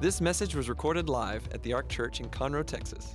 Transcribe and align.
This 0.00 0.20
message 0.20 0.54
was 0.54 0.68
recorded 0.68 1.08
live 1.08 1.48
at 1.52 1.62
the 1.62 1.72
Ark 1.72 1.88
Church 1.88 2.20
in 2.20 2.28
Conroe, 2.28 2.66
Texas. 2.66 3.14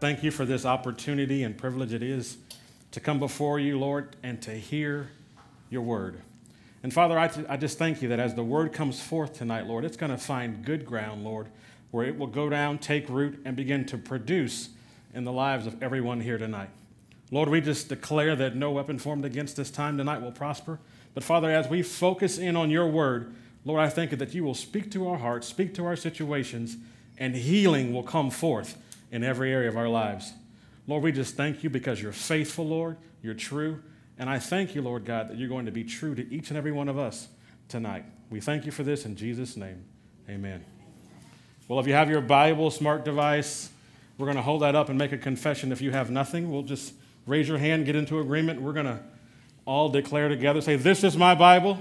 Thank 0.00 0.22
you 0.24 0.30
for 0.30 0.44
this 0.46 0.64
opportunity 0.64 1.44
and 1.44 1.56
privilege 1.56 1.92
it 1.92 2.02
is 2.02 2.38
to 2.92 2.98
come 2.98 3.18
before 3.18 3.60
you, 3.60 3.78
Lord, 3.78 4.16
and 4.22 4.40
to 4.42 4.52
hear 4.52 5.10
your 5.70 5.82
word. 5.82 6.20
And 6.82 6.92
Father, 6.92 7.18
I, 7.18 7.30
I 7.48 7.56
just 7.56 7.78
thank 7.78 8.02
you 8.02 8.08
that 8.08 8.18
as 8.18 8.34
the 8.34 8.42
word 8.42 8.72
comes 8.72 9.00
forth 9.00 9.34
tonight, 9.34 9.66
Lord, 9.66 9.84
it's 9.84 9.96
going 9.96 10.10
to 10.10 10.18
find 10.18 10.64
good 10.64 10.86
ground, 10.86 11.24
Lord, 11.24 11.48
where 11.90 12.06
it 12.06 12.18
will 12.18 12.26
go 12.26 12.48
down, 12.48 12.78
take 12.78 13.08
root, 13.08 13.40
and 13.44 13.54
begin 13.54 13.84
to 13.86 13.98
produce 13.98 14.70
in 15.14 15.24
the 15.24 15.32
lives 15.32 15.66
of 15.66 15.80
everyone 15.82 16.20
here 16.20 16.38
tonight. 16.38 16.70
Lord, 17.30 17.50
we 17.50 17.60
just 17.60 17.88
declare 17.88 18.34
that 18.36 18.56
no 18.56 18.72
weapon 18.72 18.98
formed 18.98 19.26
against 19.26 19.56
this 19.56 19.70
time 19.70 19.98
tonight 19.98 20.22
will 20.22 20.32
prosper. 20.32 20.80
But 21.14 21.22
Father, 21.22 21.50
as 21.50 21.68
we 21.68 21.82
focus 21.82 22.38
in 22.38 22.56
on 22.56 22.70
your 22.70 22.88
word, 22.88 23.34
Lord, 23.64 23.80
I 23.80 23.88
thank 23.88 24.10
you 24.10 24.16
that 24.18 24.34
you 24.34 24.44
will 24.44 24.54
speak 24.54 24.90
to 24.92 25.08
our 25.08 25.18
hearts, 25.18 25.46
speak 25.46 25.74
to 25.74 25.86
our 25.86 25.96
situations, 25.96 26.76
and 27.18 27.34
healing 27.34 27.92
will 27.92 28.02
come 28.02 28.30
forth 28.30 28.76
in 29.10 29.22
every 29.22 29.52
area 29.52 29.68
of 29.68 29.76
our 29.76 29.88
lives. 29.88 30.32
Lord, 30.86 31.04
we 31.04 31.12
just 31.12 31.36
thank 31.36 31.62
you 31.62 31.70
because 31.70 32.02
you're 32.02 32.12
faithful, 32.12 32.66
Lord, 32.66 32.96
you're 33.22 33.34
true. 33.34 33.80
And 34.18 34.28
I 34.28 34.38
thank 34.38 34.74
you, 34.74 34.82
Lord 34.82 35.04
God, 35.04 35.28
that 35.28 35.38
you're 35.38 35.48
going 35.48 35.66
to 35.66 35.72
be 35.72 35.84
true 35.84 36.14
to 36.14 36.34
each 36.34 36.50
and 36.50 36.58
every 36.58 36.72
one 36.72 36.88
of 36.88 36.98
us 36.98 37.28
tonight. 37.68 38.04
We 38.30 38.40
thank 38.40 38.66
you 38.66 38.72
for 38.72 38.82
this 38.82 39.04
in 39.04 39.14
Jesus' 39.14 39.56
name. 39.56 39.84
Amen. 40.28 40.64
Well, 41.68 41.78
if 41.78 41.86
you 41.86 41.94
have 41.94 42.10
your 42.10 42.20
Bible, 42.20 42.70
smart 42.70 43.04
device, 43.04 43.70
we're 44.18 44.26
going 44.26 44.36
to 44.36 44.42
hold 44.42 44.62
that 44.62 44.74
up 44.74 44.88
and 44.88 44.98
make 44.98 45.12
a 45.12 45.18
confession. 45.18 45.72
If 45.72 45.80
you 45.80 45.92
have 45.92 46.10
nothing, 46.10 46.50
we'll 46.50 46.62
just 46.62 46.94
raise 47.26 47.48
your 47.48 47.58
hand, 47.58 47.86
get 47.86 47.96
into 47.96 48.18
agreement. 48.18 48.60
We're 48.60 48.72
going 48.72 48.86
to 48.86 49.00
all 49.64 49.88
declare 49.88 50.28
together, 50.28 50.60
say, 50.60 50.76
This 50.76 51.04
is 51.04 51.16
my 51.16 51.34
Bible. 51.34 51.78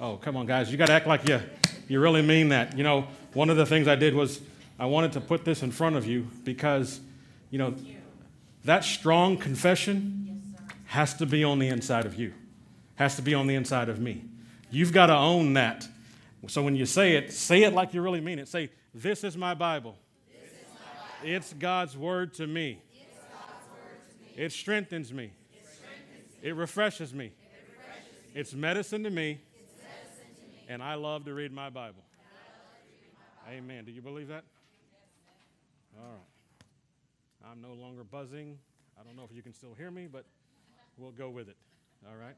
Oh, 0.00 0.16
come 0.16 0.36
on, 0.36 0.46
guys. 0.46 0.70
You 0.70 0.78
got 0.78 0.86
to 0.86 0.92
act 0.92 1.08
like 1.08 1.28
you, 1.28 1.40
you 1.88 1.98
really 1.98 2.22
mean 2.22 2.50
that. 2.50 2.76
You 2.76 2.84
know, 2.84 3.08
one 3.32 3.50
of 3.50 3.56
the 3.56 3.66
things 3.66 3.88
I 3.88 3.96
did 3.96 4.14
was 4.14 4.40
I 4.78 4.86
wanted 4.86 5.12
to 5.12 5.20
put 5.20 5.44
this 5.44 5.62
in 5.64 5.72
front 5.72 5.96
of 5.96 6.06
you 6.06 6.28
because, 6.44 7.00
you 7.50 7.58
know, 7.58 7.74
that 8.64 8.84
strong 8.84 9.36
confession 9.36 10.54
has 10.86 11.14
to 11.14 11.26
be 11.26 11.42
on 11.42 11.58
the 11.58 11.68
inside 11.68 12.06
of 12.06 12.14
you, 12.14 12.32
has 12.94 13.16
to 13.16 13.22
be 13.22 13.34
on 13.34 13.48
the 13.48 13.56
inside 13.56 13.88
of 13.88 13.98
me. 13.98 14.22
You've 14.70 14.92
got 14.92 15.06
to 15.06 15.16
own 15.16 15.54
that. 15.54 15.88
So 16.46 16.62
when 16.62 16.76
you 16.76 16.86
say 16.86 17.16
it, 17.16 17.32
say 17.32 17.64
it 17.64 17.72
like 17.72 17.92
you 17.92 18.00
really 18.00 18.20
mean 18.20 18.38
it. 18.38 18.46
Say, 18.46 18.70
This 18.94 19.24
is 19.24 19.36
my 19.36 19.54
Bible. 19.54 19.96
It's 21.24 21.52
God's 21.52 21.96
word 21.96 22.34
to 22.34 22.46
me. 22.46 22.80
It, 24.36 24.52
strengthens 24.52 25.12
me. 25.12 25.24
it 25.24 25.24
me. 25.24 25.32
Me. 26.42 26.48
It 26.50 26.54
refreshes 26.54 27.12
me. 27.12 27.32
It's 28.36 28.54
medicine 28.54 29.02
to 29.02 29.10
me 29.10 29.40
and 30.68 30.82
I 30.82 30.94
love 30.94 31.24
to 31.24 31.32
read 31.32 31.50
my 31.50 31.70
Bible. 31.70 32.04
Amen. 33.50 33.86
Do 33.86 33.90
you 33.90 34.02
believe 34.02 34.28
that? 34.28 34.44
All 35.98 36.04
right. 36.04 37.50
I'm 37.50 37.62
no 37.62 37.72
longer 37.72 38.04
buzzing. 38.04 38.58
I 39.00 39.02
don't 39.02 39.16
know 39.16 39.26
if 39.28 39.34
you 39.34 39.42
can 39.42 39.54
still 39.54 39.72
hear 39.72 39.90
me, 39.90 40.06
but 40.06 40.26
we'll 40.98 41.12
go 41.12 41.30
with 41.30 41.48
it. 41.48 41.56
All 42.06 42.16
right. 42.16 42.36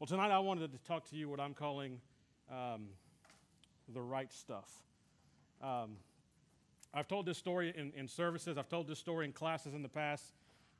Well, 0.00 0.08
tonight 0.08 0.32
I 0.32 0.40
wanted 0.40 0.72
to 0.72 0.78
talk 0.88 1.08
to 1.10 1.16
you 1.16 1.28
what 1.28 1.38
I'm 1.38 1.54
calling 1.54 2.00
um, 2.50 2.88
the 3.94 4.02
right 4.02 4.32
stuff. 4.32 4.68
Um, 5.62 5.92
I've 6.92 7.06
told 7.06 7.26
this 7.26 7.38
story 7.38 7.72
in, 7.76 7.92
in, 7.96 8.08
services, 8.08 8.58
I've 8.58 8.68
told 8.68 8.88
this 8.88 8.98
story 8.98 9.24
in 9.24 9.32
classes 9.32 9.72
in 9.72 9.82
the 9.82 9.88
past, 9.88 10.24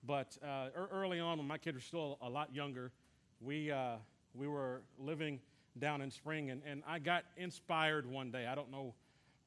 but 0.05 0.37
uh, 0.45 0.69
early 0.93 1.21
on, 1.21 1.39
when 1.39 1.47
my 1.47 1.59
kids 1.59 1.77
were 1.77 1.81
still 1.81 2.19
a 2.21 2.29
lot 2.29 2.53
younger, 2.53 2.91
we, 3.41 3.71
uh, 3.71 3.97
we 4.35 4.49
were 4.49 4.83
living 4.99 5.39
down 5.79 6.01
in 6.01 6.11
Spring, 6.11 6.51
and, 6.51 6.63
and 6.67 6.83
I 6.87 6.99
got 6.99 7.25
inspired 7.37 8.07
one 8.07 8.31
day. 8.31 8.47
I 8.47 8.55
don't 8.55 8.71
know 8.71 8.95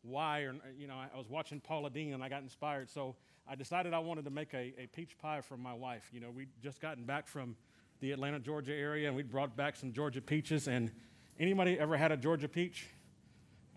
why, 0.02 0.42
or 0.42 0.56
you 0.78 0.88
know, 0.88 0.96
I 0.96 1.18
was 1.18 1.30
watching 1.30 1.60
Paula 1.60 1.90
Deen 1.90 2.14
and 2.14 2.24
I 2.24 2.30
got 2.30 2.42
inspired. 2.42 2.90
So 2.90 3.16
I 3.48 3.56
decided 3.56 3.94
I 3.94 4.00
wanted 4.00 4.26
to 4.26 4.32
make 4.32 4.54
a, 4.54 4.74
a 4.78 4.88
peach 4.94 5.18
pie 5.18 5.42
for 5.42 5.58
my 5.58 5.74
wife. 5.74 6.10
You 6.14 6.22
know, 6.22 6.30
we'd 6.30 6.50
just 6.62 6.80
gotten 6.82 7.04
back 7.04 7.28
from 7.28 7.56
the 8.00 8.12
Atlanta, 8.12 8.40
Georgia 8.40 8.74
area, 8.74 9.08
and 9.08 9.16
we'd 9.16 9.30
brought 9.30 9.56
back 9.58 9.76
some 9.76 9.92
Georgia 9.92 10.22
peaches. 10.22 10.68
And 10.68 10.92
anybody 11.40 11.78
ever 11.80 11.98
had 11.98 12.12
a 12.12 12.18
Georgia 12.18 12.48
peach? 12.48 12.88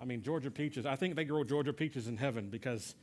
I 0.00 0.04
mean, 0.04 0.22
Georgia 0.22 0.50
peaches. 0.50 0.86
I 0.86 0.96
think 0.96 1.16
they 1.16 1.24
grow 1.24 1.44
Georgia 1.44 1.72
peaches 1.72 2.08
in 2.08 2.16
heaven 2.16 2.48
because 2.50 2.94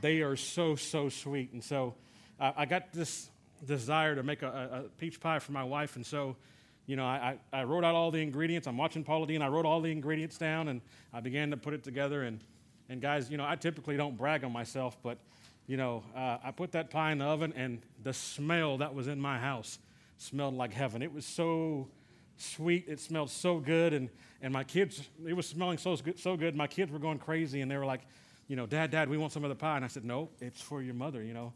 they 0.00 0.20
are 0.20 0.36
so 0.36 0.76
so 0.76 1.08
sweet. 1.08 1.52
And 1.52 1.62
so 1.62 1.94
uh, 2.40 2.52
I 2.56 2.66
got 2.66 2.92
this 2.92 3.30
desire 3.64 4.14
to 4.14 4.22
make 4.22 4.42
a, 4.42 4.84
a, 4.86 4.88
peach 4.98 5.20
pie 5.20 5.38
for 5.38 5.52
my 5.52 5.64
wife, 5.64 5.96
and 5.96 6.04
so 6.04 6.36
you 6.86 6.96
know, 6.96 7.04
I, 7.04 7.38
I 7.52 7.64
wrote 7.64 7.84
out 7.84 7.94
all 7.94 8.10
the 8.10 8.20
ingredients. 8.20 8.66
I'm 8.66 8.76
watching 8.76 9.04
Paula 9.04 9.26
Deen. 9.26 9.40
I 9.40 9.48
wrote 9.48 9.64
all 9.64 9.80
the 9.80 9.90
ingredients 9.90 10.36
down 10.36 10.68
and 10.68 10.80
I 11.12 11.20
began 11.20 11.50
to 11.50 11.56
put 11.56 11.72
it 11.72 11.82
together. 11.82 12.24
And, 12.24 12.40
and 12.88 13.00
guys, 13.00 13.30
you 13.30 13.38
know, 13.38 13.46
I 13.46 13.56
typically 13.56 13.96
don't 13.96 14.16
brag 14.16 14.44
on 14.44 14.52
myself, 14.52 14.98
but, 15.02 15.18
you 15.66 15.76
know, 15.76 16.04
uh, 16.14 16.38
I 16.44 16.50
put 16.50 16.72
that 16.72 16.90
pie 16.90 17.12
in 17.12 17.18
the 17.18 17.24
oven 17.24 17.54
and 17.56 17.80
the 18.02 18.12
smell 18.12 18.78
that 18.78 18.94
was 18.94 19.08
in 19.08 19.18
my 19.18 19.38
house 19.38 19.78
smelled 20.18 20.54
like 20.54 20.72
heaven. 20.72 21.02
It 21.02 21.12
was 21.12 21.24
so 21.24 21.88
sweet. 22.36 22.84
It 22.86 23.00
smelled 23.00 23.30
so 23.30 23.58
good. 23.58 23.94
And, 23.94 24.10
and 24.42 24.52
my 24.52 24.64
kids, 24.64 25.08
it 25.26 25.32
was 25.32 25.46
smelling 25.46 25.78
so 25.78 25.96
good, 25.96 26.18
so 26.18 26.36
good. 26.36 26.54
My 26.54 26.66
kids 26.66 26.92
were 26.92 26.98
going 26.98 27.18
crazy 27.18 27.62
and 27.62 27.70
they 27.70 27.78
were 27.78 27.86
like, 27.86 28.02
you 28.46 28.56
know, 28.56 28.66
Dad, 28.66 28.90
Dad, 28.90 29.08
we 29.08 29.16
want 29.16 29.32
some 29.32 29.42
of 29.42 29.48
the 29.48 29.56
pie. 29.56 29.76
And 29.76 29.84
I 29.84 29.88
said, 29.88 30.04
no, 30.04 30.28
it's 30.38 30.60
for 30.60 30.82
your 30.82 30.94
mother, 30.94 31.22
you 31.22 31.32
know. 31.32 31.54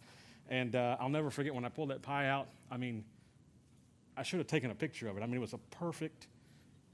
And 0.49 0.75
uh, 0.75 0.97
I'll 0.99 1.11
never 1.11 1.29
forget 1.29 1.55
when 1.55 1.67
I 1.67 1.69
pulled 1.69 1.91
that 1.91 2.01
pie 2.01 2.29
out. 2.29 2.49
I 2.71 2.79
mean, 2.79 3.05
I 4.19 4.23
should 4.23 4.41
have 4.41 4.49
taken 4.49 4.71
a 4.71 4.75
picture 4.75 5.09
of 5.09 5.17
it. 5.17 5.23
I 5.23 5.27
mean, 5.27 5.37
it 5.37 5.41
was 5.41 5.53
a 5.53 5.59
perfect, 5.71 6.27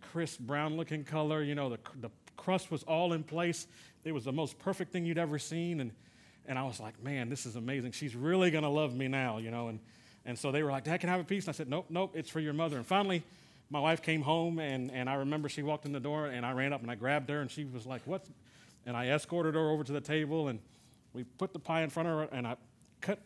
crisp 0.00 0.40
brown 0.40 0.76
looking 0.76 1.04
color. 1.04 1.42
You 1.42 1.54
know, 1.54 1.70
the, 1.70 1.78
the 2.00 2.10
crust 2.36 2.70
was 2.70 2.82
all 2.82 3.12
in 3.14 3.24
place. 3.24 3.66
It 4.04 4.12
was 4.12 4.24
the 4.24 4.32
most 4.32 4.58
perfect 4.58 4.92
thing 4.92 5.06
you'd 5.06 5.18
ever 5.18 5.38
seen. 5.38 5.80
And, 5.80 5.92
and 6.46 6.58
I 6.58 6.64
was 6.64 6.80
like, 6.80 7.02
man, 7.02 7.30
this 7.30 7.46
is 7.46 7.56
amazing. 7.56 7.92
She's 7.92 8.14
really 8.14 8.50
going 8.50 8.64
to 8.64 8.70
love 8.70 8.94
me 8.94 9.08
now, 9.08 9.38
you 9.38 9.50
know. 9.50 9.68
And, 9.68 9.80
and 10.26 10.38
so 10.38 10.52
they 10.52 10.62
were 10.62 10.70
like, 10.70 10.84
Dad, 10.84 11.00
can 11.00 11.08
I 11.08 11.12
have 11.12 11.20
a 11.22 11.24
piece? 11.24 11.44
And 11.44 11.54
I 11.54 11.56
said, 11.56 11.68
nope, 11.68 11.86
nope, 11.88 12.12
it's 12.14 12.28
for 12.28 12.40
your 12.40 12.52
mother. 12.52 12.76
And 12.76 12.86
finally, 12.86 13.22
my 13.70 13.80
wife 13.80 14.02
came 14.02 14.20
home, 14.20 14.58
and, 14.58 14.90
and 14.92 15.08
I 15.08 15.14
remember 15.14 15.48
she 15.48 15.62
walked 15.62 15.86
in 15.86 15.92
the 15.92 16.00
door, 16.00 16.26
and 16.26 16.44
I 16.44 16.52
ran 16.52 16.72
up 16.72 16.82
and 16.82 16.90
I 16.90 16.94
grabbed 16.94 17.30
her, 17.30 17.40
and 17.40 17.50
she 17.50 17.64
was 17.64 17.86
like, 17.86 18.02
what? 18.04 18.24
And 18.86 18.96
I 18.96 19.08
escorted 19.08 19.54
her 19.54 19.70
over 19.70 19.82
to 19.82 19.92
the 19.92 20.00
table, 20.02 20.48
and 20.48 20.58
we 21.14 21.24
put 21.24 21.52
the 21.52 21.58
pie 21.58 21.82
in 21.82 21.90
front 21.90 22.08
of 22.08 22.18
her, 22.18 22.36
and 22.36 22.46
I 22.46 22.56
cut, 23.00 23.18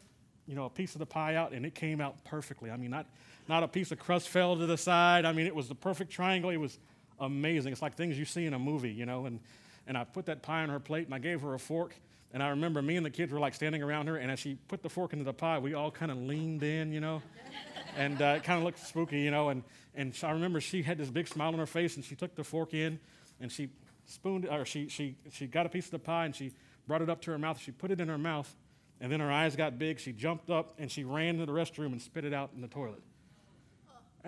you 0.47 0.55
know, 0.55 0.65
a 0.65 0.71
piece 0.71 0.95
of 0.95 1.01
the 1.01 1.07
pie 1.07 1.35
out, 1.35 1.53
and 1.53 1.67
it 1.67 1.75
came 1.75 2.01
out 2.01 2.25
perfectly. 2.25 2.71
I 2.71 2.77
mean, 2.77 2.93
not 2.93 3.07
not 3.49 3.63
a 3.63 3.69
piece 3.69 3.93
of 3.93 3.99
crust 3.99 4.29
fell 4.29 4.57
to 4.57 4.67
the 4.67 4.77
side. 4.77 5.25
I 5.25 5.33
mean, 5.33 5.47
it 5.47 5.55
was 5.55 5.69
the 5.69 5.75
perfect 5.75 6.11
triangle. 6.11 6.51
It 6.51 6.57
was 6.57 6.79
amazing. 7.21 7.73
It's 7.73 7.83
like 7.83 7.95
things 7.95 8.19
you 8.19 8.25
see 8.25 8.47
in 8.47 8.55
a 8.55 8.59
movie, 8.59 8.93
you 8.93 9.07
know. 9.07 9.27
And, 9.27 9.41
and 9.87 9.97
I 9.97 10.05
put 10.05 10.27
that 10.27 10.43
pie 10.43 10.63
on 10.63 10.69
her 10.69 10.81
plate 10.81 11.07
and 11.07 11.15
I 11.15 11.19
gave 11.19 11.41
her 11.41 11.55
a 11.55 11.59
fork. 11.59 11.95
And 12.33 12.43
I 12.43 12.51
remember 12.51 12.83
me 12.83 12.97
and 12.97 13.07
the 13.07 13.11
kids 13.11 13.33
were 13.33 13.41
like 13.41 13.55
standing 13.55 13.83
around 13.83 14.07
her. 14.09 14.17
And 14.17 14.31
as 14.31 14.39
she 14.39 14.57
put 14.69 14.83
the 14.83 14.89
fork 14.89 15.13
into 15.13 15.25
the 15.25 15.33
pie, 15.33 15.59
we 15.59 15.75
all 15.75 15.91
kind 15.91 16.13
of 16.13 16.19
leaned 16.19 16.63
in, 16.63 16.93
you 16.93 17.01
know. 17.01 17.23
and 17.97 18.21
uh, 18.21 18.35
it 18.37 18.45
kind 18.45 18.59
of 18.59 18.65
looked 18.65 18.87
spooky, 18.87 19.21
you 19.21 19.31
know. 19.31 19.49
And, 19.49 19.63
and 19.95 20.15
I 20.23 20.31
remember 20.33 20.61
she 20.61 20.83
had 20.83 20.99
this 20.99 21.11
big 21.11 21.27
smile 21.27 21.49
on 21.49 21.59
her 21.59 21.67
face 21.67 21.97
and 21.97 22.05
she 22.05 22.15
took 22.15 22.35
the 22.35 22.45
fork 22.45 22.75
in 22.75 23.01
and 23.41 23.51
she 23.51 23.71
spooned, 24.05 24.47
or 24.47 24.65
she, 24.65 24.89
she, 24.89 25.17
she 25.31 25.47
got 25.47 25.65
a 25.65 25.69
piece 25.69 25.87
of 25.87 25.93
the 25.93 25.99
pie 25.99 26.27
and 26.27 26.37
she 26.37 26.53
brought 26.87 27.03
it 27.03 27.09
up 27.09 27.23
to 27.23 27.31
her 27.31 27.39
mouth. 27.39 27.59
She 27.61 27.71
put 27.71 27.91
it 27.91 28.01
in 28.01 28.09
her 28.09 28.19
mouth. 28.19 28.55
And 29.01 29.13
then 29.13 29.21
her 29.21 29.31
eyes 29.31 29.55
got 29.55 29.79
big. 29.79 30.01
She 30.01 30.13
jumped 30.13 30.51
up 30.51 30.75
and 30.79 30.91
she 30.91 31.05
ran 31.05 31.39
to 31.39 31.47
the 31.47 31.53
restroom 31.53 31.93
and 31.93 32.03
spit 32.03 32.25
it 32.25 32.35
out 32.35 32.51
in 32.55 32.61
the 32.61 32.69
toilet. 32.69 33.03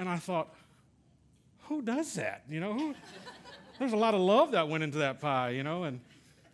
And 0.01 0.09
I 0.09 0.17
thought, 0.17 0.49
who 1.65 1.83
does 1.83 2.15
that? 2.15 2.45
You 2.49 2.59
know, 2.59 2.73
who, 2.73 2.95
there's 3.79 3.93
a 3.93 3.99
lot 3.99 4.15
of 4.15 4.21
love 4.23 4.53
that 4.53 4.67
went 4.67 4.83
into 4.83 4.97
that 4.97 5.21
pie, 5.21 5.51
you 5.51 5.63
know. 5.63 5.85
And 5.85 6.01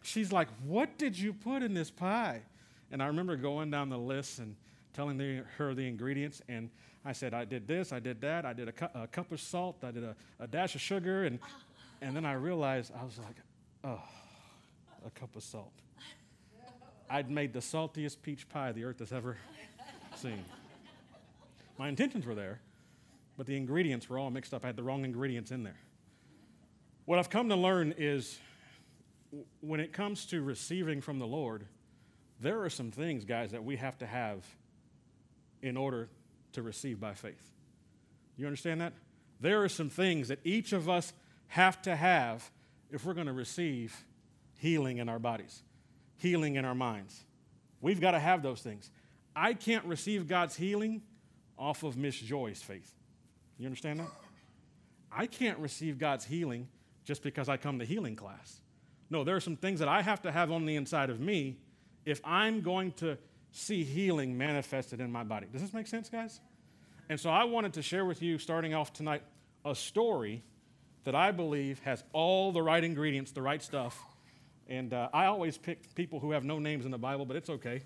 she's 0.02 0.32
like, 0.32 0.48
What 0.64 0.98
did 0.98 1.16
you 1.16 1.32
put 1.32 1.62
in 1.62 1.72
this 1.72 1.88
pie? 1.88 2.42
And 2.90 3.00
I 3.00 3.06
remember 3.06 3.36
going 3.36 3.70
down 3.70 3.88
the 3.88 3.98
list 3.98 4.40
and 4.40 4.56
telling 4.94 5.16
the, 5.16 5.44
her 5.58 5.74
the 5.74 5.86
ingredients. 5.86 6.42
And 6.48 6.70
I 7.04 7.12
said, 7.12 7.34
I 7.34 7.44
did 7.44 7.68
this, 7.68 7.92
I 7.92 8.00
did 8.00 8.20
that, 8.22 8.44
I 8.44 8.52
did 8.52 8.66
a, 8.66 8.72
cu- 8.72 8.98
a 9.00 9.06
cup 9.06 9.30
of 9.30 9.40
salt, 9.40 9.76
I 9.84 9.92
did 9.92 10.02
a, 10.02 10.16
a, 10.40 10.48
dash 10.48 10.74
of 10.74 10.80
sugar. 10.80 11.22
And, 11.22 11.38
and 12.02 12.16
then 12.16 12.24
I 12.24 12.32
realized, 12.32 12.90
I 13.00 13.04
was 13.04 13.16
like, 13.18 13.36
Oh, 13.84 14.02
a 15.06 15.10
cup 15.10 15.36
of 15.36 15.44
salt. 15.44 15.70
I'd 17.08 17.30
made 17.30 17.52
the 17.52 17.60
saltiest 17.60 18.22
peach 18.22 18.48
pie 18.48 18.72
the 18.72 18.82
earth 18.82 18.98
has 18.98 19.12
ever 19.12 19.36
seen. 20.16 20.44
My 21.78 21.88
intentions 21.88 22.26
were 22.26 22.34
there, 22.34 22.58
but 23.36 23.46
the 23.46 23.56
ingredients 23.56 24.08
were 24.08 24.18
all 24.18 24.30
mixed 24.30 24.54
up. 24.54 24.64
I 24.64 24.68
had 24.68 24.76
the 24.76 24.82
wrong 24.82 25.04
ingredients 25.04 25.50
in 25.50 25.62
there. 25.62 25.78
What 27.04 27.18
I've 27.18 27.30
come 27.30 27.48
to 27.50 27.56
learn 27.56 27.94
is 27.96 28.38
when 29.60 29.80
it 29.80 29.92
comes 29.92 30.26
to 30.26 30.42
receiving 30.42 31.00
from 31.00 31.18
the 31.18 31.26
Lord, 31.26 31.66
there 32.40 32.62
are 32.62 32.70
some 32.70 32.90
things, 32.90 33.24
guys, 33.24 33.52
that 33.52 33.64
we 33.64 33.76
have 33.76 33.98
to 33.98 34.06
have 34.06 34.44
in 35.62 35.76
order 35.76 36.08
to 36.52 36.62
receive 36.62 37.00
by 37.00 37.14
faith. 37.14 37.50
You 38.36 38.46
understand 38.46 38.80
that? 38.80 38.92
There 39.40 39.62
are 39.62 39.68
some 39.68 39.88
things 39.88 40.28
that 40.28 40.40
each 40.44 40.72
of 40.72 40.88
us 40.88 41.12
have 41.48 41.80
to 41.82 41.94
have 41.94 42.50
if 42.90 43.04
we're 43.04 43.14
going 43.14 43.26
to 43.26 43.32
receive 43.32 44.04
healing 44.58 44.98
in 44.98 45.08
our 45.08 45.18
bodies, 45.18 45.62
healing 46.16 46.56
in 46.56 46.64
our 46.64 46.74
minds. 46.74 47.24
We've 47.80 48.00
got 48.00 48.12
to 48.12 48.18
have 48.18 48.42
those 48.42 48.60
things. 48.60 48.90
I 49.34 49.52
can't 49.54 49.84
receive 49.84 50.28
God's 50.28 50.56
healing 50.56 51.02
off 51.58 51.82
of 51.82 51.96
Miss 51.96 52.16
Joy's 52.18 52.62
faith. 52.62 52.92
You 53.58 53.66
understand 53.66 54.00
that? 54.00 54.08
I 55.10 55.26
can't 55.26 55.58
receive 55.58 55.98
God's 55.98 56.24
healing 56.24 56.68
just 57.04 57.22
because 57.22 57.48
I 57.48 57.56
come 57.56 57.78
to 57.78 57.84
healing 57.84 58.16
class. 58.16 58.60
No, 59.08 59.24
there 59.24 59.36
are 59.36 59.40
some 59.40 59.56
things 59.56 59.80
that 59.80 59.88
I 59.88 60.02
have 60.02 60.22
to 60.22 60.32
have 60.32 60.50
on 60.50 60.66
the 60.66 60.76
inside 60.76 61.10
of 61.10 61.20
me 61.20 61.56
if 62.04 62.20
I'm 62.24 62.60
going 62.60 62.92
to 62.92 63.16
see 63.52 63.84
healing 63.84 64.36
manifested 64.36 65.00
in 65.00 65.10
my 65.10 65.24
body. 65.24 65.46
Does 65.50 65.62
this 65.62 65.72
make 65.72 65.86
sense, 65.86 66.08
guys? 66.08 66.40
And 67.08 67.18
so 67.18 67.30
I 67.30 67.44
wanted 67.44 67.74
to 67.74 67.82
share 67.82 68.04
with 68.04 68.20
you, 68.20 68.38
starting 68.38 68.74
off 68.74 68.92
tonight, 68.92 69.22
a 69.64 69.74
story 69.74 70.42
that 71.04 71.14
I 71.14 71.30
believe 71.30 71.78
has 71.80 72.02
all 72.12 72.52
the 72.52 72.62
right 72.62 72.82
ingredients, 72.82 73.30
the 73.30 73.42
right 73.42 73.62
stuff. 73.62 73.98
And 74.68 74.92
uh, 74.92 75.08
I 75.14 75.26
always 75.26 75.56
pick 75.56 75.94
people 75.94 76.18
who 76.18 76.32
have 76.32 76.44
no 76.44 76.58
names 76.58 76.84
in 76.84 76.90
the 76.90 76.98
Bible, 76.98 77.24
but 77.24 77.36
it's 77.36 77.48
okay. 77.48 77.82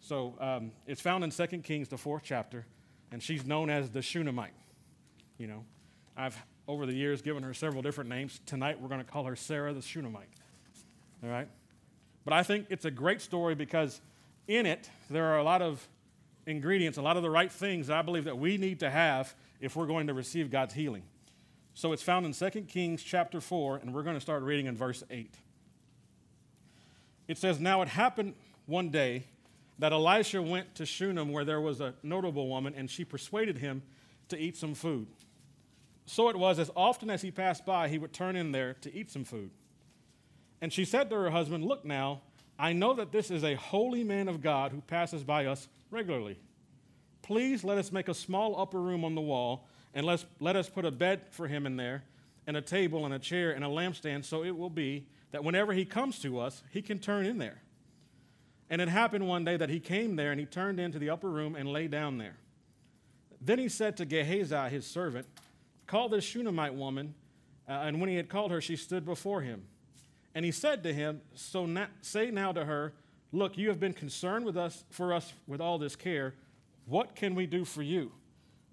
So 0.00 0.34
um, 0.40 0.72
it's 0.86 1.00
found 1.00 1.22
in 1.22 1.30
2 1.30 1.46
Kings, 1.58 1.88
the 1.88 1.98
fourth 1.98 2.22
chapter, 2.24 2.66
and 3.12 3.22
she's 3.22 3.44
known 3.44 3.68
as 3.68 3.90
the 3.90 4.00
Shunammite. 4.00 4.54
You 5.42 5.48
know, 5.48 5.64
I've 6.16 6.40
over 6.68 6.86
the 6.86 6.92
years 6.92 7.20
given 7.20 7.42
her 7.42 7.52
several 7.52 7.82
different 7.82 8.08
names. 8.08 8.40
Tonight 8.46 8.80
we're 8.80 8.86
going 8.86 9.04
to 9.04 9.10
call 9.10 9.24
her 9.24 9.34
Sarah 9.34 9.72
the 9.72 9.82
Shunammite. 9.82 10.28
All 11.20 11.28
right? 11.28 11.48
But 12.24 12.32
I 12.32 12.44
think 12.44 12.66
it's 12.70 12.84
a 12.84 12.92
great 12.92 13.20
story 13.20 13.56
because 13.56 14.00
in 14.46 14.66
it 14.66 14.88
there 15.10 15.24
are 15.24 15.38
a 15.38 15.42
lot 15.42 15.60
of 15.60 15.84
ingredients, 16.46 16.96
a 16.96 17.02
lot 17.02 17.16
of 17.16 17.24
the 17.24 17.30
right 17.30 17.50
things 17.50 17.88
that 17.88 17.96
I 17.96 18.02
believe 18.02 18.22
that 18.22 18.38
we 18.38 18.56
need 18.56 18.78
to 18.80 18.90
have 18.90 19.34
if 19.60 19.74
we're 19.74 19.88
going 19.88 20.06
to 20.06 20.14
receive 20.14 20.48
God's 20.48 20.74
healing. 20.74 21.02
So 21.74 21.90
it's 21.92 22.04
found 22.04 22.24
in 22.24 22.32
2 22.32 22.60
Kings 22.68 23.02
chapter 23.02 23.40
4, 23.40 23.78
and 23.78 23.92
we're 23.92 24.04
going 24.04 24.14
to 24.14 24.20
start 24.20 24.44
reading 24.44 24.66
in 24.66 24.76
verse 24.76 25.02
8. 25.10 25.34
It 27.26 27.36
says, 27.36 27.58
Now 27.58 27.82
it 27.82 27.88
happened 27.88 28.34
one 28.66 28.90
day 28.90 29.24
that 29.80 29.90
Elisha 29.90 30.40
went 30.40 30.76
to 30.76 30.86
Shunem, 30.86 31.32
where 31.32 31.44
there 31.44 31.60
was 31.60 31.80
a 31.80 31.94
notable 32.04 32.46
woman, 32.46 32.74
and 32.76 32.88
she 32.88 33.04
persuaded 33.04 33.58
him 33.58 33.82
to 34.28 34.38
eat 34.38 34.56
some 34.56 34.74
food. 34.74 35.08
So 36.04 36.28
it 36.28 36.36
was, 36.36 36.58
as 36.58 36.70
often 36.74 37.10
as 37.10 37.22
he 37.22 37.30
passed 37.30 37.64
by, 37.64 37.88
he 37.88 37.98
would 37.98 38.12
turn 38.12 38.36
in 38.36 38.52
there 38.52 38.74
to 38.80 38.94
eat 38.94 39.10
some 39.10 39.24
food. 39.24 39.50
And 40.60 40.72
she 40.72 40.84
said 40.84 41.10
to 41.10 41.16
her 41.16 41.30
husband, 41.30 41.64
Look 41.64 41.84
now, 41.84 42.22
I 42.58 42.72
know 42.72 42.94
that 42.94 43.12
this 43.12 43.30
is 43.30 43.44
a 43.44 43.54
holy 43.54 44.04
man 44.04 44.28
of 44.28 44.40
God 44.40 44.72
who 44.72 44.80
passes 44.80 45.24
by 45.24 45.46
us 45.46 45.68
regularly. 45.90 46.38
Please 47.22 47.64
let 47.64 47.78
us 47.78 47.92
make 47.92 48.08
a 48.08 48.14
small 48.14 48.60
upper 48.60 48.80
room 48.80 49.04
on 49.04 49.14
the 49.14 49.20
wall, 49.20 49.66
and 49.94 50.04
let's, 50.04 50.24
let 50.40 50.56
us 50.56 50.68
put 50.68 50.84
a 50.84 50.90
bed 50.90 51.22
for 51.30 51.46
him 51.46 51.66
in 51.66 51.76
there, 51.76 52.04
and 52.46 52.56
a 52.56 52.62
table, 52.62 53.04
and 53.04 53.14
a 53.14 53.18
chair, 53.18 53.52
and 53.52 53.64
a 53.64 53.68
lampstand, 53.68 54.24
so 54.24 54.44
it 54.44 54.56
will 54.56 54.70
be 54.70 55.06
that 55.30 55.44
whenever 55.44 55.72
he 55.72 55.84
comes 55.84 56.18
to 56.20 56.38
us, 56.38 56.62
he 56.70 56.82
can 56.82 56.98
turn 56.98 57.26
in 57.26 57.38
there. 57.38 57.62
And 58.68 58.80
it 58.80 58.88
happened 58.88 59.26
one 59.28 59.44
day 59.44 59.56
that 59.56 59.68
he 59.68 59.80
came 59.80 60.16
there, 60.16 60.30
and 60.30 60.40
he 60.40 60.46
turned 60.46 60.80
into 60.80 60.98
the 60.98 61.10
upper 61.10 61.30
room 61.30 61.54
and 61.54 61.68
lay 61.68 61.88
down 61.88 62.18
there. 62.18 62.36
Then 63.40 63.58
he 63.58 63.68
said 63.68 63.96
to 63.96 64.04
Gehazi, 64.04 64.70
his 64.70 64.86
servant, 64.86 65.26
Call 65.86 66.08
this 66.08 66.24
Shunammite 66.24 66.74
woman. 66.74 67.14
Uh, 67.68 67.72
and 67.72 68.00
when 68.00 68.08
he 68.08 68.16
had 68.16 68.28
called 68.28 68.50
her, 68.50 68.60
she 68.60 68.76
stood 68.76 69.04
before 69.04 69.40
him. 69.40 69.64
And 70.34 70.44
he 70.44 70.50
said 70.50 70.82
to 70.82 70.92
him, 70.92 71.20
So 71.34 71.66
na- 71.66 71.86
say 72.00 72.30
now 72.30 72.52
to 72.52 72.64
her, 72.64 72.94
Look, 73.32 73.56
you 73.56 73.68
have 73.68 73.80
been 73.80 73.94
concerned 73.94 74.44
with 74.44 74.56
us 74.56 74.84
for 74.90 75.14
us 75.14 75.32
with 75.46 75.60
all 75.60 75.78
this 75.78 75.96
care. 75.96 76.34
What 76.84 77.14
can 77.14 77.34
we 77.34 77.46
do 77.46 77.64
for 77.64 77.82
you? 77.82 78.12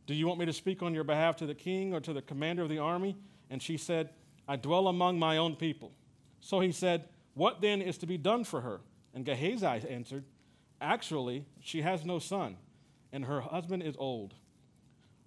Do 0.06 0.14
you 0.14 0.28
want 0.28 0.40
me 0.40 0.46
to 0.48 0.54
speak 0.54 0.82
on 0.82 0.94
your 0.94 1.04
behalf 1.04 1.38
to 1.38 1.46
the 1.46 1.54
king 1.54 1.94
or 1.94 2.02
to 2.02 2.12
the 2.12 2.22
commander 2.22 2.64
of 2.64 2.70
the 2.70 2.80
army? 2.80 3.16
And 3.50 3.62
she 3.62 3.78
said, 3.78 4.10
I 4.48 4.56
dwell 4.56 4.88
among 4.88 5.20
my 5.20 5.38
own 5.38 5.56
people. 5.56 5.92
So 6.42 6.60
he 6.60 6.72
said, 6.72 7.08
What 7.36 7.62
then 7.62 7.82
is 7.82 7.98
to 8.00 8.06
be 8.06 8.18
done 8.18 8.44
for 8.44 8.62
her? 8.62 8.82
And 9.14 9.26
Gehazi 9.26 9.66
answered, 9.66 10.26
Actually, 10.82 11.46
she 11.62 11.82
has 11.82 12.06
no 12.06 12.20
son, 12.20 12.58
and 13.12 13.26
her 13.26 13.42
husband 13.42 13.84
is 13.84 13.96
old. 13.98 14.34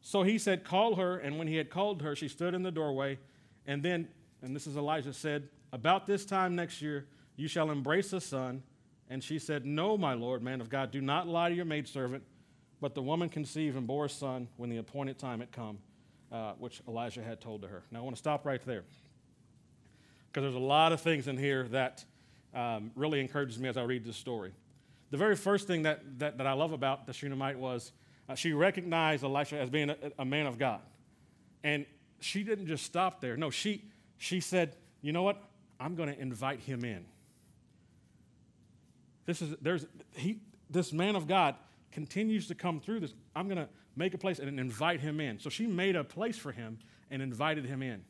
So 0.02 0.24
he 0.24 0.36
said, 0.36 0.64
Call 0.64 0.96
her. 0.96 1.16
And 1.16 1.38
when 1.38 1.48
he 1.48 1.56
had 1.56 1.70
called 1.70 2.02
her, 2.02 2.14
she 2.14 2.28
stood 2.28 2.54
in 2.54 2.62
the 2.62 2.70
doorway. 2.70 3.18
And 3.66 3.82
then, 3.82 4.08
and 4.42 4.54
this 4.54 4.66
is 4.66 4.76
Elijah 4.76 5.12
said, 5.12 5.48
About 5.72 6.06
this 6.06 6.26
time 6.26 6.54
next 6.54 6.82
year, 6.82 7.06
you 7.36 7.48
shall 7.48 7.70
embrace 7.70 8.12
a 8.12 8.20
son. 8.20 8.62
And 9.08 9.22
she 9.22 9.38
said, 9.38 9.64
No, 9.64 9.96
my 9.96 10.14
Lord, 10.14 10.42
man 10.42 10.60
of 10.60 10.68
God, 10.68 10.90
do 10.90 11.00
not 11.00 11.28
lie 11.28 11.48
to 11.48 11.54
your 11.54 11.64
maidservant. 11.64 12.24
But 12.80 12.94
the 12.94 13.02
woman 13.02 13.28
conceived 13.28 13.76
and 13.76 13.86
bore 13.86 14.06
a 14.06 14.10
son 14.10 14.48
when 14.56 14.68
the 14.68 14.78
appointed 14.78 15.16
time 15.16 15.38
had 15.38 15.52
come, 15.52 15.78
uh, 16.32 16.54
which 16.58 16.82
Elijah 16.88 17.22
had 17.22 17.40
told 17.40 17.62
to 17.62 17.68
her. 17.68 17.84
Now, 17.92 18.00
I 18.00 18.02
want 18.02 18.16
to 18.16 18.20
stop 18.20 18.44
right 18.44 18.60
there 18.66 18.82
because 20.32 20.42
there's 20.42 20.54
a 20.54 20.66
lot 20.66 20.92
of 20.92 21.00
things 21.00 21.28
in 21.28 21.36
here 21.36 21.68
that 21.68 22.04
um, 22.54 22.90
really 22.96 23.20
encourages 23.20 23.58
me 23.58 23.68
as 23.68 23.76
I 23.76 23.82
read 23.82 24.04
this 24.04 24.16
story. 24.16 24.52
The 25.10 25.18
very 25.18 25.36
first 25.36 25.66
thing 25.66 25.82
that, 25.82 26.18
that, 26.18 26.38
that 26.38 26.46
I 26.46 26.54
love 26.54 26.72
about 26.72 27.06
the 27.06 27.12
Shunammite 27.12 27.58
was 27.58 27.92
uh, 28.32 28.34
she 28.34 28.52
recognized 28.52 29.24
Elisha 29.24 29.58
as 29.58 29.68
being 29.68 29.90
a, 29.90 29.96
a 30.18 30.24
man 30.24 30.46
of 30.46 30.58
God. 30.58 30.80
And 31.62 31.84
she 32.20 32.42
didn't 32.42 32.66
just 32.66 32.84
stop 32.84 33.20
there. 33.20 33.36
No, 33.36 33.50
she, 33.50 33.84
she 34.16 34.40
said, 34.40 34.74
you 35.02 35.12
know 35.12 35.22
what? 35.22 35.42
I'm 35.78 35.94
going 35.94 36.12
to 36.12 36.18
invite 36.18 36.60
him 36.60 36.84
in. 36.84 37.04
This 39.26 39.42
is, 39.42 39.54
there's, 39.60 39.86
he, 40.16 40.40
this 40.70 40.92
man 40.92 41.14
of 41.14 41.28
God 41.28 41.56
continues 41.90 42.48
to 42.48 42.54
come 42.54 42.80
through 42.80 43.00
this. 43.00 43.12
I'm 43.36 43.46
going 43.46 43.58
to 43.58 43.68
make 43.96 44.14
a 44.14 44.18
place 44.18 44.38
and 44.38 44.58
invite 44.58 45.00
him 45.00 45.20
in. 45.20 45.38
So 45.38 45.50
she 45.50 45.66
made 45.66 45.94
a 45.94 46.04
place 46.04 46.38
for 46.38 46.52
him 46.52 46.78
and 47.10 47.20
invited 47.20 47.66
him 47.66 47.82
in. 47.82 48.02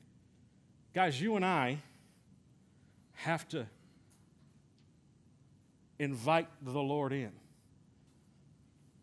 Guys, 0.95 1.21
you 1.21 1.37
and 1.37 1.45
I 1.45 1.79
have 3.15 3.49
to 3.49 3.67
invite 5.99 6.49
the 6.63 6.81
Lord 6.81 7.13
in. 7.13 7.33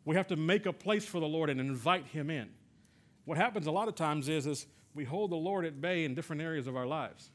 We 0.05 0.15
have 0.15 0.27
to 0.27 0.35
make 0.35 0.65
a 0.65 0.73
place 0.73 1.05
for 1.05 1.19
the 1.19 1.27
Lord 1.27 1.49
and 1.49 1.59
invite 1.59 2.07
him 2.07 2.29
in. 2.29 2.49
What 3.25 3.37
happens 3.37 3.67
a 3.67 3.71
lot 3.71 3.87
of 3.87 3.95
times 3.95 4.27
is, 4.27 4.47
is 4.47 4.65
we 4.93 5.03
hold 5.03 5.31
the 5.31 5.35
Lord 5.35 5.65
at 5.65 5.79
bay 5.79 6.03
in 6.03 6.15
different 6.15 6.41
areas 6.41 6.67
of 6.67 6.75
our 6.75 6.87
lives. 6.87 7.29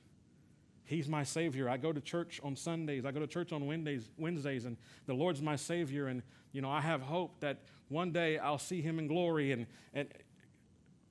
He's 0.84 1.08
my 1.08 1.22
Savior. 1.22 1.68
I 1.68 1.76
go 1.76 1.92
to 1.92 2.00
church 2.00 2.40
on 2.44 2.56
Sundays. 2.56 3.04
I 3.04 3.12
go 3.12 3.20
to 3.20 3.26
church 3.26 3.52
on 3.52 3.66
Wednesdays, 3.66 4.10
Wednesdays, 4.18 4.64
and 4.66 4.76
the 5.06 5.14
Lord's 5.14 5.40
my 5.40 5.56
Savior. 5.56 6.08
And, 6.08 6.22
you 6.52 6.60
know, 6.60 6.70
I 6.70 6.80
have 6.80 7.00
hope 7.00 7.40
that 7.40 7.60
one 7.88 8.12
day 8.12 8.38
I'll 8.38 8.58
see 8.58 8.82
Him 8.82 8.98
in 8.98 9.06
glory. 9.06 9.52
And, 9.52 9.66
and, 9.94 10.08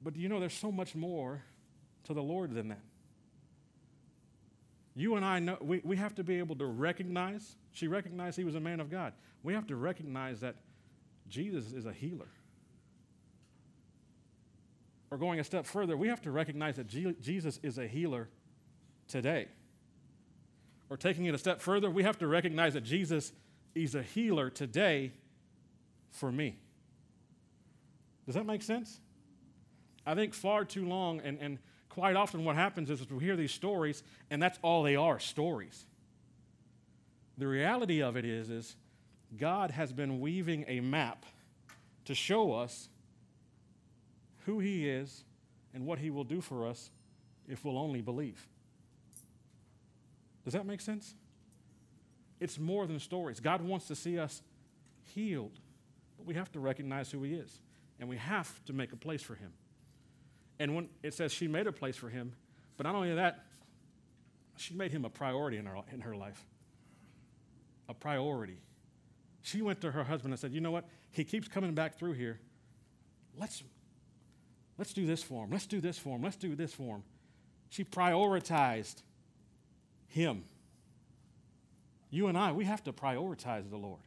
but, 0.01 0.15
you 0.15 0.29
know, 0.29 0.39
there's 0.39 0.53
so 0.53 0.71
much 0.71 0.95
more 0.95 1.41
to 2.03 2.13
the 2.13 2.21
Lord 2.21 2.53
than 2.53 2.67
that. 2.67 2.81
You 4.95 5.15
and 5.15 5.25
I 5.25 5.39
know, 5.39 5.57
we, 5.59 5.81
we 5.83 5.97
have 5.97 6.13
to 6.15 6.23
be 6.23 6.37
able 6.37 6.55
to 6.57 6.65
recognize, 6.65 7.55
she 7.71 7.87
recognized 7.87 8.37
He 8.37 8.43
was 8.43 8.55
a 8.55 8.59
man 8.59 8.79
of 8.79 8.91
God. 8.91 9.13
We 9.41 9.53
have 9.53 9.65
to 9.67 9.75
recognize 9.75 10.39
that 10.41 10.55
Jesus 11.27 11.73
is 11.73 11.85
a 11.85 11.93
healer. 11.93 12.29
Or 15.11 15.17
going 15.17 15.39
a 15.39 15.43
step 15.43 15.65
further, 15.65 15.95
we 15.95 16.07
have 16.07 16.21
to 16.23 16.31
recognize 16.31 16.77
that 16.77 16.87
Jesus 16.87 17.59
is 17.61 17.77
a 17.77 17.87
healer 17.87 18.29
today. 19.07 19.47
Or 20.89 20.97
taking 20.97 21.25
it 21.25 21.35
a 21.35 21.37
step 21.37 21.61
further, 21.61 21.89
we 21.89 22.03
have 22.03 22.17
to 22.19 22.27
recognize 22.27 22.73
that 22.73 22.83
Jesus 22.83 23.31
is 23.75 23.95
a 23.95 24.03
healer 24.03 24.49
today 24.49 25.11
for 26.11 26.31
me. 26.31 26.57
Does 28.25 28.35
that 28.35 28.45
make 28.45 28.61
sense? 28.61 28.99
I 30.05 30.15
think 30.15 30.33
far 30.33 30.65
too 30.65 30.87
long, 30.87 31.21
and, 31.21 31.37
and 31.39 31.59
quite 31.89 32.15
often 32.15 32.43
what 32.43 32.55
happens 32.55 32.89
is 32.89 33.09
we 33.09 33.23
hear 33.23 33.35
these 33.35 33.51
stories, 33.51 34.03
and 34.29 34.41
that's 34.41 34.59
all 34.61 34.83
they 34.83 34.95
are 34.95 35.19
stories. 35.19 35.85
The 37.37 37.47
reality 37.47 38.01
of 38.01 38.15
it 38.15 38.25
is, 38.25 38.49
is 38.49 38.75
God 39.37 39.71
has 39.71 39.91
been 39.91 40.19
weaving 40.19 40.65
a 40.67 40.79
map 40.79 41.25
to 42.05 42.13
show 42.13 42.53
us 42.53 42.89
who 44.45 44.59
He 44.59 44.87
is 44.87 45.23
and 45.73 45.85
what 45.85 45.99
He 45.99 46.09
will 46.09 46.23
do 46.23 46.41
for 46.41 46.67
us 46.67 46.91
if 47.47 47.63
we'll 47.65 47.77
only 47.77 48.01
believe. 48.01 48.47
Does 50.43 50.53
that 50.53 50.65
make 50.65 50.81
sense? 50.81 51.15
It's 52.39 52.59
more 52.59 52.85
than 52.85 52.99
stories. 52.99 53.39
God 53.39 53.61
wants 53.61 53.87
to 53.87 53.95
see 53.95 54.19
us 54.19 54.41
healed, 55.15 55.59
but 56.17 56.25
we 56.25 56.33
have 56.33 56.51
to 56.51 56.59
recognize 56.59 57.09
who 57.09 57.23
He 57.23 57.33
is, 57.33 57.59
and 57.99 58.09
we 58.09 58.17
have 58.17 58.63
to 58.65 58.73
make 58.73 58.91
a 58.91 58.97
place 58.97 59.21
for 59.21 59.35
Him. 59.35 59.53
And 60.59 60.75
when 60.75 60.89
it 61.01 61.13
says 61.13 61.31
she 61.31 61.47
made 61.47 61.67
a 61.67 61.71
place 61.71 61.95
for 61.95 62.09
Him, 62.09 62.33
but 62.77 62.85
not 62.85 62.95
only 62.95 63.13
that, 63.15 63.45
she 64.57 64.73
made 64.73 64.91
Him 64.91 65.05
a 65.05 65.09
priority 65.09 65.57
in 65.57 65.65
her, 65.65 65.77
in 65.91 66.01
her 66.01 66.15
life. 66.15 66.45
A 67.89 67.93
priority. 67.93 68.57
She 69.43 69.61
went 69.61 69.81
to 69.81 69.91
her 69.91 70.03
husband 70.03 70.33
and 70.33 70.39
said, 70.39 70.53
You 70.53 70.61
know 70.61 70.71
what? 70.71 70.85
He 71.11 71.23
keeps 71.23 71.47
coming 71.47 71.75
back 71.75 71.99
through 71.99 72.13
here. 72.13 72.39
Let's, 73.37 73.61
let's 74.77 74.93
do 74.93 75.05
this 75.05 75.21
for 75.21 75.43
him. 75.43 75.51
Let's 75.51 75.67
do 75.67 75.79
this 75.79 75.99
for 75.99 76.15
him. 76.15 76.23
Let's 76.23 76.37
do 76.37 76.55
this 76.55 76.73
for 76.73 76.95
him. 76.95 77.03
She 77.69 77.83
prioritized 77.83 79.03
him. 80.07 80.45
You 82.09 82.27
and 82.27 82.37
I, 82.37 82.51
we 82.51 82.65
have 82.65 82.83
to 82.83 82.93
prioritize 82.93 83.69
the 83.69 83.77
Lord. 83.77 84.01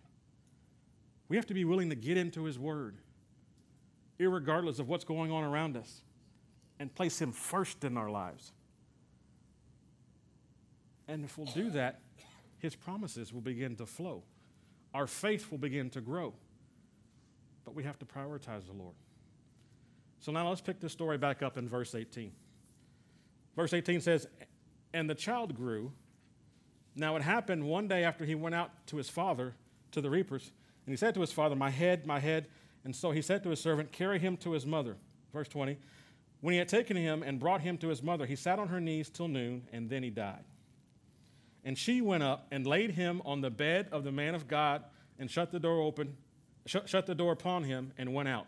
We 1.28 1.36
have 1.36 1.46
to 1.46 1.54
be 1.54 1.64
willing 1.64 1.90
to 1.90 1.96
get 1.96 2.16
into 2.16 2.44
His 2.44 2.58
Word, 2.58 2.96
regardless 4.18 4.78
of 4.78 4.88
what's 4.88 5.04
going 5.04 5.32
on 5.32 5.42
around 5.42 5.76
us, 5.76 6.02
and 6.78 6.94
place 6.94 7.20
Him 7.20 7.32
first 7.32 7.82
in 7.82 7.96
our 7.96 8.08
lives. 8.08 8.52
And 11.08 11.24
if 11.24 11.36
we'll 11.36 11.46
do 11.48 11.70
that, 11.70 12.00
His 12.58 12.76
promises 12.76 13.32
will 13.32 13.40
begin 13.40 13.74
to 13.76 13.86
flow. 13.86 14.22
Our 14.96 15.06
faith 15.06 15.50
will 15.50 15.58
begin 15.58 15.90
to 15.90 16.00
grow. 16.00 16.32
But 17.66 17.74
we 17.74 17.82
have 17.82 17.98
to 17.98 18.06
prioritize 18.06 18.64
the 18.64 18.72
Lord. 18.72 18.94
So 20.20 20.32
now 20.32 20.48
let's 20.48 20.62
pick 20.62 20.80
this 20.80 20.92
story 20.92 21.18
back 21.18 21.42
up 21.42 21.58
in 21.58 21.68
verse 21.68 21.94
18. 21.94 22.32
Verse 23.54 23.74
18 23.74 24.00
says, 24.00 24.26
and 24.94 25.10
the 25.10 25.14
child 25.14 25.54
grew 25.54 25.92
Now 26.94 27.14
it 27.16 27.22
happened 27.22 27.62
one 27.64 27.88
day 27.88 28.04
after 28.04 28.24
he 28.24 28.34
went 28.34 28.54
out 28.54 28.70
to 28.86 28.96
his 28.96 29.10
father, 29.10 29.54
to 29.92 30.00
the 30.00 30.08
reapers, 30.08 30.50
and 30.86 30.92
he 30.94 30.96
said 30.96 31.12
to 31.12 31.20
his 31.20 31.30
father, 31.30 31.54
My 31.54 31.68
head, 31.68 32.06
my 32.06 32.18
head. 32.18 32.46
And 32.82 32.96
so 32.96 33.10
he 33.10 33.20
said 33.20 33.42
to 33.42 33.50
his 33.50 33.60
servant, 33.60 33.92
Carry 33.92 34.18
him 34.18 34.38
to 34.38 34.52
his 34.52 34.64
mother. 34.64 34.96
Verse 35.30 35.48
20. 35.48 35.76
When 36.40 36.52
he 36.52 36.58
had 36.58 36.68
taken 36.68 36.96
him 36.96 37.22
and 37.22 37.38
brought 37.38 37.60
him 37.60 37.76
to 37.78 37.88
his 37.88 38.02
mother, 38.02 38.24
he 38.24 38.36
sat 38.36 38.58
on 38.58 38.68
her 38.68 38.80
knees 38.80 39.10
till 39.10 39.28
noon, 39.28 39.68
and 39.74 39.90
then 39.90 40.02
he 40.02 40.08
died. 40.08 40.44
And 41.66 41.76
she 41.76 42.00
went 42.00 42.22
up 42.22 42.46
and 42.52 42.64
laid 42.64 42.92
him 42.92 43.20
on 43.24 43.40
the 43.40 43.50
bed 43.50 43.88
of 43.90 44.04
the 44.04 44.12
man 44.12 44.36
of 44.36 44.46
God 44.46 44.84
and 45.18 45.28
shut 45.28 45.50
the 45.50 45.58
door 45.58 45.80
open, 45.82 46.16
shut, 46.64 46.88
shut 46.88 47.06
the 47.06 47.14
door 47.14 47.32
upon 47.32 47.64
him, 47.64 47.92
and 47.98 48.14
went 48.14 48.28
out. 48.28 48.46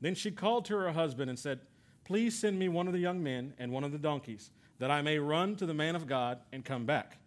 Then 0.00 0.14
she 0.14 0.30
called 0.30 0.66
to 0.66 0.76
her 0.76 0.92
husband 0.92 1.28
and 1.28 1.38
said, 1.38 1.58
Please 2.04 2.38
send 2.38 2.60
me 2.60 2.68
one 2.68 2.86
of 2.86 2.92
the 2.92 3.00
young 3.00 3.24
men 3.24 3.54
and 3.58 3.72
one 3.72 3.82
of 3.82 3.90
the 3.90 3.98
donkeys, 3.98 4.52
that 4.78 4.88
I 4.88 5.02
may 5.02 5.18
run 5.18 5.56
to 5.56 5.66
the 5.66 5.74
man 5.74 5.96
of 5.96 6.06
God 6.06 6.38
and 6.52 6.64
come 6.64 6.86
back. 6.86 7.18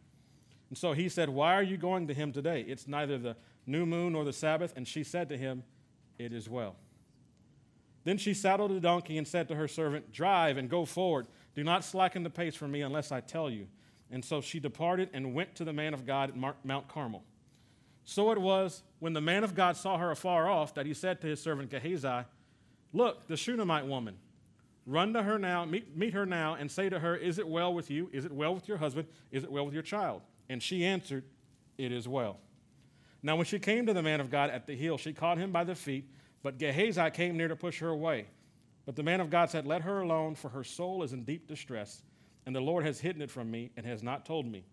And 0.70 0.78
so 0.78 0.94
he 0.94 1.10
said, 1.10 1.28
Why 1.28 1.56
are 1.56 1.64
you 1.64 1.76
going 1.76 2.08
to 2.08 2.14
him 2.14 2.32
today? 2.32 2.62
It's 2.66 2.88
neither 2.88 3.18
the 3.18 3.36
new 3.68 3.86
moon 3.86 4.14
nor 4.14 4.24
the 4.24 4.32
Sabbath. 4.32 4.72
And 4.78 4.88
she 4.88 5.04
said 5.04 5.28
to 5.28 5.38
him, 5.38 5.64
It 6.18 6.32
is 6.32 6.48
well. 6.48 6.78
Then 8.06 8.18
she 8.18 8.34
saddled 8.34 8.72
the 8.72 8.80
donkey 8.80 9.18
and 9.18 9.28
said 9.28 9.50
to 9.50 9.56
her 9.56 9.68
servant, 9.68 10.14
Drive 10.14 10.56
and 10.56 10.70
go 10.70 10.86
forward. 10.86 11.28
Do 11.54 11.66
not 11.66 11.84
slacken 11.84 12.24
the 12.24 12.30
pace 12.30 12.56
for 12.56 12.68
me 12.68 12.82
unless 12.82 13.12
I 13.12 13.20
tell 13.20 13.50
you. 13.50 13.68
And 14.12 14.24
so 14.24 14.42
she 14.42 14.60
departed 14.60 15.10
and 15.14 15.34
went 15.34 15.56
to 15.56 15.64
the 15.64 15.74
man 15.74 15.94
of 15.94 16.06
God 16.06 16.30
at 16.30 16.66
Mount 16.66 16.88
Carmel. 16.88 17.24
So 18.06 18.32
it 18.32 18.40
was 18.40 18.84
when 19.00 19.14
the 19.14 19.22
man 19.22 19.44
of 19.44 19.56
God 19.56 19.78
saw 19.78 19.98
her 19.98 20.12
afar 20.12 20.50
off 20.50 20.74
that 20.76 20.86
he 20.86 20.94
said 20.94 21.22
to 21.22 21.28
his 21.28 21.42
servant 21.42 21.70
Gehazi, 21.70 22.26
Look, 22.92 23.28
the 23.28 23.38
Shunammite 23.38 23.88
woman. 23.88 24.18
Run 24.86 25.14
to 25.14 25.24
her 25.24 25.40
now, 25.40 25.64
meet, 25.64 25.96
meet 25.96 26.14
her 26.14 26.26
now, 26.26 26.56
and 26.56 26.70
say 26.70 26.90
to 26.90 27.00
her, 27.00 27.16
Is 27.16 27.40
it 27.40 27.48
well 27.48 27.74
with 27.74 27.90
you? 27.90 28.10
Is 28.12 28.26
it 28.26 28.32
well 28.32 28.54
with 28.54 28.68
your 28.68 28.78
husband? 28.78 29.08
Is 29.32 29.44
it 29.44 29.52
well 29.52 29.66
with 29.66 29.74
your 29.74 29.84
child? 29.84 30.22
And 30.50 30.62
she 30.62 30.84
answered, 30.86 31.24
It 31.78 31.92
is 31.92 32.08
well. 32.08 32.40
Now, 33.22 33.38
when 33.38 33.46
she 33.46 33.60
came 33.60 33.86
to 33.86 33.94
the 33.94 34.02
man 34.02 34.20
of 34.20 34.30
God 34.30 34.50
at 34.50 34.68
the 34.68 34.76
hill, 34.76 34.98
she 34.98 35.14
caught 35.14 35.38
him 35.38 35.52
by 35.54 35.64
the 35.64 35.76
feet, 35.76 36.10
but 36.44 36.58
Gehazi 36.58 37.10
came 37.12 37.38
near 37.38 37.48
to 37.48 37.56
push 37.56 37.80
her 37.80 37.88
away. 37.88 38.28
But 38.86 38.98
the 38.98 39.04
man 39.04 39.22
of 39.22 39.30
God 39.30 39.50
said, 39.50 39.66
Let 39.66 39.82
her 39.84 40.02
alone, 40.02 40.36
for 40.36 40.50
her 40.50 40.66
soul 40.66 41.04
is 41.04 41.14
in 41.14 41.24
deep 41.24 41.48
distress, 41.48 42.04
and 42.46 42.56
the 42.56 42.62
Lord 42.62 42.86
has 42.86 43.00
hidden 43.00 43.22
it 43.22 43.32
from 43.32 43.50
me 43.50 43.72
and 43.78 43.86
has 43.86 44.04
not 44.04 44.26
told 44.26 44.46
me. 44.46 44.66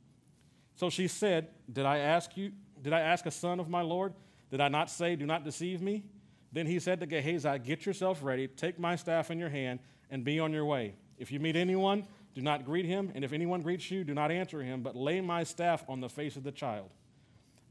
So 0.74 0.90
she 0.90 1.08
said, 1.08 1.48
Did 1.72 1.86
I 1.86 1.98
ask 1.98 2.36
you, 2.36 2.52
did 2.80 2.92
I 2.92 3.00
ask 3.00 3.26
a 3.26 3.30
son 3.30 3.60
of 3.60 3.68
my 3.68 3.82
Lord? 3.82 4.14
Did 4.50 4.60
I 4.60 4.68
not 4.68 4.90
say, 4.90 5.16
Do 5.16 5.26
not 5.26 5.44
deceive 5.44 5.80
me? 5.80 6.04
Then 6.52 6.66
he 6.66 6.78
said 6.80 7.00
to 7.00 7.06
Gehazi, 7.06 7.58
Get 7.58 7.86
yourself 7.86 8.22
ready, 8.22 8.48
take 8.48 8.78
my 8.78 8.96
staff 8.96 9.30
in 9.30 9.38
your 9.38 9.50
hand, 9.50 9.80
and 10.10 10.24
be 10.24 10.40
on 10.40 10.52
your 10.52 10.64
way. 10.64 10.94
If 11.18 11.30
you 11.30 11.38
meet 11.38 11.54
anyone, 11.54 12.06
do 12.34 12.40
not 12.40 12.64
greet 12.64 12.86
him, 12.86 13.12
and 13.14 13.24
if 13.24 13.32
anyone 13.32 13.62
greets 13.62 13.90
you, 13.90 14.04
do 14.04 14.14
not 14.14 14.30
answer 14.30 14.62
him, 14.62 14.82
but 14.82 14.96
lay 14.96 15.20
my 15.20 15.44
staff 15.44 15.84
on 15.88 16.00
the 16.00 16.08
face 16.08 16.36
of 16.36 16.42
the 16.42 16.52
child. 16.52 16.90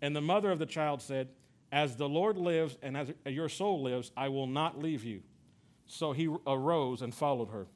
And 0.01 0.15
the 0.15 0.21
mother 0.21 0.51
of 0.51 0.59
the 0.59 0.65
child 0.65 1.01
said, 1.01 1.29
As 1.71 1.95
the 1.95 2.07
Lord 2.07 2.37
lives 2.37 2.77
and 2.81 2.97
as 2.97 3.11
your 3.25 3.49
soul 3.49 3.81
lives, 3.81 4.11
I 4.15 4.29
will 4.29 4.47
not 4.47 4.79
leave 4.79 5.03
you. 5.03 5.21
So 5.87 6.11
he 6.11 6.29
arose 6.45 7.01
and 7.01 7.13
followed 7.13 7.49
her. 7.49 7.67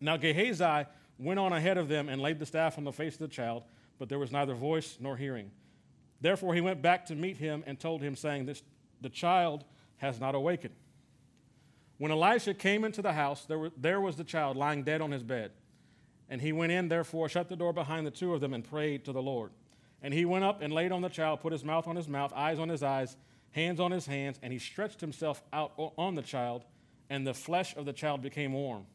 Now 0.00 0.16
Gehazi 0.16 0.86
went 1.22 1.38
on 1.38 1.52
ahead 1.52 1.78
of 1.78 1.88
them 1.88 2.08
and 2.08 2.20
laid 2.20 2.38
the 2.38 2.46
staff 2.46 2.78
on 2.78 2.84
the 2.84 2.92
face 2.92 3.14
of 3.14 3.20
the 3.20 3.28
child, 3.28 3.62
but 3.98 4.08
there 4.08 4.18
was 4.18 4.32
neither 4.32 4.54
voice 4.54 4.98
nor 5.00 5.16
hearing. 5.16 5.50
Therefore 6.20 6.54
he 6.54 6.60
went 6.60 6.82
back 6.82 7.06
to 7.06 7.14
meet 7.14 7.36
him 7.36 7.62
and 7.66 7.78
told 7.78 8.02
him, 8.02 8.16
saying, 8.16 8.46
this, 8.46 8.62
The 9.00 9.08
child 9.08 9.64
has 9.98 10.20
not 10.20 10.34
awakened. 10.34 10.74
When 11.98 12.10
Elisha 12.10 12.54
came 12.54 12.84
into 12.84 13.02
the 13.02 13.12
house, 13.12 13.44
there, 13.44 13.58
were, 13.58 13.70
there 13.76 14.00
was 14.00 14.16
the 14.16 14.24
child 14.24 14.56
lying 14.56 14.82
dead 14.82 15.00
on 15.00 15.12
his 15.12 15.22
bed. 15.22 15.52
And 16.28 16.40
he 16.40 16.52
went 16.52 16.72
in, 16.72 16.88
therefore, 16.88 17.28
shut 17.28 17.48
the 17.48 17.56
door 17.56 17.72
behind 17.72 18.06
the 18.06 18.10
two 18.10 18.34
of 18.34 18.40
them, 18.40 18.54
and 18.54 18.64
prayed 18.64 19.04
to 19.04 19.12
the 19.12 19.22
Lord. 19.22 19.52
And 20.02 20.12
he 20.12 20.24
went 20.24 20.44
up 20.44 20.62
and 20.62 20.72
laid 20.72 20.90
on 20.90 21.02
the 21.02 21.08
child, 21.08 21.40
put 21.40 21.52
his 21.52 21.62
mouth 21.62 21.86
on 21.86 21.94
his 21.94 22.08
mouth, 22.08 22.32
eyes 22.34 22.58
on 22.58 22.68
his 22.68 22.82
eyes, 22.82 23.16
hands 23.52 23.78
on 23.78 23.92
his 23.92 24.06
hands, 24.06 24.40
and 24.42 24.52
he 24.52 24.58
stretched 24.58 25.00
himself 25.00 25.42
out 25.52 25.72
on 25.76 26.14
the 26.14 26.22
child, 26.22 26.64
and 27.08 27.26
the 27.26 27.34
flesh 27.34 27.76
of 27.76 27.84
the 27.84 27.92
child 27.92 28.22
became 28.22 28.52
warm. 28.52 28.86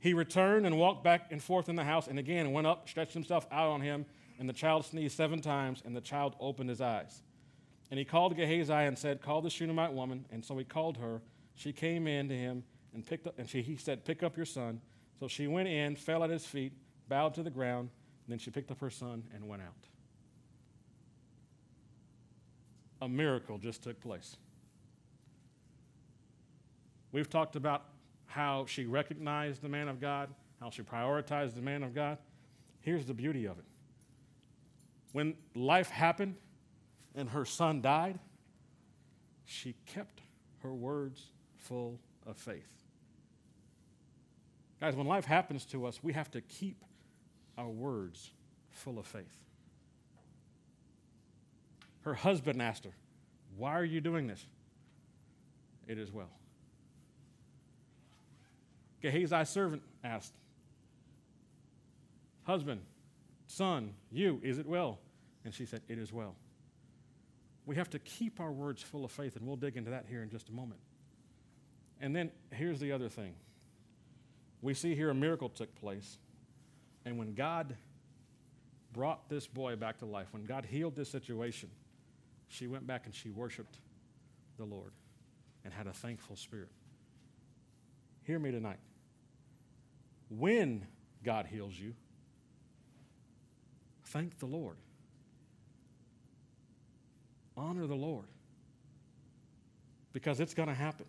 He 0.00 0.14
returned 0.14 0.66
and 0.66 0.78
walked 0.78 1.04
back 1.04 1.30
and 1.30 1.42
forth 1.42 1.68
in 1.68 1.76
the 1.76 1.84
house, 1.84 2.08
and 2.08 2.18
again 2.18 2.52
went 2.52 2.66
up, 2.66 2.88
stretched 2.88 3.12
himself 3.12 3.46
out 3.52 3.68
on 3.68 3.82
him, 3.82 4.06
and 4.38 4.48
the 4.48 4.54
child 4.54 4.86
sneezed 4.86 5.14
seven 5.14 5.42
times, 5.42 5.82
and 5.84 5.94
the 5.94 6.00
child 6.00 6.34
opened 6.40 6.70
his 6.70 6.80
eyes. 6.80 7.22
And 7.90 7.98
he 7.98 8.04
called 8.04 8.34
Gehazi 8.34 8.72
and 8.72 8.98
said, 8.98 9.20
Call 9.20 9.42
the 9.42 9.50
Shunammite 9.50 9.92
woman. 9.92 10.24
And 10.30 10.42
so 10.44 10.56
he 10.56 10.64
called 10.64 10.96
her. 10.96 11.20
She 11.54 11.72
came 11.72 12.06
in 12.06 12.28
to 12.28 12.36
him 12.36 12.64
and 12.94 13.04
picked 13.04 13.26
up, 13.26 13.38
and 13.38 13.48
she, 13.48 13.60
he 13.60 13.76
said, 13.76 14.04
Pick 14.04 14.22
up 14.22 14.36
your 14.36 14.46
son. 14.46 14.80
So 15.18 15.28
she 15.28 15.46
went 15.46 15.68
in, 15.68 15.96
fell 15.96 16.24
at 16.24 16.30
his 16.30 16.46
feet, 16.46 16.72
bowed 17.08 17.34
to 17.34 17.42
the 17.42 17.50
ground, 17.50 17.90
and 18.24 18.32
then 18.32 18.38
she 18.38 18.50
picked 18.50 18.70
up 18.70 18.80
her 18.80 18.90
son 18.90 19.24
and 19.34 19.46
went 19.46 19.60
out. 19.60 19.74
A 23.02 23.08
miracle 23.08 23.58
just 23.58 23.82
took 23.82 24.00
place. 24.00 24.36
We've 27.12 27.28
talked 27.28 27.56
about 27.56 27.84
how 28.30 28.64
she 28.64 28.86
recognized 28.86 29.60
the 29.60 29.68
man 29.68 29.88
of 29.88 30.00
God, 30.00 30.28
how 30.60 30.70
she 30.70 30.82
prioritized 30.82 31.56
the 31.56 31.60
man 31.60 31.82
of 31.82 31.92
God. 31.92 32.16
Here's 32.80 33.04
the 33.04 33.12
beauty 33.12 33.44
of 33.44 33.58
it. 33.58 33.64
When 35.12 35.34
life 35.56 35.90
happened 35.90 36.36
and 37.16 37.28
her 37.30 37.44
son 37.44 37.80
died, 37.80 38.20
she 39.44 39.74
kept 39.84 40.20
her 40.62 40.72
words 40.72 41.26
full 41.56 41.98
of 42.24 42.36
faith. 42.36 42.68
Guys, 44.80 44.94
when 44.94 45.08
life 45.08 45.24
happens 45.24 45.64
to 45.66 45.84
us, 45.84 45.98
we 46.00 46.12
have 46.12 46.30
to 46.30 46.40
keep 46.40 46.84
our 47.58 47.68
words 47.68 48.30
full 48.70 48.96
of 48.96 49.06
faith. 49.06 49.40
Her 52.02 52.14
husband 52.14 52.62
asked 52.62 52.84
her, 52.84 52.94
Why 53.56 53.72
are 53.72 53.84
you 53.84 54.00
doing 54.00 54.28
this? 54.28 54.46
It 55.88 55.98
is 55.98 56.12
well. 56.12 56.30
Gehazi's 59.02 59.48
servant 59.48 59.82
asked, 60.04 60.34
Husband, 62.44 62.80
son, 63.46 63.94
you, 64.10 64.40
is 64.42 64.58
it 64.58 64.66
well? 64.66 64.98
And 65.44 65.54
she 65.54 65.66
said, 65.66 65.82
It 65.88 65.98
is 65.98 66.12
well. 66.12 66.34
We 67.66 67.76
have 67.76 67.90
to 67.90 67.98
keep 67.98 68.40
our 68.40 68.50
words 68.50 68.82
full 68.82 69.04
of 69.04 69.12
faith, 69.12 69.36
and 69.36 69.46
we'll 69.46 69.56
dig 69.56 69.76
into 69.76 69.90
that 69.90 70.06
here 70.08 70.22
in 70.22 70.30
just 70.30 70.48
a 70.48 70.52
moment. 70.52 70.80
And 72.00 72.16
then 72.16 72.30
here's 72.50 72.80
the 72.80 72.92
other 72.92 73.08
thing 73.08 73.34
we 74.62 74.74
see 74.74 74.94
here 74.94 75.10
a 75.10 75.14
miracle 75.14 75.48
took 75.48 75.74
place. 75.74 76.18
And 77.04 77.18
when 77.18 77.34
God 77.34 77.76
brought 78.92 79.28
this 79.28 79.46
boy 79.46 79.76
back 79.76 79.98
to 79.98 80.06
life, 80.06 80.28
when 80.32 80.44
God 80.44 80.66
healed 80.66 80.94
this 80.96 81.08
situation, 81.08 81.70
she 82.48 82.66
went 82.66 82.86
back 82.86 83.06
and 83.06 83.14
she 83.14 83.30
worshiped 83.30 83.78
the 84.58 84.64
Lord 84.64 84.92
and 85.64 85.72
had 85.72 85.86
a 85.86 85.92
thankful 85.92 86.36
spirit. 86.36 86.70
Hear 88.24 88.38
me 88.38 88.50
tonight. 88.50 88.78
When 90.30 90.86
God 91.24 91.46
heals 91.46 91.74
you, 91.78 91.94
thank 94.06 94.38
the 94.38 94.46
Lord. 94.46 94.76
Honor 97.56 97.86
the 97.86 97.96
Lord 97.96 98.26
because 100.12 100.40
it's 100.40 100.54
going 100.54 100.68
to 100.68 100.74
happen. 100.74 101.06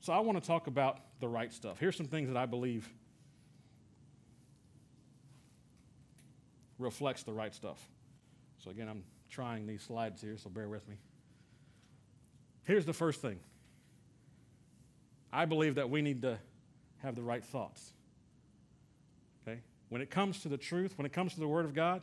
So 0.00 0.12
I 0.12 0.20
want 0.20 0.40
to 0.40 0.46
talk 0.46 0.68
about 0.68 1.00
the 1.20 1.28
right 1.28 1.52
stuff. 1.52 1.78
Here's 1.78 1.96
some 1.96 2.06
things 2.06 2.28
that 2.28 2.36
I 2.36 2.46
believe 2.46 2.88
reflects 6.78 7.24
the 7.24 7.32
right 7.32 7.54
stuff. 7.54 7.78
So 8.58 8.70
again, 8.70 8.88
I'm 8.88 9.04
trying 9.28 9.66
these 9.66 9.82
slides 9.82 10.22
here, 10.22 10.36
so 10.36 10.48
bear 10.48 10.68
with 10.68 10.88
me. 10.88 10.96
Here's 12.64 12.86
the 12.86 12.92
first 12.92 13.20
thing. 13.20 13.38
I 15.32 15.44
believe 15.44 15.74
that 15.76 15.90
we 15.90 16.02
need 16.02 16.22
to 16.22 16.38
have 16.98 17.14
the 17.14 17.22
right 17.22 17.44
thoughts. 17.44 17.92
Okay? 19.46 19.60
When 19.88 20.02
it 20.02 20.10
comes 20.10 20.40
to 20.42 20.48
the 20.48 20.56
truth, 20.56 20.96
when 20.96 21.06
it 21.06 21.12
comes 21.12 21.34
to 21.34 21.40
the 21.40 21.48
Word 21.48 21.64
of 21.64 21.74
God, 21.74 22.02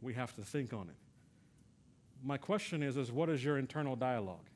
we 0.00 0.14
have 0.14 0.34
to 0.36 0.42
think 0.42 0.72
on 0.72 0.88
it. 0.88 0.96
My 2.24 2.38
question 2.38 2.82
is, 2.82 2.96
is 2.96 3.12
what 3.12 3.28
is 3.28 3.44
your 3.44 3.58
internal 3.58 3.96
dialogue? 3.96 4.48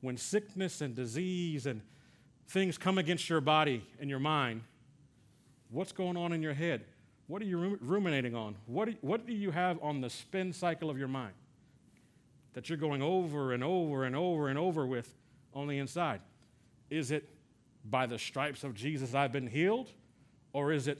when 0.00 0.16
sickness 0.16 0.80
and 0.80 0.94
disease 0.94 1.66
and 1.66 1.82
things 2.48 2.78
come 2.78 2.98
against 2.98 3.28
your 3.28 3.40
body 3.40 3.84
and 4.00 4.08
your 4.08 4.18
mind, 4.18 4.62
what's 5.70 5.92
going 5.92 6.16
on 6.16 6.32
in 6.32 6.42
your 6.42 6.54
head? 6.54 6.84
What 7.26 7.42
are 7.42 7.44
you 7.44 7.78
ruminating 7.80 8.34
on? 8.34 8.56
What 8.66 8.86
do, 8.86 8.94
what 9.02 9.26
do 9.26 9.32
you 9.32 9.50
have 9.50 9.78
on 9.82 10.00
the 10.00 10.10
spin 10.10 10.52
cycle 10.52 10.90
of 10.90 10.98
your 10.98 11.08
mind 11.08 11.34
that 12.54 12.68
you're 12.68 12.78
going 12.78 13.02
over 13.02 13.52
and 13.52 13.62
over 13.62 14.04
and 14.04 14.16
over 14.16 14.48
and 14.48 14.58
over 14.58 14.86
with 14.86 15.14
on 15.54 15.68
the 15.68 15.78
inside? 15.78 16.20
Is 16.90 17.10
it 17.10 17.28
by 17.84 18.06
the 18.06 18.18
stripes 18.18 18.64
of 18.64 18.74
Jesus 18.74 19.14
I've 19.14 19.32
been 19.32 19.46
healed? 19.46 19.90
Or 20.52 20.72
is 20.72 20.88
it 20.88 20.98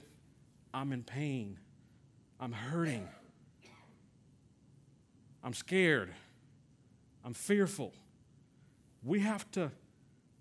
I'm 0.73 0.93
in 0.93 1.03
pain? 1.03 1.59
I'm 2.39 2.53
hurting. 2.53 3.07
I'm 5.43 5.53
scared. 5.53 6.13
I'm 7.23 7.33
fearful 7.33 7.93
we 9.03 9.19
have 9.19 9.49
to 9.51 9.71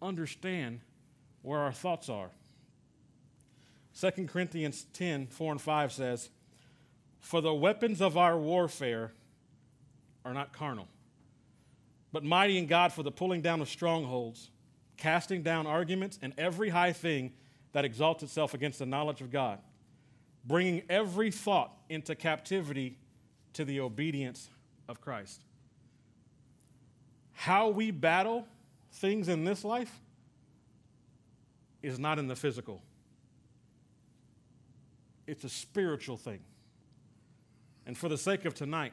understand 0.02 0.80
where 1.42 1.60
our 1.60 1.72
thoughts 1.72 2.08
are. 2.08 2.30
2 3.98 4.26
Corinthians 4.26 4.86
10 4.92 5.26
4 5.26 5.52
and 5.52 5.60
5 5.60 5.92
says, 5.92 6.30
For 7.20 7.40
the 7.40 7.54
weapons 7.54 8.00
of 8.00 8.16
our 8.16 8.38
warfare 8.38 9.12
are 10.24 10.34
not 10.34 10.52
carnal, 10.52 10.88
but 12.12 12.24
mighty 12.24 12.58
in 12.58 12.66
God 12.66 12.92
for 12.92 13.02
the 13.02 13.10
pulling 13.10 13.40
down 13.40 13.60
of 13.60 13.68
strongholds, 13.68 14.50
casting 15.00 15.42
down 15.42 15.66
arguments 15.66 16.18
and 16.22 16.32
every 16.38 16.68
high 16.68 16.92
thing 16.92 17.32
that 17.72 17.84
exalts 17.84 18.22
itself 18.22 18.54
against 18.54 18.78
the 18.78 18.86
knowledge 18.86 19.20
of 19.20 19.30
God, 19.30 19.58
bringing 20.44 20.82
every 20.88 21.30
thought 21.30 21.72
into 21.88 22.14
captivity 22.14 22.96
to 23.54 23.64
the 23.64 23.80
obedience 23.80 24.48
of 24.88 25.00
Christ. 25.00 25.42
How 27.32 27.68
we 27.68 27.90
battle 27.90 28.46
things 28.92 29.28
in 29.28 29.44
this 29.44 29.64
life 29.64 30.00
is 31.82 31.98
not 31.98 32.18
in 32.18 32.28
the 32.28 32.36
physical, 32.36 32.82
it's 35.26 35.44
a 35.44 35.48
spiritual 35.48 36.16
thing. 36.16 36.40
And 37.86 37.96
for 37.96 38.08
the 38.08 38.18
sake 38.18 38.44
of 38.44 38.54
tonight, 38.54 38.92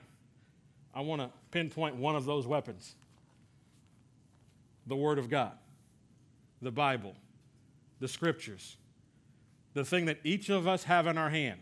I 0.94 1.02
want 1.02 1.22
to 1.22 1.30
pinpoint 1.52 1.98
one 1.98 2.16
of 2.16 2.26
those 2.26 2.48
weapons 2.48 2.96
the 4.88 4.96
Word 4.96 5.20
of 5.20 5.30
God, 5.30 5.52
the 6.62 6.72
Bible, 6.72 7.16
the 8.00 8.08
Scriptures, 8.08 8.78
the 9.74 9.86
thing 9.86 10.06
that 10.06 10.20
each 10.24 10.50
of 10.50 10.68
us 10.68 10.84
have 10.86 11.08
in 11.08 11.18
our 11.18 11.30
hand. 11.30 11.60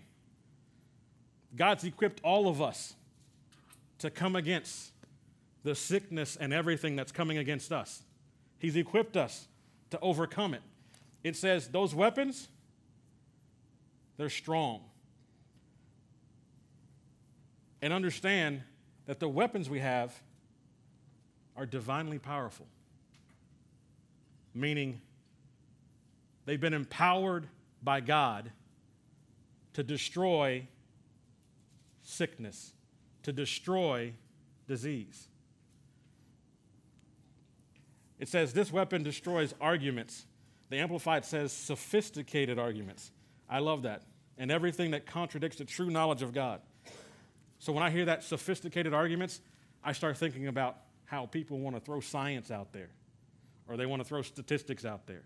God's 1.55 1.83
equipped 1.83 2.21
all 2.23 2.47
of 2.47 2.61
us 2.61 2.95
to 3.99 4.09
come 4.09 4.35
against 4.35 4.91
the 5.63 5.75
sickness 5.75 6.35
and 6.35 6.53
everything 6.53 6.95
that's 6.95 7.11
coming 7.11 7.37
against 7.37 7.71
us. 7.71 8.03
He's 8.59 8.75
equipped 8.75 9.17
us 9.17 9.47
to 9.89 9.99
overcome 9.99 10.53
it. 10.53 10.61
It 11.23 11.35
says 11.35 11.69
those 11.69 11.95
weapons, 11.95 12.49
they're 14.17 14.29
strong. 14.29 14.81
And 17.81 17.93
understand 17.93 18.61
that 19.05 19.19
the 19.19 19.27
weapons 19.27 19.69
we 19.69 19.79
have 19.79 20.19
are 21.55 21.65
divinely 21.65 22.19
powerful, 22.19 22.67
meaning 24.55 25.01
they've 26.45 26.59
been 26.59 26.73
empowered 26.73 27.47
by 27.83 27.99
God 27.99 28.51
to 29.73 29.83
destroy 29.83 30.67
sickness, 32.01 32.73
to 33.23 33.33
destroy 33.33 34.13
disease. 34.67 35.27
It 38.17 38.29
says 38.29 38.53
this 38.53 38.71
weapon 38.71 39.03
destroys 39.03 39.53
arguments. 39.59 40.25
The 40.69 40.77
Amplified 40.77 41.25
says 41.25 41.51
sophisticated 41.51 42.57
arguments. 42.57 43.11
I 43.49 43.59
love 43.59 43.83
that. 43.83 44.03
And 44.37 44.51
everything 44.51 44.91
that 44.91 45.05
contradicts 45.05 45.57
the 45.57 45.65
true 45.65 45.89
knowledge 45.89 46.21
of 46.21 46.33
God. 46.33 46.61
So 47.59 47.73
when 47.73 47.83
I 47.83 47.89
hear 47.89 48.05
that 48.05 48.23
sophisticated 48.23 48.93
arguments, 48.93 49.41
I 49.83 49.91
start 49.91 50.17
thinking 50.17 50.47
about 50.47 50.77
how 51.05 51.25
people 51.25 51.59
want 51.59 51.75
to 51.75 51.79
throw 51.79 51.99
science 51.99 52.49
out 52.51 52.71
there 52.71 52.89
or 53.67 53.77
they 53.77 53.85
want 53.85 54.01
to 54.01 54.07
throw 54.07 54.21
statistics 54.21 54.85
out 54.85 55.07
there. 55.07 55.23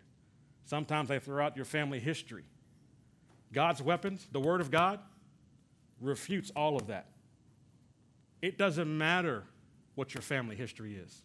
Sometimes 0.66 1.10
they 1.10 1.20
throw 1.20 1.44
out 1.44 1.56
your 1.56 1.66
family 1.66 2.00
history. 2.00 2.44
God's 3.52 3.82
weapons, 3.82 4.28
the 4.32 4.40
Word 4.40 4.62
of 4.62 4.70
God, 4.70 5.00
refutes 6.00 6.52
all 6.56 6.76
of 6.76 6.88
that. 6.88 7.08
It 8.42 8.58
doesn't 8.58 8.98
matter 8.98 9.44
what 9.96 10.14
your 10.14 10.22
family 10.22 10.56
history 10.56 10.96
is. 10.96 11.24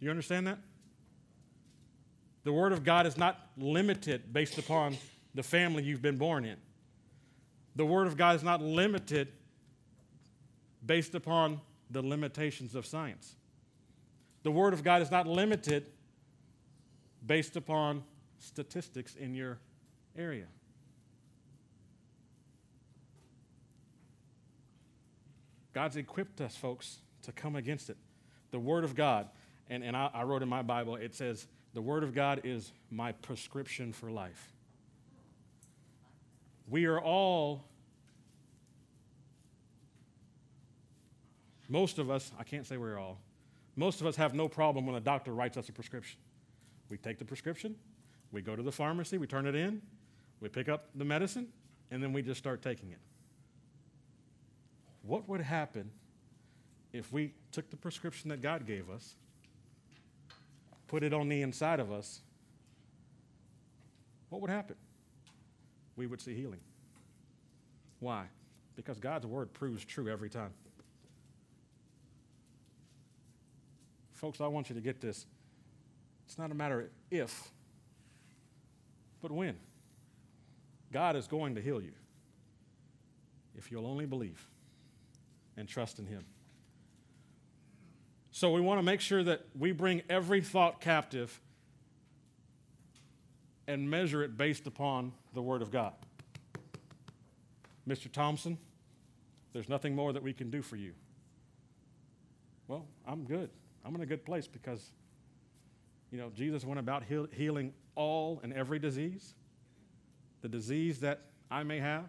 You 0.00 0.10
understand 0.10 0.46
that? 0.46 0.58
The 2.44 2.52
Word 2.52 2.72
of 2.72 2.82
God 2.82 3.06
is 3.06 3.16
not 3.16 3.38
limited 3.56 4.32
based 4.32 4.58
upon 4.58 4.96
the 5.34 5.42
family 5.42 5.84
you've 5.84 6.02
been 6.02 6.16
born 6.16 6.44
in. 6.44 6.56
The 7.76 7.86
Word 7.86 8.06
of 8.06 8.16
God 8.16 8.34
is 8.36 8.42
not 8.42 8.60
limited 8.60 9.28
based 10.84 11.14
upon 11.14 11.60
the 11.90 12.02
limitations 12.02 12.74
of 12.74 12.84
science. 12.86 13.36
The 14.42 14.50
Word 14.50 14.72
of 14.72 14.82
God 14.82 15.02
is 15.02 15.10
not 15.10 15.26
limited 15.26 15.86
based 17.24 17.56
upon 17.56 18.02
statistics 18.38 19.14
in 19.14 19.34
your 19.34 19.58
area. 20.16 20.46
God's 25.72 25.96
equipped 25.96 26.40
us, 26.40 26.54
folks, 26.54 26.98
to 27.22 27.32
come 27.32 27.56
against 27.56 27.88
it. 27.88 27.96
The 28.50 28.58
Word 28.58 28.84
of 28.84 28.94
God, 28.94 29.28
and, 29.70 29.82
and 29.82 29.96
I, 29.96 30.10
I 30.12 30.22
wrote 30.24 30.42
in 30.42 30.48
my 30.48 30.62
Bible, 30.62 30.96
it 30.96 31.14
says, 31.14 31.46
The 31.72 31.80
Word 31.80 32.02
of 32.02 32.14
God 32.14 32.42
is 32.44 32.72
my 32.90 33.12
prescription 33.12 33.92
for 33.92 34.10
life. 34.10 34.52
We 36.68 36.84
are 36.86 37.00
all, 37.00 37.64
most 41.68 41.98
of 41.98 42.10
us, 42.10 42.32
I 42.38 42.44
can't 42.44 42.66
say 42.66 42.76
we're 42.76 42.98
all, 42.98 43.18
most 43.76 44.00
of 44.00 44.06
us 44.06 44.16
have 44.16 44.34
no 44.34 44.48
problem 44.48 44.86
when 44.86 44.96
a 44.96 45.00
doctor 45.00 45.32
writes 45.32 45.56
us 45.56 45.68
a 45.68 45.72
prescription. 45.72 46.18
We 46.88 46.98
take 46.98 47.18
the 47.18 47.24
prescription, 47.24 47.74
we 48.32 48.42
go 48.42 48.54
to 48.54 48.62
the 48.62 48.72
pharmacy, 48.72 49.18
we 49.18 49.26
turn 49.26 49.46
it 49.46 49.54
in, 49.54 49.80
we 50.40 50.48
pick 50.48 50.68
up 50.68 50.88
the 50.94 51.04
medicine, 51.04 51.48
and 51.90 52.02
then 52.02 52.12
we 52.12 52.22
just 52.22 52.38
start 52.38 52.62
taking 52.62 52.90
it. 52.90 52.98
What 55.02 55.28
would 55.28 55.40
happen 55.40 55.90
if 56.92 57.12
we 57.12 57.32
took 57.50 57.70
the 57.70 57.76
prescription 57.76 58.28
that 58.30 58.42
God 58.42 58.66
gave 58.66 58.90
us, 58.90 59.14
put 60.86 61.02
it 61.02 61.14
on 61.14 61.28
the 61.28 61.42
inside 61.42 61.80
of 61.80 61.90
us? 61.90 62.20
What 64.28 64.40
would 64.40 64.50
happen? 64.50 64.76
We 65.96 66.06
would 66.06 66.20
see 66.20 66.34
healing. 66.34 66.60
Why? 68.00 68.24
Because 68.76 68.98
God's 68.98 69.26
word 69.26 69.52
proves 69.52 69.84
true 69.84 70.08
every 70.08 70.30
time. 70.30 70.52
Folks, 74.22 74.40
I 74.40 74.46
want 74.46 74.68
you 74.68 74.76
to 74.76 74.80
get 74.80 75.00
this. 75.00 75.26
It's 76.26 76.38
not 76.38 76.52
a 76.52 76.54
matter 76.54 76.82
of 76.82 76.86
if, 77.10 77.50
but 79.20 79.32
when. 79.32 79.56
God 80.92 81.16
is 81.16 81.26
going 81.26 81.56
to 81.56 81.60
heal 81.60 81.82
you 81.82 81.90
if 83.56 83.72
you'll 83.72 83.86
only 83.86 84.06
believe 84.06 84.46
and 85.56 85.68
trust 85.68 85.98
in 85.98 86.06
Him. 86.06 86.24
So 88.30 88.52
we 88.52 88.60
want 88.60 88.78
to 88.78 88.84
make 88.84 89.00
sure 89.00 89.24
that 89.24 89.44
we 89.58 89.72
bring 89.72 90.02
every 90.08 90.40
thought 90.40 90.80
captive 90.80 91.40
and 93.66 93.90
measure 93.90 94.22
it 94.22 94.36
based 94.36 94.68
upon 94.68 95.12
the 95.34 95.42
Word 95.42 95.62
of 95.62 95.72
God. 95.72 95.94
Mr. 97.88 98.10
Thompson, 98.10 98.56
there's 99.52 99.68
nothing 99.68 99.96
more 99.96 100.12
that 100.12 100.22
we 100.22 100.32
can 100.32 100.48
do 100.48 100.62
for 100.62 100.76
you. 100.76 100.92
Well, 102.68 102.86
I'm 103.04 103.24
good. 103.24 103.50
I'm 103.84 103.94
in 103.94 104.00
a 104.00 104.06
good 104.06 104.24
place 104.24 104.46
because, 104.46 104.92
you 106.10 106.18
know, 106.18 106.30
Jesus 106.34 106.64
went 106.64 106.78
about 106.78 107.04
heal- 107.04 107.28
healing 107.32 107.72
all 107.94 108.40
and 108.42 108.52
every 108.52 108.78
disease. 108.78 109.34
The 110.40 110.48
disease 110.48 111.00
that 111.00 111.22
I 111.50 111.62
may 111.62 111.78
have, 111.78 112.08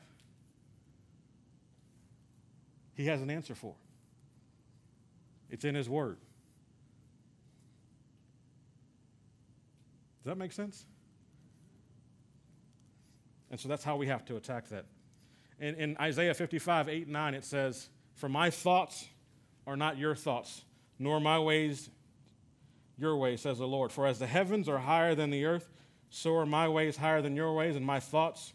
he 2.96 3.06
has 3.08 3.22
an 3.22 3.30
answer 3.30 3.56
for. 3.56 3.76
It's 5.50 5.66
in 5.66 5.76
His 5.76 5.90
Word. 5.90 6.18
Does 10.24 10.32
that 10.32 10.38
make 10.38 10.52
sense? 10.52 10.86
And 13.52 13.60
so 13.60 13.68
that's 13.68 13.84
how 13.84 13.98
we 13.98 14.08
have 14.08 14.26
to 14.26 14.36
attack 14.36 14.70
that. 14.70 14.86
In, 15.60 15.76
in 15.76 15.98
Isaiah 16.00 16.34
55, 16.34 16.90
8, 16.90 17.08
9, 17.08 17.34
it 17.36 17.46
says, 17.46 17.90
For 18.16 18.28
my 18.28 18.50
thoughts 18.50 19.08
are 19.68 19.78
not 19.78 19.98
your 19.98 20.16
thoughts, 20.16 20.64
nor 21.00 21.20
my 21.20 21.40
ways 21.40 21.90
your 22.98 23.18
ways, 23.18 23.42
says 23.42 23.58
the 23.58 23.68
Lord. 23.68 23.92
For 23.92 24.06
as 24.06 24.20
the 24.20 24.28
heavens 24.28 24.70
are 24.70 24.78
higher 24.78 25.16
than 25.16 25.30
the 25.30 25.46
earth, 25.46 25.70
so 26.10 26.36
are 26.36 26.46
my 26.46 26.68
ways 26.68 26.98
higher 26.98 27.22
than 27.22 27.36
your 27.36 27.54
ways, 27.54 27.76
and 27.76 27.86
my 27.86 28.00
thoughts 28.00 28.54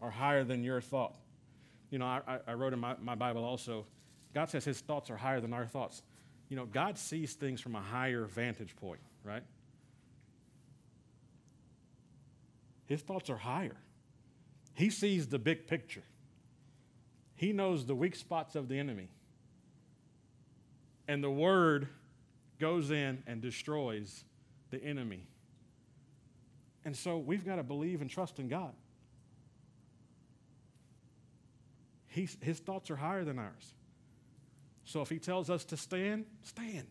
are 0.00 0.10
higher 0.10 0.44
than 0.44 0.64
your 0.64 0.80
thought. 0.80 1.16
You 1.90 1.98
know, 1.98 2.06
I, 2.06 2.38
I 2.46 2.54
wrote 2.54 2.72
in 2.72 2.78
my, 2.78 2.96
my 3.00 3.14
Bible 3.14 3.44
also, 3.44 3.86
God 4.34 4.50
says 4.50 4.64
his 4.64 4.80
thoughts 4.80 5.10
are 5.10 5.16
higher 5.16 5.40
than 5.40 5.52
our 5.52 5.66
thoughts. 5.66 6.02
You 6.48 6.56
know, 6.56 6.66
God 6.66 6.98
sees 6.98 7.34
things 7.34 7.60
from 7.60 7.76
a 7.76 7.80
higher 7.80 8.24
vantage 8.24 8.74
point, 8.76 9.00
right? 9.22 9.42
His 12.86 13.00
thoughts 13.00 13.30
are 13.30 13.36
higher. 13.36 13.76
He 14.74 14.90
sees 14.90 15.28
the 15.28 15.38
big 15.38 15.66
picture. 15.66 16.02
He 17.34 17.52
knows 17.52 17.86
the 17.86 17.94
weak 17.94 18.16
spots 18.16 18.54
of 18.54 18.68
the 18.68 18.78
enemy. 18.78 19.08
And 21.06 21.22
the 21.22 21.30
word 21.30 21.88
goes 22.58 22.90
in 22.90 23.22
and 23.26 23.40
destroys 23.40 24.24
the 24.70 24.82
enemy. 24.82 25.26
And 26.84 26.96
so 26.96 27.18
we've 27.18 27.44
got 27.44 27.56
to 27.56 27.62
believe 27.62 28.00
and 28.00 28.10
trust 28.10 28.38
in 28.38 28.48
God. 28.48 28.72
He's, 32.06 32.36
his 32.40 32.58
thoughts 32.58 32.90
are 32.90 32.96
higher 32.96 33.24
than 33.24 33.38
ours. 33.38 33.74
So 34.84 35.00
if 35.00 35.08
he 35.08 35.18
tells 35.18 35.50
us 35.50 35.64
to 35.66 35.76
stand, 35.76 36.26
stand. 36.42 36.86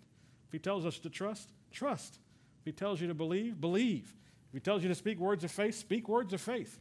If 0.48 0.52
he 0.52 0.60
tells 0.60 0.86
us 0.86 1.00
to 1.00 1.10
trust, 1.10 1.50
trust. 1.72 2.20
If 2.60 2.66
he 2.66 2.72
tells 2.72 3.00
you 3.00 3.08
to 3.08 3.14
believe, 3.14 3.62
believe. 3.62 4.14
If 4.50 4.54
he 4.54 4.60
tells 4.60 4.84
you 4.84 4.90
to 4.90 4.96
speak 4.96 5.20
words 5.20 5.44
of 5.44 5.52
faith, 5.52 5.76
speak 5.76 6.10
words 6.10 6.34
of 6.34 6.42
faith. 6.42 6.80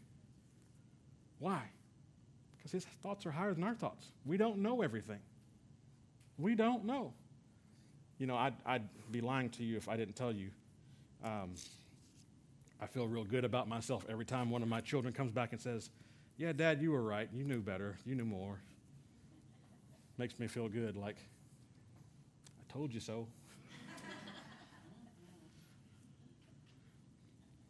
Why? 1.38 1.62
Because. 2.56 2.72
His 2.72 2.84
thoughts 3.02 3.26
are 3.26 3.30
higher 3.30 3.54
than 3.54 3.64
our 3.64 3.74
thoughts. 3.74 4.06
We 4.24 4.36
don't 4.36 4.58
know 4.58 4.82
everything. 4.82 5.20
We 6.38 6.54
don't 6.54 6.84
know. 6.84 7.12
You 8.22 8.28
know, 8.28 8.36
I'd, 8.36 8.54
I'd 8.64 8.84
be 9.10 9.20
lying 9.20 9.50
to 9.50 9.64
you 9.64 9.76
if 9.76 9.88
I 9.88 9.96
didn't 9.96 10.14
tell 10.14 10.30
you. 10.30 10.50
Um, 11.24 11.54
I 12.80 12.86
feel 12.86 13.08
real 13.08 13.24
good 13.24 13.44
about 13.44 13.66
myself 13.66 14.06
every 14.08 14.24
time 14.24 14.48
one 14.48 14.62
of 14.62 14.68
my 14.68 14.80
children 14.80 15.12
comes 15.12 15.32
back 15.32 15.50
and 15.50 15.60
says, 15.60 15.90
Yeah, 16.36 16.52
Dad, 16.52 16.80
you 16.80 16.92
were 16.92 17.02
right. 17.02 17.28
You 17.34 17.42
knew 17.42 17.60
better. 17.60 17.98
You 18.06 18.14
knew 18.14 18.24
more. 18.24 18.60
Makes 20.18 20.38
me 20.38 20.46
feel 20.46 20.68
good, 20.68 20.96
like, 20.96 21.16
I 22.60 22.72
told 22.72 22.94
you 22.94 23.00
so. 23.00 23.26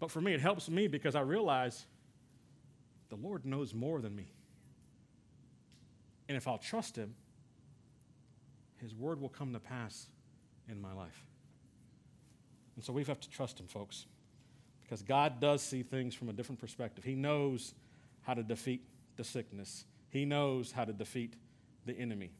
but 0.00 0.10
for 0.10 0.20
me, 0.20 0.34
it 0.34 0.40
helps 0.42 0.68
me 0.68 0.86
because 0.86 1.14
I 1.14 1.22
realize 1.22 1.86
the 3.08 3.16
Lord 3.16 3.46
knows 3.46 3.72
more 3.72 4.02
than 4.02 4.14
me. 4.14 4.26
And 6.28 6.36
if 6.36 6.46
I'll 6.46 6.58
trust 6.58 6.94
Him, 6.94 7.14
His 8.76 8.94
word 8.94 9.18
will 9.18 9.30
come 9.30 9.54
to 9.54 9.58
pass 9.58 10.08
in 10.68 10.80
my 10.80 10.92
life. 10.92 11.24
And 12.76 12.84
so 12.84 12.92
we 12.92 13.04
have 13.04 13.20
to 13.20 13.30
trust 13.30 13.60
Him, 13.60 13.66
folks, 13.66 14.06
because 14.82 15.02
God 15.02 15.40
does 15.40 15.62
see 15.62 15.82
things 15.82 16.14
from 16.14 16.28
a 16.28 16.32
different 16.32 16.60
perspective. 16.60 17.04
He 17.04 17.14
knows 17.14 17.74
how 18.22 18.34
to 18.34 18.42
defeat 18.42 18.84
the 19.16 19.24
sickness, 19.24 19.84
He 20.10 20.24
knows 20.24 20.72
how 20.72 20.84
to 20.84 20.92
defeat 20.92 21.34
the 21.84 21.98
enemy. 21.98 22.30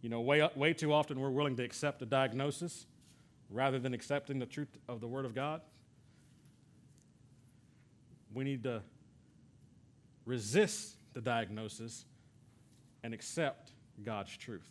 You 0.00 0.08
know, 0.08 0.20
way, 0.20 0.48
way 0.56 0.72
too 0.72 0.92
often 0.92 1.20
we're 1.20 1.30
willing 1.30 1.56
to 1.56 1.62
accept 1.62 2.02
a 2.02 2.06
diagnosis 2.06 2.86
rather 3.50 3.78
than 3.78 3.94
accepting 3.94 4.40
the 4.40 4.46
truth 4.46 4.76
of 4.88 5.00
the 5.00 5.06
Word 5.06 5.24
of 5.24 5.34
God. 5.34 5.60
We 8.34 8.44
need 8.44 8.64
to 8.64 8.82
resist 10.24 10.96
the 11.12 11.20
diagnosis 11.20 12.04
and 13.04 13.12
accept 13.12 13.72
God's 14.02 14.36
truth. 14.36 14.68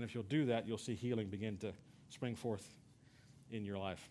And 0.00 0.08
if 0.08 0.14
you'll 0.14 0.24
do 0.24 0.46
that, 0.46 0.66
you'll 0.66 0.78
see 0.78 0.94
healing 0.94 1.26
begin 1.26 1.58
to 1.58 1.74
spring 2.08 2.34
forth 2.34 2.66
in 3.50 3.66
your 3.66 3.76
life. 3.76 4.08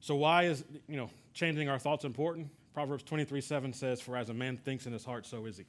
So, 0.00 0.16
why 0.16 0.46
is 0.46 0.64
you 0.88 0.96
know 0.96 1.08
changing 1.32 1.68
our 1.68 1.78
thoughts 1.78 2.04
important? 2.04 2.48
Proverbs 2.74 3.04
23 3.04 3.40
7 3.40 3.72
says, 3.72 4.00
For 4.00 4.16
as 4.16 4.30
a 4.30 4.34
man 4.34 4.56
thinks 4.56 4.84
in 4.84 4.92
his 4.92 5.04
heart, 5.04 5.26
so 5.26 5.44
is 5.46 5.58
he. 5.58 5.64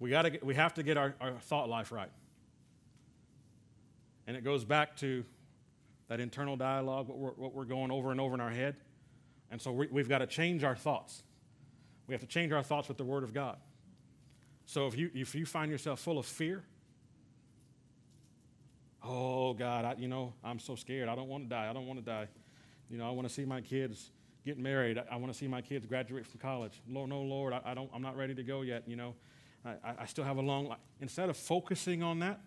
We, 0.00 0.08
gotta 0.08 0.30
get, 0.30 0.42
we 0.42 0.54
have 0.54 0.72
to 0.72 0.82
get 0.82 0.96
our, 0.96 1.14
our 1.20 1.32
thought 1.32 1.68
life 1.68 1.92
right. 1.92 2.10
And 4.26 4.38
it 4.38 4.42
goes 4.42 4.64
back 4.64 4.96
to 4.96 5.22
that 6.08 6.18
internal 6.18 6.56
dialogue, 6.56 7.08
what 7.08 7.18
we're, 7.18 7.30
what 7.32 7.52
we're 7.52 7.66
going 7.66 7.90
over 7.90 8.10
and 8.10 8.22
over 8.22 8.34
in 8.34 8.40
our 8.40 8.50
head. 8.50 8.76
And 9.50 9.60
so 9.60 9.70
we, 9.70 9.86
we've 9.88 10.08
got 10.08 10.20
to 10.20 10.26
change 10.26 10.64
our 10.64 10.76
thoughts. 10.76 11.22
We 12.06 12.14
have 12.14 12.22
to 12.22 12.26
change 12.26 12.52
our 12.52 12.62
thoughts 12.62 12.88
with 12.88 12.96
the 12.96 13.04
Word 13.04 13.22
of 13.22 13.34
God. 13.34 13.58
So 14.66 14.86
if 14.86 14.96
you, 14.96 15.10
if 15.14 15.34
you 15.34 15.46
find 15.46 15.70
yourself 15.70 16.00
full 16.00 16.18
of 16.18 16.26
fear, 16.26 16.62
oh 19.02 19.54
God, 19.54 19.84
I, 19.84 19.94
you 19.98 20.08
know, 20.08 20.34
I'm 20.44 20.58
so 20.58 20.74
scared. 20.74 21.08
I 21.08 21.14
don't 21.14 21.28
want 21.28 21.44
to 21.44 21.48
die. 21.48 21.70
I 21.70 21.72
don't 21.72 21.86
want 21.86 21.98
to 21.98 22.04
die. 22.04 22.28
You 22.90 22.98
know, 22.98 23.08
I 23.08 23.10
want 23.10 23.26
to 23.26 23.32
see 23.32 23.44
my 23.44 23.60
kids 23.60 24.10
get 24.44 24.58
married. 24.58 24.98
I, 24.98 25.04
I 25.12 25.16
want 25.16 25.32
to 25.32 25.38
see 25.38 25.48
my 25.48 25.62
kids 25.62 25.86
graduate 25.86 26.26
from 26.26 26.40
college. 26.40 26.80
Lord, 26.88 27.10
no, 27.10 27.22
Lord, 27.22 27.52
I, 27.52 27.60
I, 27.64 27.74
don't, 27.74 27.90
I'm 27.94 28.02
not 28.02 28.16
ready 28.16 28.34
to 28.34 28.42
go 28.42 28.62
yet. 28.62 28.82
You 28.86 28.96
know, 28.96 29.14
I, 29.64 29.94
I 30.00 30.06
still 30.06 30.24
have 30.24 30.36
a 30.36 30.42
long 30.42 30.68
life. 30.68 30.78
Instead 31.00 31.30
of 31.30 31.36
focusing 31.36 32.02
on 32.02 32.18
that, 32.20 32.40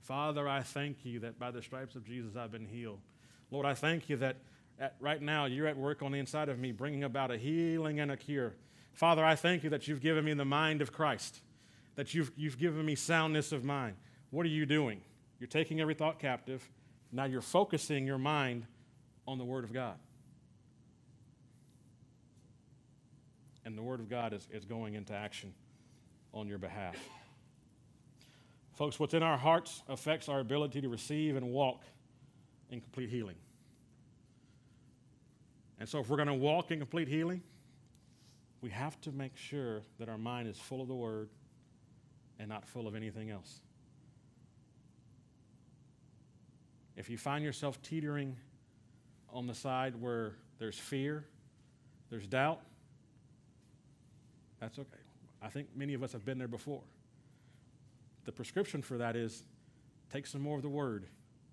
Father, 0.00 0.48
I 0.48 0.62
thank 0.62 1.04
you 1.04 1.20
that 1.20 1.38
by 1.38 1.50
the 1.50 1.62
stripes 1.62 1.94
of 1.94 2.04
Jesus 2.04 2.36
I've 2.36 2.52
been 2.52 2.66
healed. 2.66 3.00
Lord, 3.50 3.66
I 3.66 3.74
thank 3.74 4.08
you 4.08 4.16
that 4.18 4.36
at, 4.78 4.94
right 5.00 5.20
now 5.20 5.46
you're 5.46 5.66
at 5.66 5.76
work 5.76 6.02
on 6.02 6.12
the 6.12 6.18
inside 6.18 6.48
of 6.48 6.58
me, 6.58 6.72
bringing 6.72 7.04
about 7.04 7.30
a 7.30 7.36
healing 7.36 8.00
and 8.00 8.10
a 8.10 8.16
cure. 8.16 8.54
Father, 8.92 9.24
I 9.24 9.34
thank 9.34 9.64
you 9.64 9.70
that 9.70 9.88
you've 9.88 10.00
given 10.00 10.24
me 10.24 10.32
the 10.34 10.44
mind 10.44 10.80
of 10.80 10.92
Christ, 10.92 11.40
that 11.96 12.14
you've, 12.14 12.30
you've 12.36 12.58
given 12.58 12.84
me 12.84 12.94
soundness 12.94 13.52
of 13.52 13.64
mind. 13.64 13.96
What 14.30 14.46
are 14.46 14.50
you 14.50 14.66
doing? 14.66 15.00
You're 15.40 15.48
taking 15.48 15.80
every 15.80 15.94
thought 15.94 16.18
captive. 16.18 16.68
Now 17.10 17.24
you're 17.24 17.40
focusing 17.40 18.06
your 18.06 18.18
mind 18.18 18.66
on 19.26 19.38
the 19.38 19.44
Word 19.44 19.64
of 19.64 19.72
God. 19.72 19.96
And 23.64 23.76
the 23.76 23.82
Word 23.82 23.98
of 23.98 24.08
God 24.08 24.32
is, 24.32 24.46
is 24.52 24.64
going 24.64 24.94
into 24.94 25.12
action 25.12 25.52
on 26.32 26.46
your 26.46 26.58
behalf. 26.58 26.96
Folks, 28.74 29.00
what's 29.00 29.14
in 29.14 29.22
our 29.22 29.38
hearts 29.38 29.82
affects 29.88 30.28
our 30.28 30.40
ability 30.40 30.82
to 30.82 30.88
receive 30.88 31.36
and 31.36 31.50
walk 31.50 31.82
in 32.70 32.80
complete 32.80 33.08
healing. 33.08 33.36
And 35.80 35.88
so, 35.88 35.98
if 36.00 36.08
we're 36.08 36.16
going 36.16 36.28
to 36.28 36.34
walk 36.34 36.70
in 36.70 36.78
complete 36.78 37.08
healing, 37.08 37.42
we 38.60 38.70
have 38.70 39.00
to 39.02 39.12
make 39.12 39.36
sure 39.36 39.82
that 39.98 40.08
our 40.08 40.18
mind 40.18 40.48
is 40.48 40.58
full 40.58 40.80
of 40.82 40.88
the 40.88 40.94
Word 40.94 41.30
and 42.38 42.48
not 42.48 42.66
full 42.66 42.86
of 42.86 42.94
anything 42.94 43.30
else. 43.30 43.60
If 46.96 47.10
you 47.10 47.18
find 47.18 47.44
yourself 47.44 47.80
teetering 47.82 48.36
on 49.30 49.46
the 49.46 49.54
side 49.54 50.00
where 50.00 50.36
there's 50.58 50.78
fear, 50.78 51.24
there's 52.10 52.26
doubt, 52.26 52.60
that's 54.60 54.78
okay. 54.78 54.88
I 55.42 55.48
think 55.48 55.68
many 55.76 55.94
of 55.94 56.02
us 56.02 56.12
have 56.12 56.24
been 56.24 56.38
there 56.38 56.48
before 56.48 56.82
the 58.26 58.32
prescription 58.32 58.82
for 58.82 58.98
that 58.98 59.16
is 59.16 59.44
take 60.12 60.26
some 60.26 60.42
more 60.42 60.56
of 60.56 60.62
the 60.62 60.68
word 60.68 61.06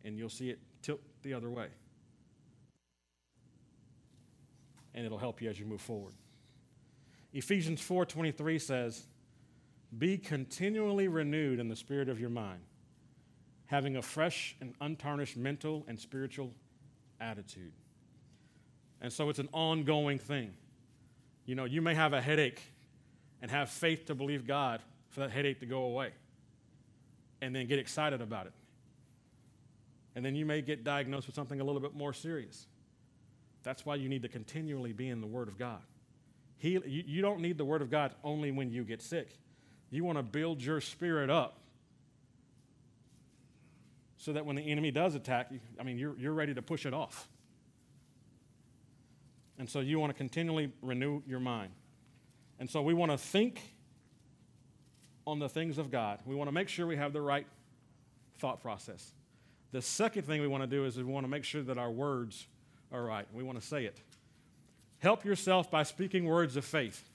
and 0.03 0.17
you'll 0.17 0.27
see 0.27 0.49
it 0.49 0.59
tilt 0.81 0.99
the 1.21 1.33
other 1.33 1.49
way. 1.49 1.67
And 4.93 5.05
it'll 5.05 5.19
help 5.19 5.41
you 5.41 5.49
as 5.49 5.59
you 5.59 5.65
move 5.65 5.81
forward. 5.81 6.13
Ephesians 7.31 7.79
4:23 7.81 8.59
says, 8.59 9.07
"Be 9.97 10.17
continually 10.17 11.07
renewed 11.07 11.59
in 11.59 11.67
the 11.67 11.75
spirit 11.75 12.09
of 12.09 12.19
your 12.19 12.29
mind, 12.29 12.61
having 13.67 13.95
a 13.97 14.01
fresh 14.01 14.55
and 14.61 14.73
untarnished 14.81 15.37
mental 15.37 15.85
and 15.87 15.99
spiritual 15.99 16.53
attitude." 17.19 17.73
And 19.01 19.11
so 19.11 19.29
it's 19.29 19.39
an 19.39 19.49
ongoing 19.51 20.17
thing. 20.17 20.53
You 21.45 21.55
know, 21.55 21.65
you 21.65 21.81
may 21.81 21.93
have 21.93 22.13
a 22.13 22.21
headache 22.21 22.61
and 23.41 23.51
have 23.51 23.69
faith 23.69 24.05
to 24.05 24.15
believe 24.15 24.47
God 24.47 24.81
for 25.09 25.19
that 25.19 25.31
headache 25.31 25.59
to 25.59 25.65
go 25.65 25.83
away 25.83 26.13
and 27.41 27.53
then 27.53 27.67
get 27.67 27.77
excited 27.77 28.21
about 28.21 28.47
it. 28.47 28.53
And 30.15 30.23
then 30.23 30.35
you 30.35 30.45
may 30.45 30.61
get 30.61 30.83
diagnosed 30.83 31.27
with 31.27 31.35
something 31.35 31.59
a 31.59 31.63
little 31.63 31.81
bit 31.81 31.93
more 31.93 32.13
serious. 32.13 32.67
That's 33.63 33.85
why 33.85 33.95
you 33.95 34.07
need 34.07 34.21
to 34.21 34.29
continually 34.29 34.93
be 34.93 35.09
in 35.09 35.19
the 35.19 35.27
Word 35.27 35.49
of 35.49 35.57
God. 35.57 35.81
You, 36.61 36.81
you 36.85 37.21
don't 37.21 37.41
need 37.41 37.57
the 37.57 37.65
Word 37.65 37.81
of 37.81 37.91
God 37.91 38.15
only 38.23 38.51
when 38.51 38.71
you 38.71 38.85
get 38.85 39.01
sick. 39.01 39.37
You 39.93 40.03
want 40.03 40.17
to 40.17 40.23
build 40.23 40.59
your 40.59 40.81
spirit 40.81 41.29
up 41.29 41.59
so 44.17 44.33
that 44.33 44.43
when 44.43 44.55
the 44.55 44.63
enemy 44.63 44.89
does 44.89 45.13
attack 45.13 45.49
you, 45.51 45.59
I 45.79 45.83
mean, 45.83 45.99
you're, 45.99 46.15
you're 46.17 46.33
ready 46.33 46.55
to 46.55 46.63
push 46.63 46.87
it 46.87 46.95
off. 46.95 47.29
And 49.59 49.69
so 49.69 49.81
you 49.81 49.99
want 49.99 50.09
to 50.09 50.17
continually 50.17 50.71
renew 50.81 51.21
your 51.27 51.39
mind. 51.39 51.73
And 52.57 52.67
so 52.67 52.81
we 52.81 52.95
want 52.95 53.11
to 53.11 53.19
think 53.19 53.61
on 55.27 55.37
the 55.37 55.47
things 55.47 55.77
of 55.77 55.91
God. 55.91 56.19
We 56.25 56.33
want 56.33 56.47
to 56.47 56.53
make 56.53 56.69
sure 56.69 56.87
we 56.87 56.97
have 56.97 57.13
the 57.13 57.21
right 57.21 57.45
thought 58.39 58.61
process. 58.61 59.11
The 59.73 59.81
second 59.83 60.23
thing 60.23 60.41
we 60.41 60.47
want 60.47 60.63
to 60.63 60.67
do 60.67 60.85
is 60.85 60.97
we 60.97 61.03
want 61.03 61.25
to 61.25 61.29
make 61.29 61.43
sure 61.43 61.61
that 61.61 61.77
our 61.77 61.91
words 61.91 62.47
are 62.91 63.03
right. 63.03 63.27
We 63.31 63.43
want 63.43 63.61
to 63.61 63.65
say 63.65 63.85
it. 63.85 64.01
Help 64.97 65.23
yourself 65.23 65.69
by 65.69 65.83
speaking 65.83 66.25
words 66.25 66.55
of 66.55 66.65
faith. 66.65 67.07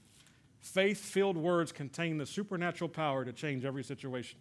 Faith 0.60 0.98
filled 0.98 1.36
words 1.36 1.72
contain 1.72 2.18
the 2.18 2.26
supernatural 2.26 2.88
power 2.88 3.24
to 3.24 3.32
change 3.32 3.64
every 3.64 3.84
situation. 3.84 4.38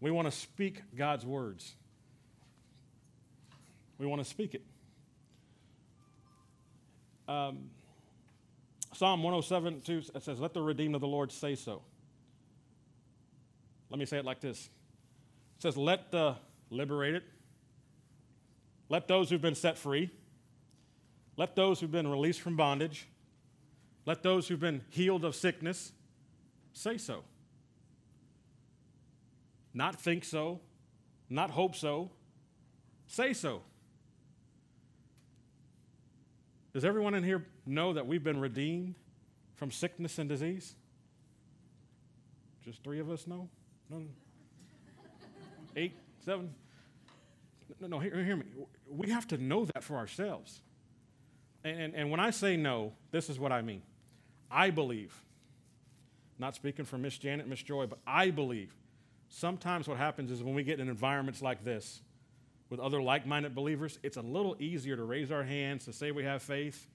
We 0.00 0.10
want 0.10 0.26
to 0.26 0.32
speak 0.32 0.82
God's 0.96 1.24
words. 1.24 1.74
We 3.98 4.06
want 4.06 4.22
to 4.22 4.28
speak 4.28 4.54
it. 4.54 4.62
Um, 7.26 7.70
Psalm 8.92 9.22
107 9.22 9.80
2 9.80 10.20
says, 10.20 10.40
Let 10.40 10.52
the 10.52 10.62
redeemed 10.62 10.94
of 10.94 11.00
the 11.00 11.06
Lord 11.06 11.32
say 11.32 11.54
so. 11.54 11.82
Let 13.90 13.98
me 13.98 14.06
say 14.06 14.18
it 14.18 14.24
like 14.24 14.40
this 14.40 14.68
it 15.56 15.62
says, 15.62 15.76
Let 15.76 16.10
the 16.10 16.36
liberated, 16.70 17.22
let 18.88 19.08
those 19.08 19.30
who've 19.30 19.40
been 19.40 19.54
set 19.54 19.78
free, 19.78 20.10
let 21.36 21.56
those 21.56 21.80
who've 21.80 21.90
been 21.90 22.08
released 22.08 22.40
from 22.40 22.56
bondage, 22.56 23.08
let 24.06 24.22
those 24.22 24.48
who've 24.48 24.60
been 24.60 24.82
healed 24.90 25.24
of 25.24 25.34
sickness 25.34 25.92
say 26.72 26.98
so. 26.98 27.24
Not 29.72 30.00
think 30.00 30.24
so, 30.24 30.60
not 31.28 31.50
hope 31.50 31.74
so, 31.74 32.10
say 33.06 33.32
so. 33.32 33.62
Does 36.72 36.84
everyone 36.84 37.14
in 37.14 37.22
here 37.22 37.44
know 37.66 37.92
that 37.92 38.06
we've 38.06 38.22
been 38.22 38.40
redeemed 38.40 38.96
from 39.54 39.70
sickness 39.70 40.18
and 40.18 40.28
disease? 40.28 40.74
Just 42.64 42.82
three 42.82 42.98
of 42.98 43.10
us 43.10 43.26
know? 43.26 43.48
No. 43.90 44.02
Eight, 45.76 45.94
seven. 46.24 46.54
No, 47.80 47.86
no, 47.86 47.98
hear, 47.98 48.22
hear 48.24 48.36
me. 48.36 48.44
We 48.88 49.10
have 49.10 49.26
to 49.28 49.38
know 49.38 49.64
that 49.66 49.82
for 49.82 49.96
ourselves. 49.96 50.60
And, 51.64 51.94
and 51.94 52.10
when 52.10 52.20
I 52.20 52.30
say 52.30 52.56
no, 52.56 52.92
this 53.10 53.30
is 53.30 53.38
what 53.38 53.52
I 53.52 53.62
mean. 53.62 53.82
I 54.54 54.70
believe, 54.70 55.12
not 56.38 56.54
speaking 56.54 56.84
for 56.84 56.96
Miss 56.96 57.18
Janet, 57.18 57.48
Miss 57.48 57.60
Joy, 57.60 57.86
but 57.86 57.98
I 58.06 58.30
believe 58.30 58.72
sometimes 59.28 59.88
what 59.88 59.98
happens 59.98 60.30
is 60.30 60.44
when 60.44 60.54
we 60.54 60.62
get 60.62 60.78
in 60.78 60.88
environments 60.88 61.42
like 61.42 61.64
this 61.64 62.00
with 62.70 62.78
other 62.78 63.02
like 63.02 63.26
minded 63.26 63.52
believers, 63.52 63.98
it's 64.04 64.16
a 64.16 64.22
little 64.22 64.54
easier 64.60 64.96
to 64.96 65.02
raise 65.02 65.32
our 65.32 65.42
hands, 65.42 65.84
to 65.86 65.92
say 65.92 66.12
we 66.12 66.22
have 66.22 66.40
faith. 66.40 66.86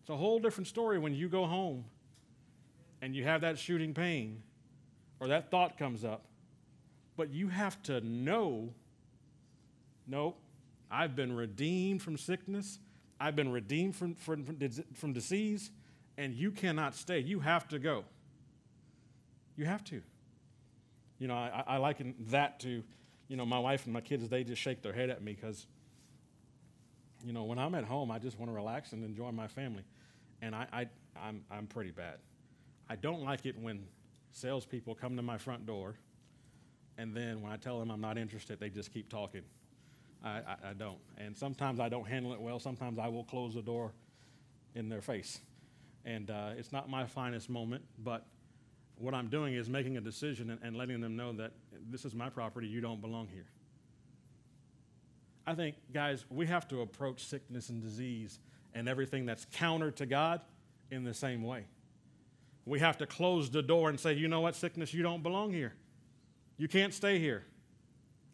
It's 0.00 0.10
a 0.10 0.16
whole 0.16 0.40
different 0.40 0.66
story 0.66 0.98
when 0.98 1.14
you 1.14 1.28
go 1.28 1.46
home 1.46 1.84
and 3.00 3.14
you 3.14 3.22
have 3.22 3.42
that 3.42 3.56
shooting 3.56 3.94
pain 3.94 4.42
or 5.20 5.28
that 5.28 5.52
thought 5.52 5.78
comes 5.78 6.04
up. 6.04 6.24
But 7.16 7.30
you 7.30 7.48
have 7.48 7.80
to 7.84 8.00
know 8.00 8.74
no, 10.06 10.34
I've 10.90 11.16
been 11.16 11.34
redeemed 11.34 12.02
from 12.02 12.18
sickness, 12.18 12.78
I've 13.18 13.36
been 13.36 13.52
redeemed 13.52 13.96
from, 13.96 14.16
from, 14.16 14.44
from 14.92 15.12
disease, 15.12 15.70
and 16.16 16.34
you 16.34 16.50
cannot 16.50 16.94
stay. 16.94 17.20
You 17.20 17.40
have 17.40 17.68
to 17.68 17.78
go. 17.78 18.04
You 19.56 19.64
have 19.64 19.84
to. 19.84 20.02
You 21.18 21.28
know, 21.28 21.34
I, 21.34 21.62
I 21.66 21.76
liken 21.78 22.14
that 22.28 22.60
to, 22.60 22.82
you 23.28 23.36
know, 23.36 23.46
my 23.46 23.58
wife 23.58 23.84
and 23.84 23.92
my 23.92 24.00
kids, 24.00 24.28
they 24.28 24.44
just 24.44 24.60
shake 24.60 24.82
their 24.82 24.92
head 24.92 25.10
at 25.10 25.22
me 25.22 25.32
because, 25.32 25.66
you 27.24 27.32
know, 27.32 27.44
when 27.44 27.58
I'm 27.58 27.74
at 27.74 27.84
home, 27.84 28.10
I 28.10 28.18
just 28.18 28.38
want 28.38 28.50
to 28.50 28.54
relax 28.54 28.92
and 28.92 29.04
enjoy 29.04 29.30
my 29.30 29.46
family. 29.46 29.84
And 30.42 30.54
I, 30.54 30.66
I, 30.72 30.86
I'm, 31.16 31.42
I'm 31.50 31.66
pretty 31.66 31.90
bad. 31.90 32.18
I 32.88 32.96
don't 32.96 33.22
like 33.22 33.46
it 33.46 33.56
when 33.58 33.86
salespeople 34.32 34.94
come 34.94 35.16
to 35.16 35.22
my 35.22 35.38
front 35.38 35.64
door, 35.66 35.94
and 36.98 37.14
then 37.14 37.40
when 37.40 37.50
I 37.50 37.56
tell 37.56 37.78
them 37.78 37.90
I'm 37.90 38.00
not 38.00 38.18
interested, 38.18 38.60
they 38.60 38.68
just 38.68 38.92
keep 38.92 39.08
talking. 39.08 39.42
I, 40.22 40.28
I, 40.28 40.56
I 40.70 40.72
don't. 40.74 40.98
And 41.16 41.36
sometimes 41.36 41.80
I 41.80 41.88
don't 41.88 42.06
handle 42.06 42.32
it 42.34 42.40
well. 42.40 42.58
Sometimes 42.58 42.98
I 42.98 43.08
will 43.08 43.24
close 43.24 43.54
the 43.54 43.62
door 43.62 43.92
in 44.74 44.88
their 44.88 45.00
face. 45.00 45.40
And 46.04 46.30
uh, 46.30 46.50
it's 46.56 46.72
not 46.72 46.88
my 46.88 47.06
finest 47.06 47.48
moment, 47.48 47.82
but 48.02 48.26
what 48.96 49.14
I'm 49.14 49.28
doing 49.28 49.54
is 49.54 49.68
making 49.68 49.96
a 49.96 50.00
decision 50.00 50.50
and, 50.50 50.60
and 50.62 50.76
letting 50.76 51.00
them 51.00 51.16
know 51.16 51.32
that 51.32 51.52
this 51.90 52.04
is 52.04 52.14
my 52.14 52.28
property, 52.28 52.66
you 52.66 52.80
don't 52.80 53.00
belong 53.00 53.28
here. 53.32 53.46
I 55.46 55.54
think, 55.54 55.76
guys, 55.92 56.24
we 56.30 56.46
have 56.46 56.68
to 56.68 56.80
approach 56.80 57.26
sickness 57.26 57.68
and 57.68 57.82
disease 57.82 58.38
and 58.74 58.88
everything 58.88 59.26
that's 59.26 59.46
counter 59.52 59.90
to 59.92 60.06
God 60.06 60.40
in 60.90 61.04
the 61.04 61.14
same 61.14 61.42
way. 61.42 61.66
We 62.66 62.80
have 62.80 62.96
to 62.98 63.06
close 63.06 63.50
the 63.50 63.62
door 63.62 63.90
and 63.90 64.00
say, 64.00 64.14
you 64.14 64.28
know 64.28 64.40
what, 64.40 64.54
sickness, 64.54 64.94
you 64.94 65.02
don't 65.02 65.22
belong 65.22 65.52
here. 65.52 65.74
You 66.56 66.68
can't 66.68 66.94
stay 66.94 67.18
here. 67.18 67.44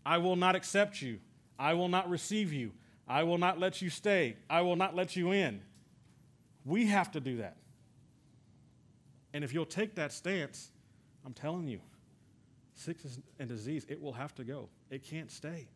I 0.04 0.18
will 0.18 0.36
not 0.36 0.54
accept 0.54 1.02
you. 1.02 1.18
I 1.58 1.74
will 1.74 1.88
not 1.88 2.08
receive 2.08 2.52
you. 2.52 2.72
I 3.08 3.24
will 3.24 3.38
not 3.38 3.58
let 3.58 3.82
you 3.82 3.90
stay. 3.90 4.36
I 4.48 4.60
will 4.60 4.76
not 4.76 4.94
let 4.94 5.16
you 5.16 5.32
in. 5.32 5.62
We 6.64 6.86
have 6.86 7.10
to 7.12 7.20
do 7.20 7.38
that. 7.38 7.56
And 9.32 9.44
if 9.44 9.54
you'll 9.54 9.66
take 9.66 9.94
that 9.94 10.12
stance, 10.12 10.70
I'm 11.24 11.32
telling 11.32 11.68
you, 11.68 11.80
sickness 12.74 13.18
and 13.38 13.48
disease, 13.48 13.86
it 13.88 14.00
will 14.00 14.12
have 14.12 14.34
to 14.36 14.44
go. 14.44 14.68
It 14.90 15.04
can't 15.04 15.30
stay. 15.30 15.68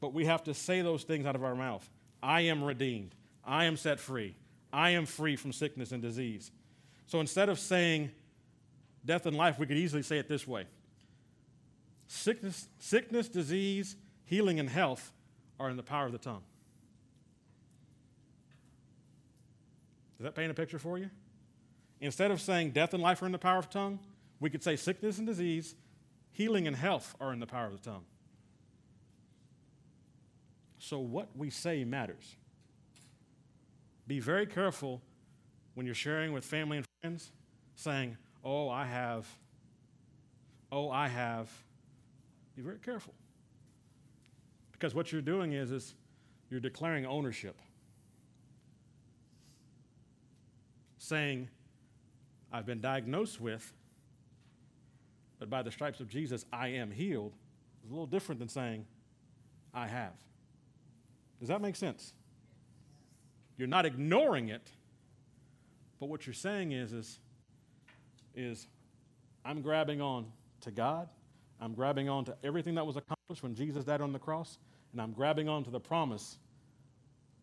But 0.00 0.12
we 0.12 0.24
have 0.24 0.44
to 0.44 0.54
say 0.54 0.82
those 0.82 1.04
things 1.04 1.26
out 1.26 1.36
of 1.36 1.44
our 1.44 1.54
mouth. 1.54 1.88
I 2.22 2.42
am 2.42 2.64
redeemed. 2.64 3.14
I 3.44 3.64
am 3.64 3.76
set 3.76 4.00
free. 4.00 4.36
I 4.72 4.90
am 4.90 5.06
free 5.06 5.36
from 5.36 5.52
sickness 5.52 5.92
and 5.92 6.00
disease. 6.00 6.50
So 7.06 7.20
instead 7.20 7.48
of 7.48 7.58
saying 7.58 8.10
death 9.04 9.26
and 9.26 9.36
life, 9.36 9.58
we 9.58 9.66
could 9.66 9.76
easily 9.76 10.02
say 10.02 10.18
it 10.18 10.28
this 10.28 10.46
way 10.46 10.66
sickness, 12.06 12.68
sickness, 12.78 13.28
disease, 13.28 13.96
healing, 14.24 14.60
and 14.60 14.68
health 14.68 15.12
are 15.58 15.68
in 15.70 15.76
the 15.76 15.82
power 15.82 16.06
of 16.06 16.12
the 16.12 16.18
tongue. 16.18 16.42
Does 20.22 20.26
that 20.26 20.36
paint 20.36 20.52
a 20.52 20.54
picture 20.54 20.78
for 20.78 20.98
you? 20.98 21.10
Instead 22.00 22.30
of 22.30 22.40
saying 22.40 22.70
death 22.70 22.94
and 22.94 23.02
life 23.02 23.20
are 23.22 23.26
in 23.26 23.32
the 23.32 23.38
power 23.38 23.58
of 23.58 23.66
the 23.66 23.72
tongue, 23.72 23.98
we 24.38 24.50
could 24.50 24.62
say 24.62 24.76
sickness 24.76 25.18
and 25.18 25.26
disease, 25.26 25.74
healing 26.30 26.68
and 26.68 26.76
health 26.76 27.16
are 27.20 27.32
in 27.32 27.40
the 27.40 27.46
power 27.46 27.66
of 27.66 27.72
the 27.72 27.90
tongue. 27.90 28.04
So, 30.78 31.00
what 31.00 31.36
we 31.36 31.50
say 31.50 31.82
matters. 31.82 32.36
Be 34.06 34.20
very 34.20 34.46
careful 34.46 35.02
when 35.74 35.86
you're 35.86 35.94
sharing 35.96 36.32
with 36.32 36.44
family 36.44 36.76
and 36.76 36.86
friends, 37.00 37.32
saying, 37.74 38.16
Oh, 38.44 38.68
I 38.68 38.86
have, 38.86 39.26
oh, 40.70 40.88
I 40.88 41.08
have. 41.08 41.50
Be 42.54 42.62
very 42.62 42.78
careful. 42.78 43.14
Because 44.70 44.94
what 44.94 45.10
you're 45.10 45.20
doing 45.20 45.52
is, 45.52 45.72
is 45.72 45.96
you're 46.48 46.60
declaring 46.60 47.06
ownership. 47.06 47.56
Saying, 51.12 51.50
I've 52.50 52.64
been 52.64 52.80
diagnosed 52.80 53.38
with, 53.38 53.70
but 55.38 55.50
by 55.50 55.60
the 55.60 55.70
stripes 55.70 56.00
of 56.00 56.08
Jesus, 56.08 56.46
I 56.50 56.68
am 56.68 56.90
healed, 56.90 57.34
is 57.84 57.90
a 57.90 57.92
little 57.92 58.06
different 58.06 58.38
than 58.38 58.48
saying, 58.48 58.86
I 59.74 59.88
have. 59.88 60.14
Does 61.38 61.50
that 61.50 61.60
make 61.60 61.76
sense? 61.76 62.14
You're 63.58 63.68
not 63.68 63.84
ignoring 63.84 64.48
it, 64.48 64.66
but 66.00 66.08
what 66.08 66.26
you're 66.26 66.32
saying 66.32 66.72
is, 66.72 66.94
is, 66.94 67.18
is 68.34 68.66
I'm 69.44 69.60
grabbing 69.60 70.00
on 70.00 70.32
to 70.62 70.70
God, 70.70 71.10
I'm 71.60 71.74
grabbing 71.74 72.08
on 72.08 72.24
to 72.24 72.36
everything 72.42 72.74
that 72.76 72.86
was 72.86 72.96
accomplished 72.96 73.42
when 73.42 73.54
Jesus 73.54 73.84
died 73.84 74.00
on 74.00 74.14
the 74.14 74.18
cross, 74.18 74.56
and 74.92 75.00
I'm 75.02 75.12
grabbing 75.12 75.46
on 75.46 75.62
to 75.64 75.70
the 75.70 75.78
promise 75.78 76.38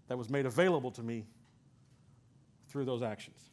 that 0.08 0.18
was 0.18 0.28
made 0.28 0.48
available 0.48 0.90
to 0.90 1.04
me 1.04 1.28
through 2.68 2.86
those 2.86 3.04
actions. 3.04 3.52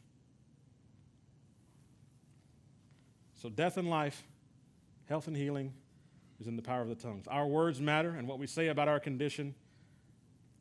So, 3.37 3.49
death 3.49 3.77
and 3.77 3.89
life, 3.89 4.23
health 5.07 5.27
and 5.27 5.37
healing 5.37 5.73
is 6.39 6.47
in 6.47 6.55
the 6.55 6.61
power 6.61 6.81
of 6.81 6.89
the 6.89 6.95
tongues. 6.95 7.27
Our 7.27 7.45
words 7.45 7.79
matter, 7.79 8.09
and 8.09 8.27
what 8.27 8.39
we 8.39 8.47
say 8.47 8.67
about 8.67 8.87
our 8.87 8.99
condition 8.99 9.53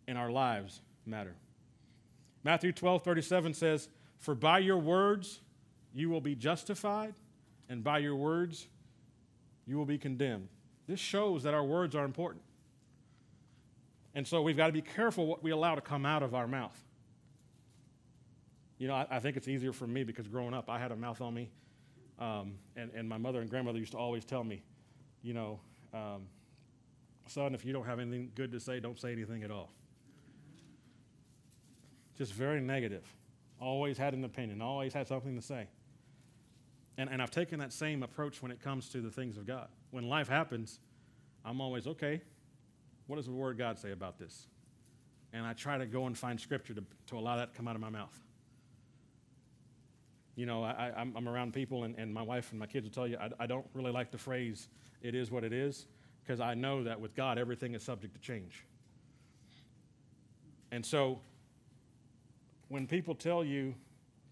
and 0.07 0.17
our 0.19 0.31
lives 0.31 0.81
matter. 1.07 1.35
Matthew 2.45 2.73
12, 2.73 3.03
37 3.03 3.55
says, 3.55 3.89
For 4.19 4.35
by 4.35 4.59
your 4.59 4.79
words 4.79 5.41
you 5.95 6.11
will 6.11 6.21
be 6.21 6.35
justified, 6.35 7.15
and 7.69 7.83
by 7.83 7.99
your 7.99 8.15
words 8.15 8.69
you 9.67 9.77
will 9.77 9.87
be 9.87 9.99
condemned. 9.99 10.49
This 10.87 11.01
shows 11.01 11.43
that 11.43 11.55
our 11.55 11.65
words 11.65 11.95
are 11.97 12.05
important. 12.05 12.43
And 14.15 14.27
so 14.27 14.43
we've 14.43 14.57
got 14.57 14.69
to 14.69 14.73
be 14.73 14.83
careful 14.83 15.27
what 15.27 15.43
we 15.43 15.51
allow 15.51 15.75
to 15.75 15.81
come 15.81 16.07
out 16.07 16.23
of 16.23 16.35
our 16.35 16.47
mouth. 16.47 16.79
You 18.79 18.89
know, 18.89 18.95
I, 18.95 19.07
I 19.11 19.19
think 19.19 19.37
it's 19.37 19.49
easier 19.49 19.73
for 19.73 19.87
me 19.87 20.05
because 20.05 20.29
growing 20.29 20.55
up, 20.55 20.71
I 20.71 20.79
had 20.79 20.93
a 20.93 20.97
mouth 20.97 21.21
on 21.21 21.35
me. 21.35 21.51
Um, 22.19 22.55
and, 22.77 22.91
and 22.95 23.09
my 23.09 23.19
mother 23.19 23.41
and 23.41 23.51
grandmother 23.51 23.79
used 23.79 23.93
to 23.93 23.99
always 23.99 24.25
tell 24.25 24.43
me, 24.43 24.63
you 25.23 25.35
know, 25.35 25.61
um, 25.93 26.27
son, 27.27 27.55
if 27.55 27.65
you 27.65 27.73
don't 27.73 27.87
have 27.87 27.99
anything 27.99 28.31
good 28.35 28.53
to 28.53 28.61
say, 28.61 28.81
don't 28.81 28.99
say 28.99 29.13
anything 29.13 29.43
at 29.43 29.51
all 29.51 29.71
just 32.17 32.33
very 32.33 32.61
negative. 32.61 33.05
Always 33.61 33.99
had 33.99 34.15
an 34.15 34.25
opinion, 34.25 34.61
always 34.61 34.93
had 34.93 35.07
something 35.07 35.35
to 35.37 35.43
say. 35.43 35.69
And, 36.99 37.11
and 37.11 37.21
I've 37.21 37.31
taken 37.31 37.59
that 37.61 37.73
same 37.73 38.03
approach 38.03 38.43
when 38.43 38.51
it 38.51 38.61
comes 38.61 38.89
to 38.91 39.01
the 39.01 39.11
things 39.11 39.37
of 39.37 39.47
God. 39.47 39.69
When 39.91 40.09
life 40.09 40.29
happens, 40.29 40.81
I'm 41.45 41.61
always, 41.61 41.87
okay, 41.87 42.23
what 43.07 43.17
does 43.17 43.27
the 43.27 43.33
Word 43.33 43.53
of 43.53 43.59
God 43.59 43.79
say 43.79 43.93
about 43.93 44.19
this? 44.19 44.47
And 45.33 45.45
I 45.45 45.53
try 45.53 45.79
to 45.79 45.87
go 45.87 46.07
and 46.07 46.17
find 46.17 46.41
Scripture 46.41 46.75
to, 46.75 46.85
to 47.09 47.19
allow 47.19 47.37
that 47.37 47.53
to 47.53 47.57
come 47.57 47.69
out 47.69 47.75
of 47.75 47.83
my 47.83 47.91
mouth. 47.91 48.19
You 50.37 50.47
know, 50.47 50.63
I, 50.63 50.93
am 50.97 51.29
around 51.29 51.55
people, 51.55 51.85
and, 51.85 51.97
and 51.97 52.13
my 52.13 52.23
wife 52.23 52.51
and 52.51 52.61
my 52.61 52.67
kids 52.67 52.85
will 52.85 52.93
tell 52.93 53.09
you, 53.09 53.17
I, 53.17 53.31
I 53.41 53.47
don't 53.47 53.67
really 53.73 53.91
like 53.91 54.11
the 54.11 54.19
phrase, 54.19 54.69
it 55.01 55.15
is 55.15 55.31
what 55.31 55.45
it 55.45 55.53
is, 55.53 55.87
because 56.23 56.41
I 56.41 56.53
know 56.55 56.85
that 56.85 57.01
with 57.01 57.17
God, 57.17 57.39
everything 57.39 57.75
is 57.75 57.83
subject 57.83 58.15
to 58.15 58.21
change. 58.21 58.65
And 60.71 60.85
so 60.85 61.21
when 62.69 62.87
people 62.87 63.15
tell 63.15 63.43
you 63.45 63.75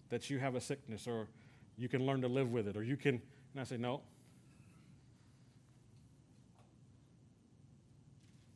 that 0.09 0.29
you 0.29 0.37
have 0.37 0.55
a 0.55 0.61
sickness 0.61 1.07
or 1.07 1.27
you 1.77 1.89
can 1.89 2.05
learn 2.05 2.21
to 2.21 2.27
live 2.27 2.51
with 2.51 2.67
it 2.67 2.77
or 2.77 2.83
you 2.83 2.97
can, 2.97 3.15
and 3.53 3.61
I 3.61 3.63
say, 3.63 3.77
no. 3.77 4.01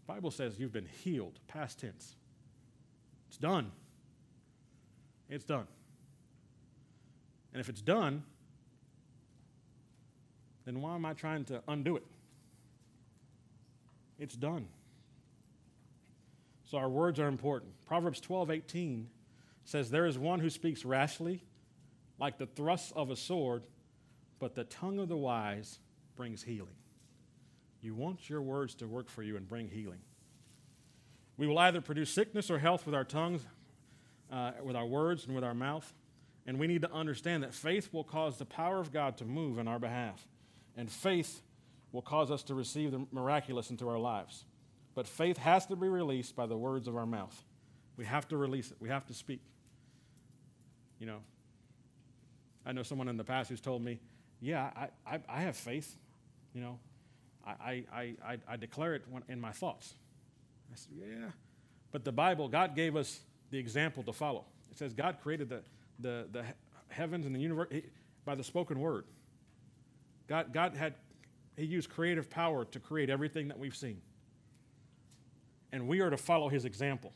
Bible 0.06 0.32
says 0.32 0.60
you've 0.60 0.74
been 0.74 0.88
healed, 1.04 1.40
past 1.48 1.80
tense. 1.80 2.16
It's 3.28 3.38
done. 3.38 3.72
It's 5.30 5.46
done. 5.46 5.68
And 7.54 7.60
if 7.60 7.70
it's 7.70 7.82
done, 7.82 8.24
then 10.66 10.82
why 10.82 10.96
am 10.96 11.06
I 11.06 11.14
trying 11.14 11.46
to 11.46 11.62
undo 11.68 11.96
it? 11.96 12.06
It's 14.20 14.36
done. 14.36 14.68
So 16.66 16.78
our 16.78 16.90
words 16.90 17.20
are 17.20 17.28
important. 17.28 17.72
Proverbs 17.88 18.20
12, 18.20 18.52
18 18.52 19.10
says, 19.64 19.90
There 19.90 20.06
is 20.06 20.20
one 20.20 20.40
who 20.40 20.50
speaks 20.50 20.86
rashly, 20.86 21.44
like 22.20 22.38
the 22.38 22.46
thrust 22.46 22.94
of 22.96 23.10
a 23.10 23.16
sword, 23.16 23.64
but 24.38 24.54
the 24.54 24.66
tongue 24.66 25.00
of 25.00 25.10
the 25.10 25.18
wise 25.18 25.80
brings 26.16 26.44
healing. 26.44 26.76
You 27.82 27.96
want 27.96 28.30
your 28.30 28.42
words 28.42 28.76
to 28.76 28.88
work 28.88 29.10
for 29.10 29.24
you 29.24 29.38
and 29.38 29.48
bring 29.48 29.70
healing. 29.70 30.02
We 31.38 31.48
will 31.48 31.58
either 31.58 31.82
produce 31.82 32.12
sickness 32.12 32.52
or 32.52 32.60
health 32.60 32.86
with 32.86 32.94
our 32.94 33.06
tongues, 33.06 33.42
uh, 34.32 34.52
with 34.62 34.76
our 34.76 34.86
words, 34.86 35.26
and 35.26 35.34
with 35.34 35.44
our 35.44 35.54
mouth. 35.54 35.92
And 36.50 36.58
we 36.58 36.66
need 36.66 36.82
to 36.82 36.92
understand 36.92 37.44
that 37.44 37.54
faith 37.54 37.90
will 37.94 38.04
cause 38.04 38.40
the 38.40 38.46
power 38.46 38.80
of 38.80 38.92
God 38.92 39.18
to 39.18 39.24
move 39.24 39.60
in 39.60 39.68
our 39.68 39.78
behalf. 39.78 40.28
And 40.76 40.92
faith 40.92 41.44
will 41.92 42.02
cause 42.02 42.32
us 42.32 42.42
to 42.46 42.56
receive 42.56 42.90
the 42.90 43.06
miraculous 43.12 43.70
into 43.70 43.88
our 43.88 44.00
lives. 44.00 44.46
But 44.96 45.08
faith 45.08 45.38
has 45.38 45.68
to 45.68 45.76
be 45.76 45.88
released 45.88 46.36
by 46.36 46.48
the 46.48 46.58
words 46.58 46.88
of 46.88 46.98
our 46.98 47.06
mouth. 47.06 47.40
We 47.98 48.06
have 48.06 48.28
to 48.30 48.38
release 48.38 48.72
it, 48.72 48.78
we 48.80 48.90
have 48.90 49.06
to 49.06 49.14
speak. 49.14 49.42
You 50.98 51.06
know, 51.06 51.20
I 52.66 52.72
know 52.72 52.82
someone 52.82 53.10
in 53.10 53.18
the 53.18 53.24
past 53.24 53.52
who's 53.52 53.62
told 53.62 53.84
me, 53.84 54.00
Yeah, 54.42 54.72
I, 54.76 54.88
I, 55.06 55.20
I 55.30 55.42
have 55.42 55.56
faith. 55.56 55.98
You 56.56 56.62
know, 56.62 56.80
I, 57.46 57.84
I, 57.94 58.14
I, 58.26 58.38
I 58.48 58.58
declare 58.58 58.96
it 58.96 59.04
in 59.28 59.40
my 59.40 59.52
thoughts. 59.52 59.94
I 60.74 60.78
said, 60.78 60.94
Yeah. 61.00 61.28
But 61.92 62.04
the 62.06 62.12
Bible, 62.12 62.48
God 62.48 62.76
gave 62.76 62.96
us 62.96 63.20
the 63.52 63.60
example 63.60 64.02
to 64.02 64.14
follow. 64.14 64.46
It 64.72 64.80
says 64.80 64.96
God 64.96 65.18
created 65.22 65.50
the, 65.50 65.62
the, 66.00 66.28
the 66.32 66.44
heavens 66.90 67.26
and 67.26 67.36
the 67.36 67.40
universe 67.40 67.70
by 68.26 68.36
the 68.36 68.44
spoken 68.44 68.80
word. 68.80 69.06
God, 70.28 70.54
God 70.54 70.76
had, 70.76 70.96
He 71.56 71.66
used 71.66 71.90
creative 71.90 72.30
power 72.30 72.66
to 72.66 72.80
create 72.80 73.10
everything 73.10 73.48
that 73.48 73.60
we've 73.60 73.76
seen. 73.76 74.02
And 75.72 75.88
we 75.88 76.02
are 76.02 76.10
to 76.10 76.18
follow 76.18 76.50
His 76.50 76.66
example. 76.66 77.14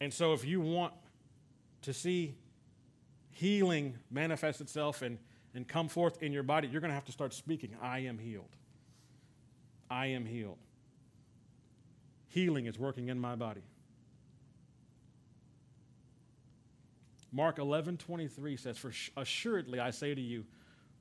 And 0.00 0.12
so 0.12 0.32
if 0.32 0.44
you 0.44 0.60
want 0.60 0.94
to 1.82 1.92
see 1.92 2.34
healing 3.30 3.96
manifest 4.10 4.60
itself 4.60 5.02
and, 5.02 5.18
and 5.54 5.66
come 5.66 5.88
forth 5.88 6.22
in 6.22 6.32
your 6.32 6.42
body, 6.42 6.68
you're 6.68 6.80
going 6.80 6.90
to 6.90 6.94
have 6.94 7.04
to 7.06 7.12
start 7.12 7.34
speaking, 7.34 7.70
I 7.82 8.00
am 8.00 8.18
healed. 8.18 8.56
I 9.90 10.06
am 10.06 10.24
healed. 10.24 10.58
Healing 12.28 12.66
is 12.66 12.78
working 12.78 13.08
in 13.08 13.18
my 13.18 13.34
body. 13.34 13.62
Mark 17.32 17.58
11, 17.58 17.96
23 17.96 18.56
says, 18.56 18.78
For 18.78 18.92
assuredly 19.16 19.78
I 19.78 19.90
say 19.90 20.14
to 20.14 20.20
you, 20.20 20.44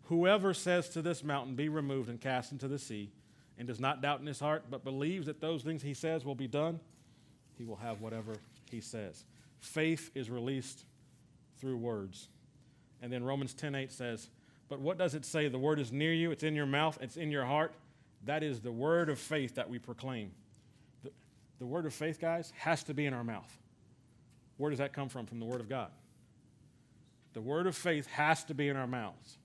whoever 0.04 0.54
says 0.54 0.90
to 0.90 1.02
this 1.02 1.24
mountain, 1.24 1.56
Be 1.56 1.70
removed 1.70 2.10
and 2.10 2.22
cast 2.22 2.52
into 2.52 2.68
the 2.68 2.80
sea, 2.80 3.12
and 3.58 3.68
does 3.68 3.80
not 3.80 4.02
doubt 4.02 4.20
in 4.20 4.28
his 4.28 4.40
heart, 4.40 4.66
but 4.70 4.84
believes 4.84 5.26
that 5.26 5.42
those 5.42 5.64
things 5.64 5.82
he 5.82 5.94
says 5.94 6.26
will 6.26 6.36
be 6.36 6.48
done, 6.48 6.80
he 7.58 7.66
will 7.66 7.76
have 7.78 8.02
whatever 8.02 8.36
he 8.70 8.80
says. 8.80 9.26
Faith 9.60 10.12
is 10.16 10.30
released 10.30 10.86
through 11.60 11.78
words. 11.78 12.30
And 13.02 13.12
then 13.12 13.24
Romans 13.24 13.54
10:8 13.54 13.92
says, 13.92 14.30
"But 14.70 14.80
what 14.80 14.98
does 14.98 15.16
it 15.16 15.26
say? 15.26 15.48
The 15.48 15.60
word 15.60 15.80
is 15.80 15.92
near 15.92 16.14
you, 16.14 16.32
it's 16.32 16.44
in 16.44 16.56
your 16.56 16.66
mouth, 16.66 16.98
it's 17.02 17.18
in 17.18 17.32
your 17.32 17.46
heart." 17.46 17.74
That 18.26 18.44
is 18.44 18.62
the 18.62 18.72
word 18.72 19.10
of 19.10 19.18
faith 19.20 19.56
that 19.56 19.70
we 19.70 19.80
proclaim. 19.80 20.32
The, 21.04 21.12
the 21.60 21.66
word 21.66 21.86
of 21.86 21.94
faith, 21.94 22.20
guys, 22.20 22.52
has 22.58 22.84
to 22.84 22.94
be 22.94 23.06
in 23.06 23.14
our 23.14 23.24
mouth. 23.24 23.58
Where 24.58 24.70
does 24.70 24.80
that 24.80 24.92
come 24.94 25.10
from? 25.10 25.26
From 25.26 25.40
the 25.40 25.46
word 25.46 25.62
of 25.62 25.70
God. 25.70 25.92
The 27.34 27.42
word 27.42 27.68
of 27.68 27.76
faith 27.76 28.08
has 28.08 28.44
to 28.46 28.54
be 28.54 28.68
in 28.68 28.76
our 28.76 28.88
mouths. 28.88 29.38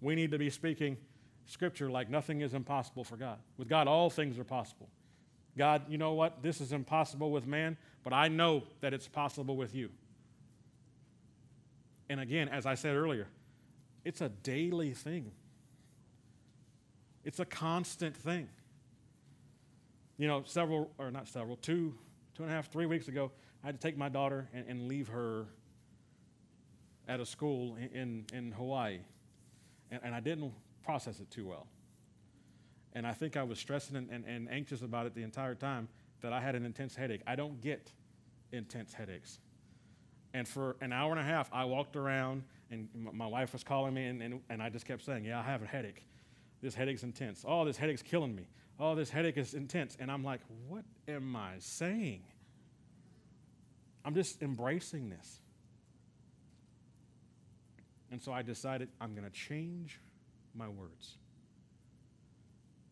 We 0.00 0.14
need 0.14 0.30
to 0.30 0.38
be 0.38 0.50
speaking 0.50 0.96
scripture 1.46 1.90
like 1.90 2.10
nothing 2.10 2.40
is 2.40 2.54
impossible 2.54 3.04
for 3.04 3.16
God. 3.16 3.38
With 3.56 3.68
God, 3.68 3.88
all 3.88 4.10
things 4.10 4.38
are 4.38 4.44
possible. 4.44 4.88
God, 5.56 5.82
you 5.88 5.96
know 5.96 6.12
what? 6.12 6.42
This 6.42 6.60
is 6.60 6.72
impossible 6.72 7.30
with 7.30 7.46
man, 7.46 7.76
but 8.04 8.12
I 8.12 8.28
know 8.28 8.64
that 8.80 8.92
it's 8.92 9.08
possible 9.08 9.56
with 9.56 9.74
you. 9.74 9.90
And 12.08 12.20
again, 12.20 12.48
as 12.48 12.66
I 12.66 12.74
said 12.74 12.94
earlier, 12.94 13.26
it's 14.04 14.20
a 14.20 14.28
daily 14.28 14.92
thing, 14.92 15.32
it's 17.24 17.40
a 17.40 17.44
constant 17.44 18.16
thing. 18.16 18.48
You 20.18 20.28
know, 20.28 20.44
several, 20.46 20.90
or 20.96 21.10
not 21.10 21.28
several, 21.28 21.56
two, 21.56 21.94
two 22.36 22.42
and 22.42 22.52
a 22.52 22.54
half, 22.54 22.70
three 22.70 22.86
weeks 22.86 23.08
ago, 23.08 23.32
I 23.62 23.66
had 23.66 23.80
to 23.80 23.86
take 23.86 23.96
my 23.96 24.10
daughter 24.10 24.46
and, 24.52 24.66
and 24.68 24.88
leave 24.88 25.08
her 25.08 25.46
at 27.08 27.18
a 27.18 27.24
school 27.24 27.76
in, 27.76 28.26
in 28.32 28.52
Hawaii. 28.52 28.98
And, 29.90 30.00
and 30.04 30.14
I 30.14 30.20
didn't 30.20 30.52
process 30.84 31.20
it 31.20 31.30
too 31.30 31.46
well. 31.46 31.66
And 32.92 33.06
I 33.06 33.12
think 33.12 33.36
I 33.36 33.42
was 33.42 33.58
stressing 33.58 33.96
and, 33.96 34.10
and, 34.10 34.24
and 34.26 34.50
anxious 34.50 34.82
about 34.82 35.06
it 35.06 35.14
the 35.14 35.22
entire 35.22 35.54
time 35.54 35.88
that 36.20 36.32
I 36.32 36.40
had 36.40 36.54
an 36.54 36.66
intense 36.66 36.94
headache. 36.94 37.22
I 37.26 37.36
don't 37.36 37.60
get 37.60 37.90
intense 38.52 38.92
headaches. 38.92 39.38
And 40.34 40.46
for 40.46 40.76
an 40.82 40.92
hour 40.92 41.12
and 41.12 41.20
a 41.20 41.24
half, 41.24 41.48
I 41.52 41.64
walked 41.64 41.96
around, 41.96 42.42
and 42.70 42.88
my 43.12 43.26
wife 43.26 43.54
was 43.54 43.64
calling 43.64 43.94
me, 43.94 44.06
and, 44.06 44.22
and, 44.22 44.40
and 44.50 44.62
I 44.62 44.68
just 44.68 44.84
kept 44.84 45.02
saying, 45.02 45.24
Yeah, 45.24 45.40
I 45.40 45.42
have 45.42 45.62
a 45.62 45.66
headache. 45.66 46.04
This 46.60 46.74
headache's 46.74 47.02
intense. 47.02 47.44
Oh, 47.46 47.64
this 47.64 47.76
headache's 47.76 48.02
killing 48.02 48.34
me. 48.34 48.48
Oh, 48.78 48.94
this 48.94 49.10
headache 49.10 49.38
is 49.38 49.54
intense. 49.54 49.96
And 49.98 50.10
I'm 50.10 50.24
like, 50.24 50.40
What 50.68 50.84
am 51.08 51.34
I 51.36 51.54
saying? 51.58 52.22
I'm 54.04 54.14
just 54.14 54.42
embracing 54.42 55.10
this. 55.10 55.40
And 58.10 58.22
so 58.22 58.32
I 58.32 58.42
decided 58.42 58.88
I'm 59.00 59.14
going 59.14 59.24
to 59.24 59.32
change 59.32 60.00
my 60.54 60.68
words. 60.68 61.16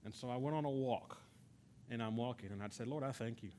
And 0.04 0.14
so 0.14 0.28
I 0.28 0.36
went 0.36 0.56
on 0.56 0.64
a 0.64 0.70
walk, 0.70 1.18
and 1.88 2.02
I'm 2.02 2.16
walking, 2.16 2.50
and 2.50 2.62
I'd 2.62 2.74
say, 2.74 2.84
Lord, 2.84 3.04
I 3.04 3.12
thank 3.12 3.42
you. 3.42 3.50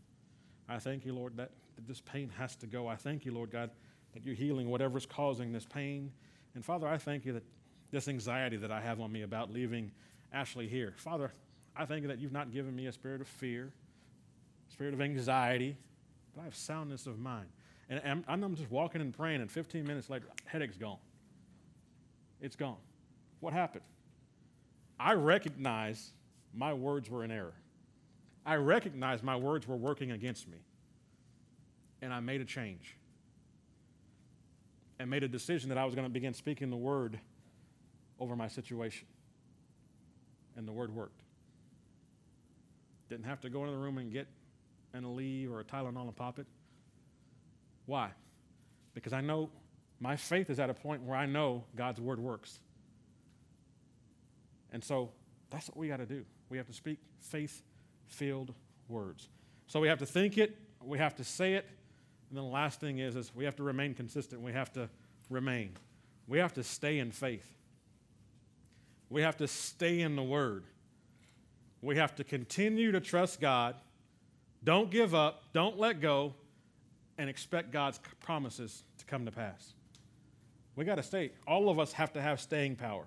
I 0.68 0.80
thank 0.80 1.06
you, 1.06 1.14
Lord, 1.14 1.38
that, 1.38 1.52
that 1.76 1.88
this 1.88 2.02
pain 2.02 2.30
has 2.38 2.56
to 2.58 2.68
go. 2.68 2.88
I 2.88 2.96
thank 2.96 3.26
you, 3.26 3.32
Lord 3.32 3.52
God, 3.52 3.72
that 4.14 4.26
you're 4.26 4.36
healing 4.36 4.70
whatever's 4.70 5.06
causing 5.06 5.52
this 5.52 5.66
pain. 5.66 6.12
And 6.56 6.64
Father, 6.64 6.88
I 6.88 6.98
thank 6.98 7.26
you 7.26 7.34
that 7.34 7.44
this 7.92 8.08
anxiety 8.08 8.58
that 8.58 8.72
I 8.72 8.82
have 8.82 9.00
on 9.00 9.12
me 9.12 9.22
about 9.22 9.52
leaving 9.52 9.92
Ashley 10.34 10.68
here. 10.68 10.94
Father, 10.98 11.32
I 11.78 11.86
thank 11.86 12.04
you 12.04 12.08
that 12.08 12.20
you've 12.20 12.32
not 12.32 12.52
given 12.52 12.76
me 12.76 12.88
a 12.88 12.92
spirit 12.92 13.22
of 13.22 13.28
fear, 13.28 13.72
spirit 14.72 14.94
of 14.94 15.02
anxiety, 15.02 15.76
but 16.34 16.42
I 16.42 16.44
have 16.46 16.56
soundness 16.56 17.06
of 17.08 17.20
mind. 17.20 17.48
And 17.90 18.02
I'm, 18.04 18.24
I'm 18.28 18.56
just 18.56 18.72
walking 18.72 19.02
and 19.02 19.16
praying, 19.16 19.42
and 19.42 19.52
15 19.52 19.86
minutes 19.86 20.10
later, 20.10 20.26
headache's 20.46 20.78
gone. 20.78 20.98
It's 22.42 22.56
gone. 22.56 22.78
What 23.40 23.54
happened? 23.54 23.84
I 25.00 25.14
recognize 25.14 26.12
my 26.54 26.74
words 26.74 27.10
were 27.10 27.24
in 27.24 27.32
error. 27.32 27.54
I 28.46 28.56
recognized 28.56 29.24
my 29.24 29.36
words 29.36 29.68
were 29.68 29.76
working 29.76 30.12
against 30.12 30.48
me. 30.48 30.58
And 32.02 32.14
I 32.14 32.20
made 32.20 32.42
a 32.42 32.46
change 32.46 32.98
and 35.00 35.10
made 35.10 35.24
a 35.24 35.28
decision 35.28 35.70
that 35.70 35.78
I 35.78 35.86
was 35.86 35.96
going 35.96 36.06
to 36.06 36.14
begin 36.14 36.34
speaking 36.34 36.70
the 36.70 36.78
word 36.78 37.20
over 38.20 38.36
my 38.36 38.48
situation. 38.48 39.08
And 40.56 40.68
the 40.68 40.72
word 40.72 40.94
worked. 40.94 41.25
Didn't 43.16 43.28
have 43.28 43.40
to 43.42 43.50
go 43.50 43.62
into 43.62 43.72
the 43.72 43.78
room 43.78 43.98
and 43.98 44.12
get 44.12 44.28
an 44.94 45.06
Aleve 45.06 45.50
or 45.50 45.62
a 45.62 45.64
Tylenol 45.64 46.02
and 46.02 46.16
pop 46.18 46.38
it. 46.38 46.46
Why? 47.86 48.10
Because 48.94 49.14
I 49.14 49.22
know 49.22 49.50
my 50.02 50.18
faith 50.18 50.50
is 50.50 50.60
at 50.60 50.70
a 50.70 50.74
point 50.74 51.02
where 51.02 51.16
I 51.16 51.26
know 51.26 51.64
God's 51.78 52.02
word 52.02 52.20
works. 52.20 52.60
And 54.74 54.84
so 54.84 55.12
that's 55.50 55.70
what 55.70 55.78
we 55.78 55.88
got 55.88 55.98
to 55.98 56.06
do. 56.06 56.26
We 56.50 56.58
have 56.58 56.68
to 56.68 56.74
speak 56.74 57.00
faith 57.22 57.64
filled 58.06 58.54
words. 58.90 59.30
So 59.68 59.80
we 59.80 59.88
have 59.88 60.00
to 60.00 60.06
think 60.06 60.38
it, 60.38 60.54
we 60.84 60.98
have 60.98 61.16
to 61.16 61.24
say 61.24 61.54
it, 61.54 61.66
and 62.30 62.38
then 62.38 62.44
the 62.44 62.52
last 62.52 62.82
thing 62.82 63.00
is, 63.00 63.16
is 63.16 63.34
we 63.34 63.46
have 63.46 63.56
to 63.56 63.64
remain 63.64 63.94
consistent. 63.94 64.42
We 64.42 64.52
have 64.52 64.74
to 64.74 64.90
remain. 65.30 65.72
We 66.28 66.40
have 66.40 66.52
to 66.56 66.64
stay 66.64 67.00
in 67.00 67.12
faith. 67.12 67.50
We 69.10 69.22
have 69.22 69.38
to 69.38 69.48
stay 69.48 70.02
in 70.02 70.18
the 70.18 70.24
Word. 70.24 70.66
We 71.86 71.98
have 71.98 72.16
to 72.16 72.24
continue 72.24 72.92
to 72.94 73.00
trust 73.00 73.40
God. 73.40 73.76
Don't 74.64 74.90
give 74.90 75.14
up, 75.14 75.44
don't 75.54 75.78
let 75.78 76.02
go, 76.02 76.34
and 77.20 77.30
expect 77.30 77.72
God's 77.72 78.00
promises 78.22 78.84
to 78.98 79.06
come 79.06 79.26
to 79.26 79.32
pass. 79.32 79.76
We 80.76 80.84
got 80.84 80.96
to 80.96 81.04
stay. 81.04 81.32
All 81.48 81.70
of 81.70 81.78
us 81.78 81.94
have 81.94 82.12
to 82.14 82.22
have 82.24 82.42
staying 82.42 82.78
power. 82.78 83.06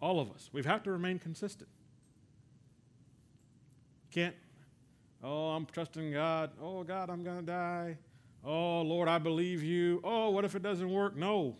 All 0.00 0.20
of 0.20 0.30
us. 0.30 0.48
We 0.54 0.62
have 0.62 0.82
to 0.84 0.90
remain 0.90 1.18
consistent. 1.18 1.68
Can't, 4.10 4.34
oh, 5.22 5.50
I'm 5.50 5.66
trusting 5.66 6.10
God. 6.12 6.52
Oh, 6.62 6.82
God, 6.82 7.10
I'm 7.10 7.24
going 7.24 7.40
to 7.40 7.46
die. 7.46 7.98
Oh, 8.42 8.80
Lord, 8.80 9.06
I 9.06 9.18
believe 9.18 9.62
you. 9.62 10.00
Oh, 10.02 10.30
what 10.30 10.46
if 10.46 10.54
it 10.54 10.62
doesn't 10.62 10.90
work? 10.90 11.14
No. 11.14 11.56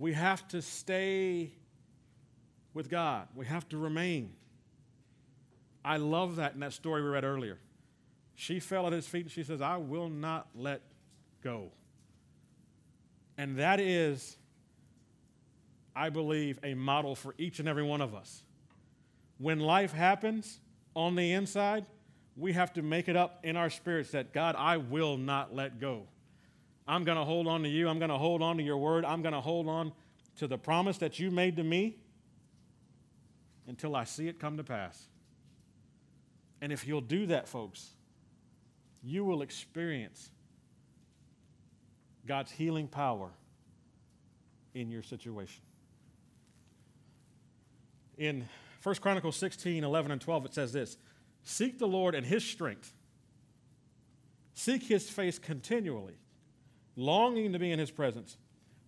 We 0.00 0.12
have 0.14 0.48
to 0.48 0.60
stay 0.60 1.52
with 2.74 2.88
God, 2.88 3.28
we 3.34 3.46
have 3.46 3.68
to 3.70 3.78
remain. 3.78 4.32
I 5.84 5.96
love 5.96 6.36
that 6.36 6.54
in 6.54 6.60
that 6.60 6.72
story 6.72 7.02
we 7.02 7.08
read 7.08 7.24
earlier. 7.24 7.58
She 8.34 8.60
fell 8.60 8.86
at 8.86 8.92
his 8.92 9.06
feet 9.06 9.22
and 9.22 9.30
she 9.30 9.42
says, 9.42 9.60
I 9.60 9.76
will 9.76 10.08
not 10.08 10.48
let 10.54 10.80
go. 11.42 11.70
And 13.36 13.58
that 13.58 13.80
is, 13.80 14.36
I 15.94 16.08
believe, 16.08 16.58
a 16.62 16.74
model 16.74 17.14
for 17.14 17.34
each 17.38 17.58
and 17.58 17.68
every 17.68 17.82
one 17.82 18.00
of 18.00 18.14
us. 18.14 18.42
When 19.38 19.58
life 19.58 19.92
happens, 19.92 20.60
on 20.94 21.14
the 21.14 21.32
inside, 21.32 21.86
we 22.36 22.52
have 22.52 22.72
to 22.74 22.82
make 22.82 23.08
it 23.08 23.16
up 23.16 23.40
in 23.42 23.56
our 23.56 23.70
spirits 23.70 24.10
that 24.12 24.32
God, 24.32 24.54
I 24.56 24.76
will 24.76 25.16
not 25.16 25.54
let 25.54 25.80
go. 25.80 26.02
I'm 26.86 27.04
going 27.04 27.18
to 27.18 27.24
hold 27.24 27.46
on 27.46 27.62
to 27.62 27.68
you. 27.68 27.88
I'm 27.88 27.98
going 27.98 28.10
to 28.10 28.18
hold 28.18 28.42
on 28.42 28.56
to 28.56 28.62
your 28.62 28.78
word. 28.78 29.04
I'm 29.04 29.22
going 29.22 29.34
to 29.34 29.40
hold 29.40 29.68
on 29.68 29.92
to 30.36 30.46
the 30.46 30.58
promise 30.58 30.98
that 30.98 31.18
you 31.18 31.30
made 31.30 31.56
to 31.56 31.62
me. 31.62 31.96
Until 33.66 33.94
I 33.94 34.04
see 34.04 34.28
it 34.28 34.38
come 34.38 34.56
to 34.56 34.64
pass. 34.64 35.06
And 36.60 36.72
if 36.72 36.86
you'll 36.86 37.00
do 37.00 37.26
that, 37.26 37.48
folks, 37.48 37.90
you 39.02 39.24
will 39.24 39.42
experience 39.42 40.30
God's 42.26 42.52
healing 42.52 42.86
power 42.86 43.30
in 44.74 44.90
your 44.90 45.02
situation. 45.02 45.62
In 48.16 48.48
1 48.82 48.94
Chronicles 48.96 49.36
16, 49.36 49.82
11, 49.84 50.10
and 50.12 50.20
12, 50.20 50.46
it 50.46 50.54
says 50.54 50.72
this 50.72 50.96
Seek 51.42 51.78
the 51.78 51.88
Lord 51.88 52.14
and 52.14 52.24
his 52.24 52.44
strength, 52.44 52.92
seek 54.54 54.84
his 54.84 55.10
face 55.10 55.38
continually, 55.38 56.18
longing 56.96 57.52
to 57.52 57.58
be 57.58 57.72
in 57.72 57.78
his 57.78 57.90
presence. 57.90 58.36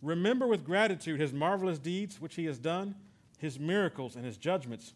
Remember 0.03 0.47
with 0.47 0.65
gratitude 0.65 1.21
his 1.21 1.33
marvelous 1.33 1.79
deeds 1.79 2.21
which 2.21 2.35
he 2.35 2.45
has 2.45 2.59
done, 2.59 2.95
his 3.39 3.59
miracles 3.59 4.17
and 4.17 4.25
his 4.25 4.37
judgments 4.37 4.95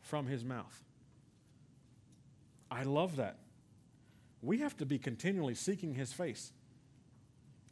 from 0.00 0.26
his 0.26 0.44
mouth. 0.44 0.82
I 2.70 2.84
love 2.84 3.16
that. 3.16 3.38
We 4.40 4.58
have 4.58 4.76
to 4.78 4.86
be 4.86 4.98
continually 4.98 5.54
seeking 5.54 5.94
his 5.94 6.12
face. 6.12 6.52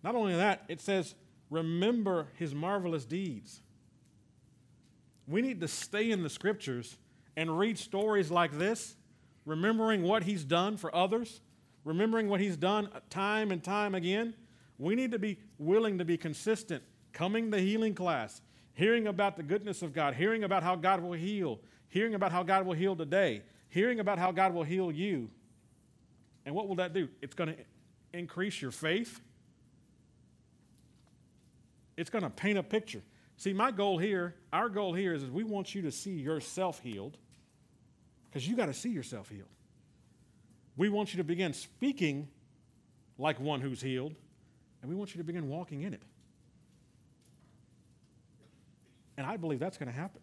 Not 0.02 0.14
only 0.14 0.36
that, 0.36 0.64
it 0.68 0.80
says, 0.80 1.14
remember 1.50 2.28
his 2.36 2.54
marvelous 2.54 3.04
deeds. 3.04 3.60
We 5.26 5.42
need 5.42 5.60
to 5.60 5.68
stay 5.68 6.10
in 6.10 6.22
the 6.22 6.30
scriptures 6.30 6.96
and 7.36 7.58
read 7.58 7.78
stories 7.78 8.30
like 8.30 8.58
this, 8.58 8.96
remembering 9.46 10.02
what 10.02 10.24
he's 10.24 10.44
done 10.44 10.76
for 10.76 10.94
others, 10.94 11.40
remembering 11.84 12.28
what 12.28 12.40
he's 12.40 12.56
done 12.56 12.88
time 13.08 13.50
and 13.50 13.62
time 13.62 13.94
again. 13.94 14.34
We 14.78 14.94
need 14.94 15.12
to 15.12 15.18
be 15.18 15.38
willing 15.58 15.98
to 15.98 16.04
be 16.04 16.16
consistent, 16.16 16.82
coming 17.12 17.50
to 17.50 17.58
healing 17.58 17.94
class, 17.94 18.42
hearing 18.80 19.08
about 19.08 19.36
the 19.36 19.42
goodness 19.42 19.82
of 19.82 19.92
God, 19.92 20.14
hearing 20.14 20.42
about 20.42 20.62
how 20.62 20.74
God 20.74 21.02
will 21.02 21.12
heal, 21.12 21.60
hearing 21.90 22.14
about 22.14 22.32
how 22.32 22.42
God 22.42 22.64
will 22.64 22.72
heal 22.72 22.96
today, 22.96 23.42
hearing 23.68 24.00
about 24.00 24.18
how 24.18 24.32
God 24.32 24.54
will 24.54 24.62
heal 24.62 24.90
you. 24.90 25.28
And 26.46 26.54
what 26.54 26.66
will 26.66 26.76
that 26.76 26.94
do? 26.94 27.10
It's 27.20 27.34
going 27.34 27.54
to 27.54 27.56
increase 28.14 28.62
your 28.62 28.70
faith. 28.70 29.20
It's 31.98 32.08
going 32.08 32.24
to 32.24 32.30
paint 32.30 32.56
a 32.56 32.62
picture. 32.62 33.02
See, 33.36 33.52
my 33.52 33.70
goal 33.70 33.98
here, 33.98 34.34
our 34.50 34.70
goal 34.70 34.94
here 34.94 35.12
is, 35.12 35.24
is 35.24 35.30
we 35.30 35.44
want 35.44 35.74
you 35.74 35.82
to 35.82 35.92
see 35.92 36.12
yourself 36.12 36.80
healed 36.80 37.18
because 38.30 38.48
you 38.48 38.56
got 38.56 38.66
to 38.66 38.74
see 38.74 38.90
yourself 38.90 39.28
healed. 39.28 39.44
We 40.78 40.88
want 40.88 41.12
you 41.12 41.18
to 41.18 41.24
begin 41.24 41.52
speaking 41.52 42.28
like 43.18 43.38
one 43.40 43.60
who's 43.60 43.82
healed, 43.82 44.14
and 44.80 44.90
we 44.90 44.96
want 44.96 45.14
you 45.14 45.18
to 45.18 45.24
begin 45.24 45.50
walking 45.50 45.82
in 45.82 45.92
it. 45.92 46.02
And 49.20 49.28
I 49.28 49.36
believe 49.36 49.58
that's 49.58 49.76
going 49.76 49.92
to 49.92 49.94
happen. 49.94 50.22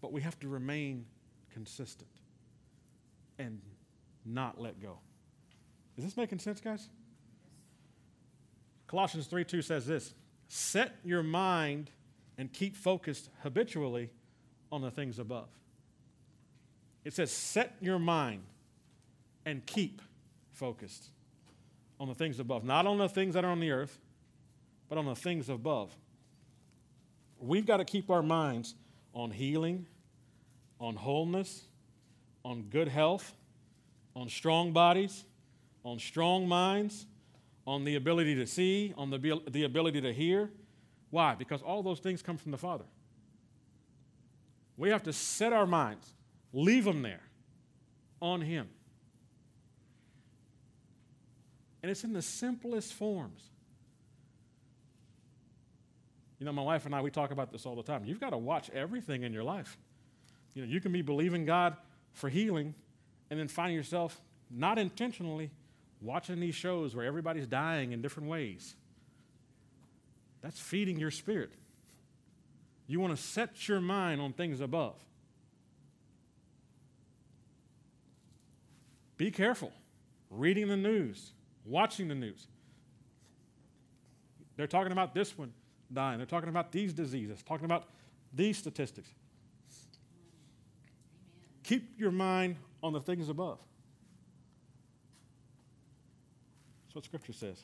But 0.00 0.10
we 0.10 0.22
have 0.22 0.40
to 0.40 0.48
remain 0.48 1.04
consistent 1.52 2.08
and 3.38 3.60
not 4.24 4.58
let 4.58 4.80
go. 4.80 5.00
Is 5.98 6.04
this 6.04 6.16
making 6.16 6.38
sense, 6.38 6.62
guys? 6.62 6.88
Colossians 8.86 9.26
3 9.26 9.44
2 9.44 9.60
says 9.60 9.84
this 9.84 10.14
Set 10.48 10.96
your 11.04 11.22
mind 11.22 11.90
and 12.38 12.50
keep 12.54 12.74
focused 12.74 13.28
habitually 13.42 14.08
on 14.72 14.80
the 14.80 14.90
things 14.90 15.18
above. 15.18 15.50
It 17.04 17.12
says, 17.12 17.30
Set 17.30 17.76
your 17.82 17.98
mind 17.98 18.44
and 19.44 19.66
keep 19.66 20.00
focused 20.52 21.10
on 22.00 22.08
the 22.08 22.14
things 22.14 22.40
above, 22.40 22.64
not 22.64 22.86
on 22.86 22.96
the 22.96 23.10
things 23.10 23.34
that 23.34 23.44
are 23.44 23.50
on 23.50 23.60
the 23.60 23.72
earth, 23.72 24.00
but 24.88 24.98
on 24.98 25.06
the 25.06 25.14
things 25.14 25.48
above. 25.48 25.94
We've 27.40 27.66
got 27.66 27.76
to 27.78 27.84
keep 27.84 28.10
our 28.10 28.22
minds 28.22 28.74
on 29.14 29.30
healing, 29.30 29.86
on 30.80 30.96
wholeness, 30.96 31.64
on 32.44 32.62
good 32.62 32.88
health, 32.88 33.34
on 34.14 34.28
strong 34.28 34.72
bodies, 34.72 35.24
on 35.84 35.98
strong 35.98 36.48
minds, 36.48 37.06
on 37.66 37.84
the 37.84 37.96
ability 37.96 38.34
to 38.36 38.46
see, 38.46 38.94
on 38.96 39.10
the, 39.10 39.40
the 39.50 39.64
ability 39.64 40.00
to 40.00 40.12
hear. 40.12 40.50
Why? 41.10 41.34
Because 41.34 41.62
all 41.62 41.82
those 41.82 42.00
things 42.00 42.22
come 42.22 42.36
from 42.36 42.50
the 42.50 42.58
Father. 42.58 42.84
We 44.76 44.90
have 44.90 45.02
to 45.04 45.12
set 45.12 45.52
our 45.52 45.66
minds, 45.66 46.14
leave 46.52 46.84
them 46.84 47.02
there, 47.02 47.22
on 48.20 48.40
Him. 48.40 48.68
And 51.82 51.90
it's 51.90 52.04
in 52.04 52.12
the 52.12 52.22
simplest 52.22 52.94
forms. 52.94 53.50
You 56.38 56.46
know, 56.46 56.52
my 56.52 56.62
wife 56.62 56.86
and 56.86 56.94
I, 56.94 57.00
we 57.00 57.10
talk 57.10 57.30
about 57.30 57.50
this 57.50 57.66
all 57.66 57.74
the 57.74 57.82
time. 57.82 58.04
You've 58.04 58.20
got 58.20 58.30
to 58.30 58.38
watch 58.38 58.70
everything 58.70 59.24
in 59.24 59.32
your 59.32 59.42
life. 59.42 59.76
You 60.54 60.62
know, 60.62 60.68
you 60.68 60.80
can 60.80 60.92
be 60.92 61.02
believing 61.02 61.44
God 61.44 61.76
for 62.12 62.28
healing 62.28 62.74
and 63.30 63.38
then 63.38 63.48
find 63.48 63.74
yourself 63.74 64.20
not 64.50 64.78
intentionally 64.78 65.50
watching 66.00 66.40
these 66.40 66.54
shows 66.54 66.94
where 66.94 67.04
everybody's 67.04 67.46
dying 67.46 67.92
in 67.92 68.00
different 68.02 68.28
ways. 68.28 68.74
That's 70.40 70.58
feeding 70.60 70.98
your 70.98 71.10
spirit. 71.10 71.50
You 72.86 73.00
want 73.00 73.16
to 73.16 73.22
set 73.22 73.68
your 73.68 73.80
mind 73.80 74.20
on 74.20 74.32
things 74.32 74.60
above. 74.60 74.94
Be 79.16 79.32
careful 79.32 79.72
reading 80.30 80.68
the 80.68 80.76
news, 80.76 81.32
watching 81.64 82.08
the 82.08 82.14
news. 82.14 82.46
They're 84.56 84.68
talking 84.68 84.92
about 84.92 85.14
this 85.14 85.36
one 85.36 85.52
dying. 85.92 86.18
They're 86.18 86.26
talking 86.26 86.48
about 86.48 86.72
these 86.72 86.92
diseases, 86.92 87.42
talking 87.42 87.64
about 87.64 87.84
these 88.32 88.58
statistics. 88.58 89.08
Keep 91.62 91.98
your 91.98 92.10
mind 92.10 92.56
on 92.82 92.92
the 92.92 93.00
things 93.00 93.28
above. 93.28 93.58
That's 96.86 96.94
what 96.94 97.04
Scripture 97.04 97.32
says. 97.32 97.62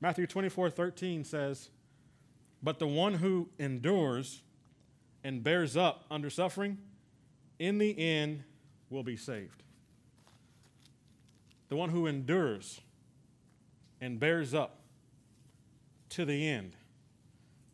Matthew 0.00 0.26
24 0.26 0.70
13 0.70 1.24
says, 1.24 1.70
But 2.62 2.78
the 2.78 2.86
one 2.88 3.14
who 3.14 3.48
endures 3.58 4.42
and 5.22 5.44
bears 5.44 5.76
up 5.76 6.04
under 6.10 6.28
suffering, 6.28 6.78
in 7.58 7.78
the 7.78 7.96
end 7.96 8.42
will 8.90 9.04
be 9.04 9.16
saved. 9.16 9.62
The 11.68 11.76
one 11.76 11.90
who 11.90 12.06
endures 12.06 12.80
and 14.00 14.18
bears 14.18 14.52
up 14.52 14.80
to 16.10 16.24
the 16.24 16.48
end 16.48 16.72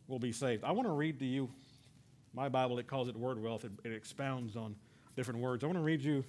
will 0.09 0.19
be 0.19 0.33
saved. 0.33 0.65
I 0.65 0.73
want 0.73 0.89
to 0.89 0.93
read 0.93 1.19
to 1.21 1.27
you 1.27 1.49
my 2.35 2.49
Bible, 2.49 2.79
it 2.79 2.87
calls 2.87 3.09
it 3.09 3.17
word 3.17 3.41
wealth, 3.43 3.65
it, 3.65 3.73
it 3.85 3.93
expounds 3.93 4.57
on 4.57 4.75
different 5.17 5.41
words. 5.41 5.63
I 5.63 5.67
want 5.67 5.79
to 5.79 5.83
read 5.83 6.03
you 6.03 6.25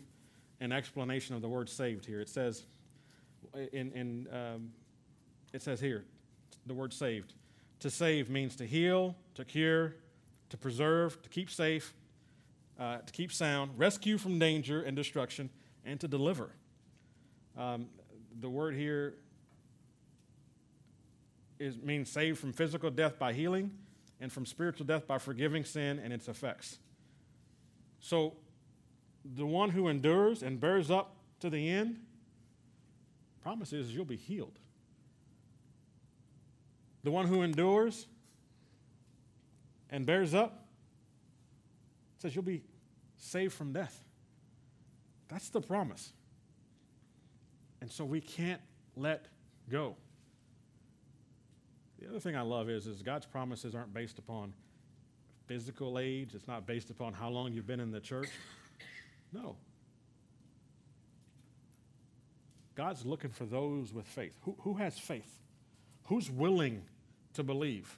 an 0.60 0.72
explanation 0.72 1.36
of 1.36 1.42
the 1.42 1.50
word 1.50 1.70
saved 1.70 2.06
here. 2.06 2.20
It 2.20 2.30
says, 2.30 2.66
in, 3.74 3.92
in 3.92 4.28
um, 4.32 4.72
it 5.54 5.62
says 5.62 5.80
here, 5.80 6.06
the 6.66 6.74
word 6.74 6.94
saved. 6.94 7.34
To 7.82 7.90
save 7.90 8.30
means 8.30 8.56
to 8.58 8.66
heal, 8.66 9.16
to 9.36 9.46
cure, 9.46 9.96
to 10.50 10.58
preserve, 10.58 11.22
to 11.22 11.30
keep 11.30 11.50
safe, 11.50 11.94
uh, 12.80 12.98
to 12.98 13.14
keep 13.14 13.32
sound, 13.32 13.72
rescue 13.78 14.18
from 14.18 14.40
danger 14.40 14.82
and 14.82 14.96
destruction, 14.96 15.50
and 15.86 16.00
to 16.00 16.08
deliver. 16.08 16.52
Um, 17.58 17.88
the 18.40 18.50
word 18.50 18.76
here 18.76 19.16
is, 21.60 21.78
means 21.78 22.10
saved 22.10 22.40
from 22.40 22.54
physical 22.54 22.90
death 22.90 23.20
by 23.20 23.34
healing 23.34 23.72
and 24.20 24.32
from 24.32 24.46
spiritual 24.46 24.86
death 24.86 25.08
by 25.08 25.18
forgiving 25.18 25.64
sin 25.64 26.00
and 26.00 26.12
its 26.12 26.28
effects. 26.28 26.80
So 28.00 28.36
the 29.24 29.46
one 29.46 29.70
who 29.70 29.88
endures 29.88 30.42
and 30.42 30.60
bears 30.60 30.90
up 30.90 31.16
to 31.42 31.50
the 31.50 31.70
end, 31.70 32.00
promises 33.42 33.94
you'll 33.94 34.06
be 34.06 34.16
healed. 34.16 34.60
The 37.04 37.12
one 37.12 37.28
who 37.28 37.42
endures 37.42 38.08
and 39.90 40.06
bears 40.06 40.34
up 40.34 40.66
says 42.20 42.36
you'll 42.36 42.44
be 42.44 42.64
saved 43.18 43.54
from 43.54 43.72
death. 43.72 44.04
That's 45.30 45.50
the 45.50 45.62
promise. 45.62 46.12
And 47.82 47.90
so 47.90 48.04
we 48.04 48.20
can't 48.20 48.62
let 48.96 49.28
go. 49.70 49.96
The 52.00 52.10
other 52.10 52.20
thing 52.20 52.36
I 52.36 52.42
love 52.42 52.70
is, 52.70 52.88
is 52.88 53.02
God's 53.02 53.26
promises 53.26 53.76
aren't 53.76 53.94
based 53.94 54.20
upon 54.20 54.54
physical 55.48 56.00
age. 56.00 56.34
It's 56.34 56.48
not 56.48 56.66
based 56.66 56.90
upon 56.90 57.14
how 57.14 57.30
long 57.30 57.52
you've 57.52 57.68
been 57.68 57.80
in 57.80 57.92
the 57.92 58.00
church. 58.00 58.30
No. 59.34 59.56
God's 62.76 63.06
looking 63.06 63.32
for 63.32 63.46
those 63.46 63.94
with 63.94 64.06
faith. 64.06 64.32
Who, 64.44 64.56
who 64.60 64.76
has 64.76 64.98
faith? 64.98 65.40
Who's 66.06 66.32
willing 66.32 66.84
to 67.34 67.44
believe? 67.44 67.98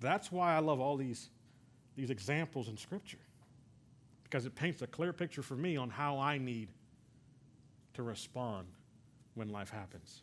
That's 0.00 0.30
why 0.30 0.54
I 0.54 0.58
love 0.58 0.80
all 0.80 0.98
these, 0.98 1.30
these 1.96 2.10
examples 2.10 2.68
in 2.68 2.76
Scripture, 2.76 3.18
because 4.24 4.44
it 4.44 4.54
paints 4.54 4.82
a 4.82 4.86
clear 4.86 5.14
picture 5.14 5.42
for 5.42 5.56
me 5.56 5.78
on 5.78 5.88
how 5.88 6.18
I 6.18 6.36
need 6.36 6.68
to 7.94 8.02
respond 8.02 8.66
when 9.34 9.48
life 9.48 9.70
happens. 9.70 10.22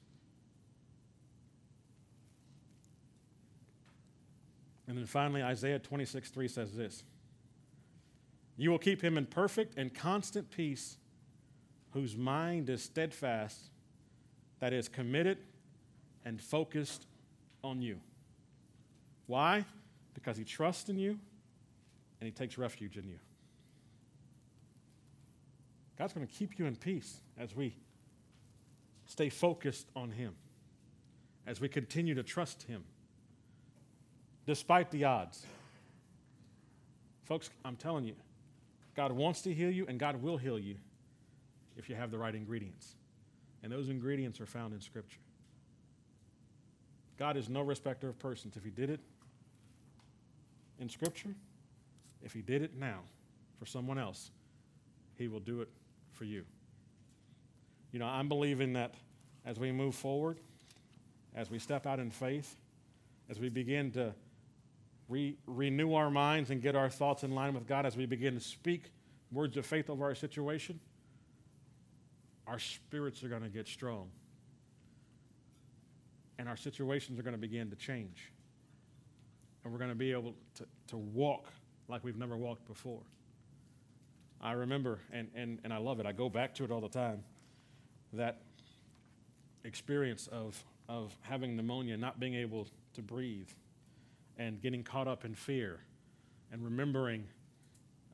And 4.88 4.98
then 4.98 5.06
finally, 5.06 5.42
Isaiah 5.42 5.80
26 5.80 6.30
3 6.30 6.48
says 6.48 6.76
this 6.76 7.04
You 8.58 8.72
will 8.72 8.80
keep 8.80 9.02
him 9.02 9.18
in 9.18 9.26
perfect 9.26 9.78
and 9.78 9.94
constant 9.94 10.52
peace, 10.52 10.98
whose 11.92 12.18
mind 12.18 12.70
is 12.70 12.84
steadfast, 12.84 13.70
that 14.60 14.74
is 14.74 14.88
committed 14.88 15.38
and 16.26 16.42
focused 16.42 17.06
on 17.64 17.82
you. 17.82 18.00
Why? 19.28 19.66
Because 20.14 20.38
he 20.38 20.44
trusts 20.44 20.90
in 20.90 20.98
you 20.98 21.20
and 22.20 22.26
he 22.26 22.32
takes 22.32 22.58
refuge 22.58 22.98
in 22.98 23.08
you. 23.08 23.20
God's 25.98 26.14
going 26.14 26.26
to 26.26 26.34
keep 26.34 26.58
you 26.58 26.66
in 26.66 26.76
peace 26.76 27.20
as 27.38 27.56
we 27.56 27.76
stay 29.06 29.30
focused 29.30 29.88
on 29.96 30.12
him, 30.12 30.36
as 31.46 31.62
we 31.62 31.68
continue 31.68 32.16
to 32.16 32.24
trust 32.24 32.64
him, 32.64 32.84
despite 34.46 34.92
the 34.92 35.06
odds. 35.06 35.46
Folks, 37.24 37.50
I'm 37.64 37.76
telling 37.76 38.06
you, 38.06 38.16
God 38.96 39.12
wants 39.12 39.42
to 39.44 39.54
heal 39.54 39.72
you 39.72 39.86
and 39.88 40.00
God 40.00 40.22
will 40.22 40.38
heal 40.38 40.60
you 40.60 40.76
if 41.78 41.90
you 41.90 41.96
have 41.96 42.12
the 42.12 42.18
right 42.18 42.36
ingredients. 42.36 42.96
And 43.64 43.72
those 43.72 43.90
ingredients 43.90 44.42
are 44.42 44.46
found 44.46 44.74
in 44.74 44.82
Scripture. 44.82 45.20
God 47.18 47.38
is 47.38 47.48
no 47.48 47.62
respecter 47.62 48.10
of 48.10 48.20
persons. 48.20 48.58
If 48.58 48.64
He 48.64 48.70
did 48.70 48.90
it 48.90 49.00
in 50.80 50.90
Scripture, 50.90 51.34
if 52.22 52.34
He 52.34 52.42
did 52.42 52.62
it 52.62 52.78
now 52.78 53.00
for 53.58 53.66
someone 53.66 53.98
else, 53.98 54.32
He 55.18 55.28
will 55.28 55.40
do 55.40 55.62
it 55.62 55.70
for 56.12 56.26
you. 56.26 56.44
You 57.92 58.00
know, 58.00 58.08
I'm 58.08 58.28
believing 58.28 58.74
that 58.74 58.96
as 59.46 59.60
we 59.60 59.72
move 59.72 59.96
forward, 59.96 60.40
as 61.36 61.50
we 61.50 61.60
step 61.60 61.86
out 61.86 62.00
in 62.00 62.10
faith, 62.10 62.58
as 63.30 63.40
we 63.40 63.50
begin 63.50 63.92
to 63.92 64.14
re- 65.14 65.38
renew 65.46 65.94
our 65.94 66.10
minds 66.10 66.50
and 66.50 66.62
get 66.62 66.76
our 66.76 66.90
thoughts 66.90 67.24
in 67.24 67.32
line 67.32 67.54
with 67.54 67.68
God, 67.68 67.86
as 67.86 67.96
we 67.96 68.06
begin 68.06 68.34
to 68.34 68.40
speak 68.40 68.92
words 69.32 69.58
of 69.58 69.66
faith 69.66 69.90
over 69.90 70.04
our 70.04 70.16
situation, 70.16 70.80
our 72.48 72.60
spirits 72.60 73.24
are 73.24 73.30
going 73.30 73.44
to 73.44 73.50
get 73.50 73.68
strong. 73.68 74.10
And 76.40 76.50
our 76.50 76.58
situations 76.58 77.20
are 77.20 77.24
going 77.24 77.36
to 77.36 77.40
begin 77.40 77.70
to 77.70 77.76
change. 77.76 78.32
And 79.64 79.72
we're 79.72 79.80
going 79.80 79.92
to 79.92 79.96
be 79.96 80.12
able 80.12 80.34
to, 80.56 80.66
to 80.88 80.98
walk 80.98 81.46
like 81.88 82.04
we've 82.04 82.18
never 82.18 82.36
walked 82.36 82.68
before. 82.68 83.02
I 84.42 84.54
remember, 84.54 85.00
and, 85.12 85.30
and, 85.36 85.60
and 85.64 85.72
I 85.72 85.78
love 85.78 86.00
it, 86.00 86.06
I 86.06 86.12
go 86.12 86.28
back 86.28 86.56
to 86.56 86.64
it 86.64 86.72
all 86.72 86.82
the 86.82 86.90
time, 86.90 87.24
that 88.14 88.42
experience 89.64 90.28
of, 90.28 90.62
of 90.90 91.16
having 91.22 91.56
pneumonia, 91.56 91.96
not 91.98 92.20
being 92.20 92.36
able 92.36 92.68
to 92.96 93.02
breathe, 93.02 93.48
and 94.38 94.62
getting 94.62 94.84
caught 94.84 95.08
up 95.08 95.26
in 95.26 95.36
fear, 95.36 95.80
and 96.52 96.64
remembering 96.64 97.26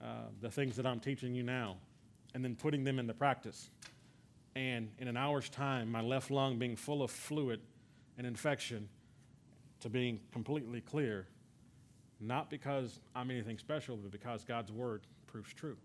uh, 0.02 0.28
the 0.42 0.50
things 0.50 0.76
that 0.76 0.86
I'm 0.86 1.00
teaching 1.00 1.34
you 1.34 1.44
now, 1.44 1.78
and 2.34 2.44
then 2.44 2.56
putting 2.56 2.84
them 2.84 3.00
into 3.00 3.14
practice. 3.14 3.70
And 4.56 4.90
in 4.98 5.08
an 5.08 5.18
hour's 5.18 5.50
time, 5.50 5.92
my 5.92 6.02
left 6.02 6.32
lung 6.32 6.58
being 6.58 6.76
full 6.76 7.04
of 7.04 7.12
fluid 7.12 7.62
and 8.18 8.26
infection 8.28 8.90
to 9.80 9.90
being 9.90 10.20
completely 10.32 10.82
clear, 10.82 11.28
not 12.20 12.50
because 12.50 13.00
I'm 13.16 13.32
anything 13.32 13.58
special, 13.58 13.96
but 13.96 14.12
because 14.12 14.44
God's 14.44 14.72
word 14.72 15.04
proves 15.28 15.54
true. 15.54 15.78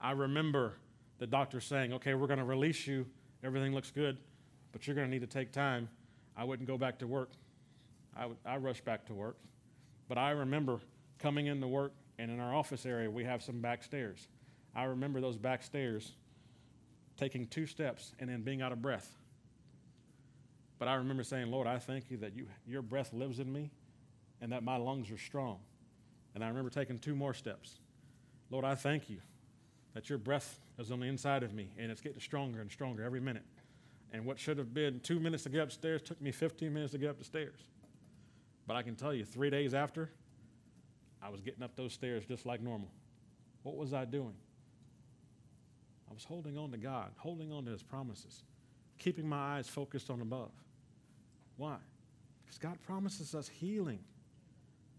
I 0.00 0.12
remember 0.12 0.74
the 1.18 1.26
doctor 1.26 1.60
saying, 1.60 1.92
okay, 1.94 2.14
we're 2.14 2.26
going 2.26 2.38
to 2.38 2.44
release 2.44 2.86
you. 2.86 3.06
Everything 3.42 3.74
looks 3.74 3.90
good, 3.90 4.18
but 4.72 4.86
you're 4.86 4.96
going 4.96 5.08
to 5.08 5.10
need 5.10 5.20
to 5.20 5.26
take 5.26 5.52
time. 5.52 5.88
I 6.36 6.44
wouldn't 6.44 6.68
go 6.68 6.78
back 6.78 6.98
to 7.00 7.06
work. 7.06 7.30
I, 8.16 8.56
rushed 8.56 8.84
back 8.84 9.06
to 9.06 9.14
work. 9.14 9.36
But 10.08 10.18
I 10.18 10.30
remember 10.30 10.80
coming 11.18 11.46
into 11.46 11.68
work, 11.68 11.92
and 12.18 12.30
in 12.30 12.40
our 12.40 12.54
office 12.54 12.84
area, 12.84 13.10
we 13.10 13.24
have 13.24 13.42
some 13.42 13.60
back 13.60 13.82
stairs. 13.82 14.28
I 14.74 14.84
remember 14.84 15.20
those 15.20 15.36
back 15.36 15.62
stairs 15.62 16.12
taking 17.16 17.46
two 17.46 17.66
steps 17.66 18.14
and 18.18 18.28
then 18.28 18.42
being 18.42 18.62
out 18.62 18.72
of 18.72 18.82
breath. 18.82 19.16
But 20.78 20.88
I 20.88 20.94
remember 20.94 21.22
saying, 21.22 21.50
Lord, 21.50 21.66
I 21.66 21.78
thank 21.78 22.10
you 22.10 22.16
that 22.18 22.34
you, 22.34 22.46
your 22.66 22.82
breath 22.82 23.12
lives 23.12 23.38
in 23.38 23.52
me 23.52 23.70
and 24.40 24.52
that 24.52 24.62
my 24.62 24.76
lungs 24.76 25.10
are 25.10 25.18
strong. 25.18 25.58
And 26.34 26.42
I 26.42 26.48
remember 26.48 26.70
taking 26.70 26.98
two 26.98 27.14
more 27.14 27.34
steps. 27.34 27.80
Lord, 28.50 28.64
I 28.64 28.74
thank 28.74 29.10
you 29.10 29.18
that 29.94 30.08
your 30.08 30.18
breath 30.18 30.58
is 30.78 30.90
on 30.90 31.00
the 31.00 31.06
inside 31.06 31.42
of 31.42 31.52
me 31.52 31.70
and 31.78 31.90
it's 31.90 32.00
getting 32.00 32.20
stronger 32.20 32.60
and 32.60 32.70
stronger 32.70 33.02
every 33.02 33.20
minute. 33.20 33.44
And 34.12 34.24
what 34.24 34.38
should 34.38 34.58
have 34.58 34.72
been 34.72 35.00
two 35.00 35.20
minutes 35.20 35.42
to 35.44 35.50
get 35.50 35.62
upstairs 35.62 36.02
took 36.02 36.20
me 36.20 36.32
15 36.32 36.72
minutes 36.72 36.92
to 36.92 36.98
get 36.98 37.10
up 37.10 37.18
the 37.18 37.24
stairs. 37.24 37.60
But 38.70 38.76
I 38.76 38.82
can 38.82 38.94
tell 38.94 39.12
you, 39.12 39.24
three 39.24 39.50
days 39.50 39.74
after, 39.74 40.08
I 41.20 41.28
was 41.28 41.40
getting 41.40 41.64
up 41.64 41.74
those 41.74 41.92
stairs 41.92 42.24
just 42.24 42.46
like 42.46 42.60
normal. 42.60 42.88
What 43.64 43.74
was 43.74 43.92
I 43.92 44.04
doing? 44.04 44.36
I 46.08 46.14
was 46.14 46.22
holding 46.22 46.56
on 46.56 46.70
to 46.70 46.78
God, 46.78 47.10
holding 47.16 47.50
on 47.50 47.64
to 47.64 47.72
His 47.72 47.82
promises, 47.82 48.44
keeping 48.96 49.28
my 49.28 49.56
eyes 49.56 49.68
focused 49.68 50.08
on 50.08 50.20
above. 50.20 50.52
Why? 51.56 51.78
Because 52.44 52.58
God 52.58 52.78
promises 52.86 53.34
us 53.34 53.48
healing, 53.48 54.04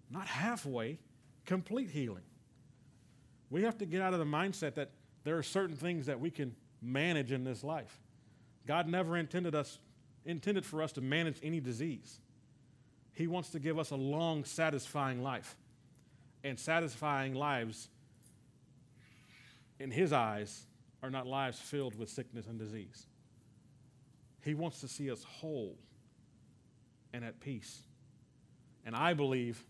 not 0.09 0.27
halfway, 0.27 0.99
complete 1.45 1.89
healing. 1.89 2.25
We 3.49 3.63
have 3.63 3.77
to 3.77 3.85
get 3.85 4.01
out 4.01 4.11
of 4.11 4.19
the 4.19 4.25
mindset 4.25 4.75
that 4.75 4.89
there 5.23 5.37
are 5.37 5.43
certain 5.43 5.77
things 5.77 6.07
that 6.07 6.19
we 6.19 6.29
can 6.29 6.57
manage 6.81 7.31
in 7.31 7.45
this 7.45 7.63
life. 7.63 8.01
God 8.67 8.89
never 8.89 9.15
intended 9.15 9.55
us 9.55 9.79
intended 10.25 10.65
for 10.65 10.83
us 10.83 10.91
to 10.91 10.99
manage 10.99 11.39
any 11.41 11.61
disease. 11.61 12.19
He 13.13 13.27
wants 13.27 13.49
to 13.49 13.59
give 13.59 13.77
us 13.77 13.91
a 13.91 13.95
long, 13.95 14.43
satisfying 14.45 15.21
life. 15.21 15.55
And 16.43 16.59
satisfying 16.59 17.35
lives, 17.35 17.89
in 19.79 19.91
His 19.91 20.11
eyes, 20.11 20.65
are 21.03 21.09
not 21.09 21.27
lives 21.27 21.59
filled 21.59 21.97
with 21.97 22.09
sickness 22.09 22.47
and 22.47 22.57
disease. 22.57 23.05
He 24.43 24.55
wants 24.55 24.81
to 24.81 24.87
see 24.87 25.11
us 25.11 25.23
whole 25.23 25.75
and 27.13 27.23
at 27.23 27.39
peace. 27.39 27.83
And 28.85 28.95
I 28.95 29.13
believe 29.13 29.63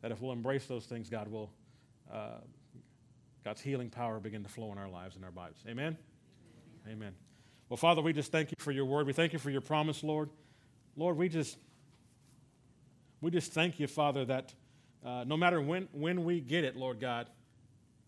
that 0.00 0.10
if 0.10 0.20
we'll 0.20 0.32
embrace 0.32 0.66
those 0.66 0.86
things, 0.86 1.08
God 1.08 1.28
will 1.28 1.50
uh, 2.12 2.40
God's 3.44 3.60
healing 3.60 3.90
power 3.90 4.20
begin 4.20 4.42
to 4.42 4.48
flow 4.48 4.72
in 4.72 4.78
our 4.78 4.88
lives 4.88 5.16
and 5.16 5.24
our 5.24 5.30
bodies. 5.30 5.58
Amen? 5.66 5.96
Amen? 6.86 6.96
Amen. 6.96 7.12
Well, 7.68 7.76
Father, 7.76 8.02
we 8.02 8.12
just 8.12 8.30
thank 8.30 8.50
you 8.50 8.56
for 8.58 8.70
your 8.70 8.84
word. 8.84 9.06
We 9.06 9.12
thank 9.12 9.32
you 9.32 9.38
for 9.38 9.50
your 9.50 9.60
promise, 9.60 10.04
Lord. 10.04 10.30
Lord, 10.96 11.16
we 11.16 11.28
just 11.28 11.56
we 13.22 13.30
just 13.30 13.52
thank 13.52 13.80
you, 13.80 13.86
Father, 13.86 14.24
that 14.26 14.52
uh, 15.04 15.24
no 15.26 15.36
matter 15.36 15.62
when, 15.62 15.88
when 15.92 16.24
we 16.24 16.40
get 16.40 16.64
it, 16.64 16.76
Lord 16.76 17.00
God, 17.00 17.28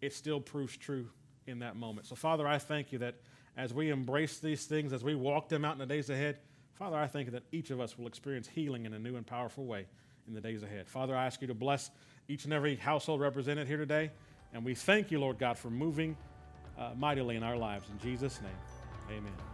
it 0.02 0.12
still 0.12 0.40
proves 0.40 0.76
true 0.76 1.08
in 1.46 1.60
that 1.60 1.76
moment. 1.76 2.06
So, 2.06 2.14
Father, 2.14 2.46
I 2.46 2.58
thank 2.58 2.92
you 2.92 2.98
that 2.98 3.14
as 3.56 3.72
we 3.72 3.90
embrace 3.90 4.38
these 4.38 4.66
things, 4.66 4.92
as 4.92 5.02
we 5.02 5.14
walk 5.14 5.48
them 5.48 5.64
out 5.64 5.72
in 5.72 5.78
the 5.78 5.86
days 5.86 6.10
ahead, 6.10 6.38
Father, 6.74 6.96
I 6.96 7.06
thank 7.06 7.26
you 7.26 7.32
that 7.32 7.44
each 7.52 7.70
of 7.70 7.80
us 7.80 7.96
will 7.96 8.08
experience 8.08 8.48
healing 8.48 8.84
in 8.84 8.92
a 8.92 8.98
new 8.98 9.16
and 9.16 9.24
powerful 9.24 9.64
way 9.64 9.86
in 10.26 10.34
the 10.34 10.40
days 10.40 10.62
ahead. 10.62 10.88
Father, 10.88 11.16
I 11.16 11.26
ask 11.26 11.40
you 11.40 11.46
to 11.46 11.54
bless 11.54 11.90
each 12.28 12.44
and 12.44 12.52
every 12.52 12.74
household 12.74 13.20
represented 13.20 13.68
here 13.68 13.76
today. 13.76 14.10
And 14.52 14.64
we 14.64 14.74
thank 14.74 15.10
you, 15.10 15.20
Lord 15.20 15.38
God, 15.38 15.56
for 15.56 15.70
moving 15.70 16.16
uh, 16.76 16.90
mightily 16.96 17.36
in 17.36 17.42
our 17.42 17.56
lives. 17.56 17.88
In 17.88 17.98
Jesus' 17.98 18.40
name, 18.40 19.18
amen. 19.18 19.53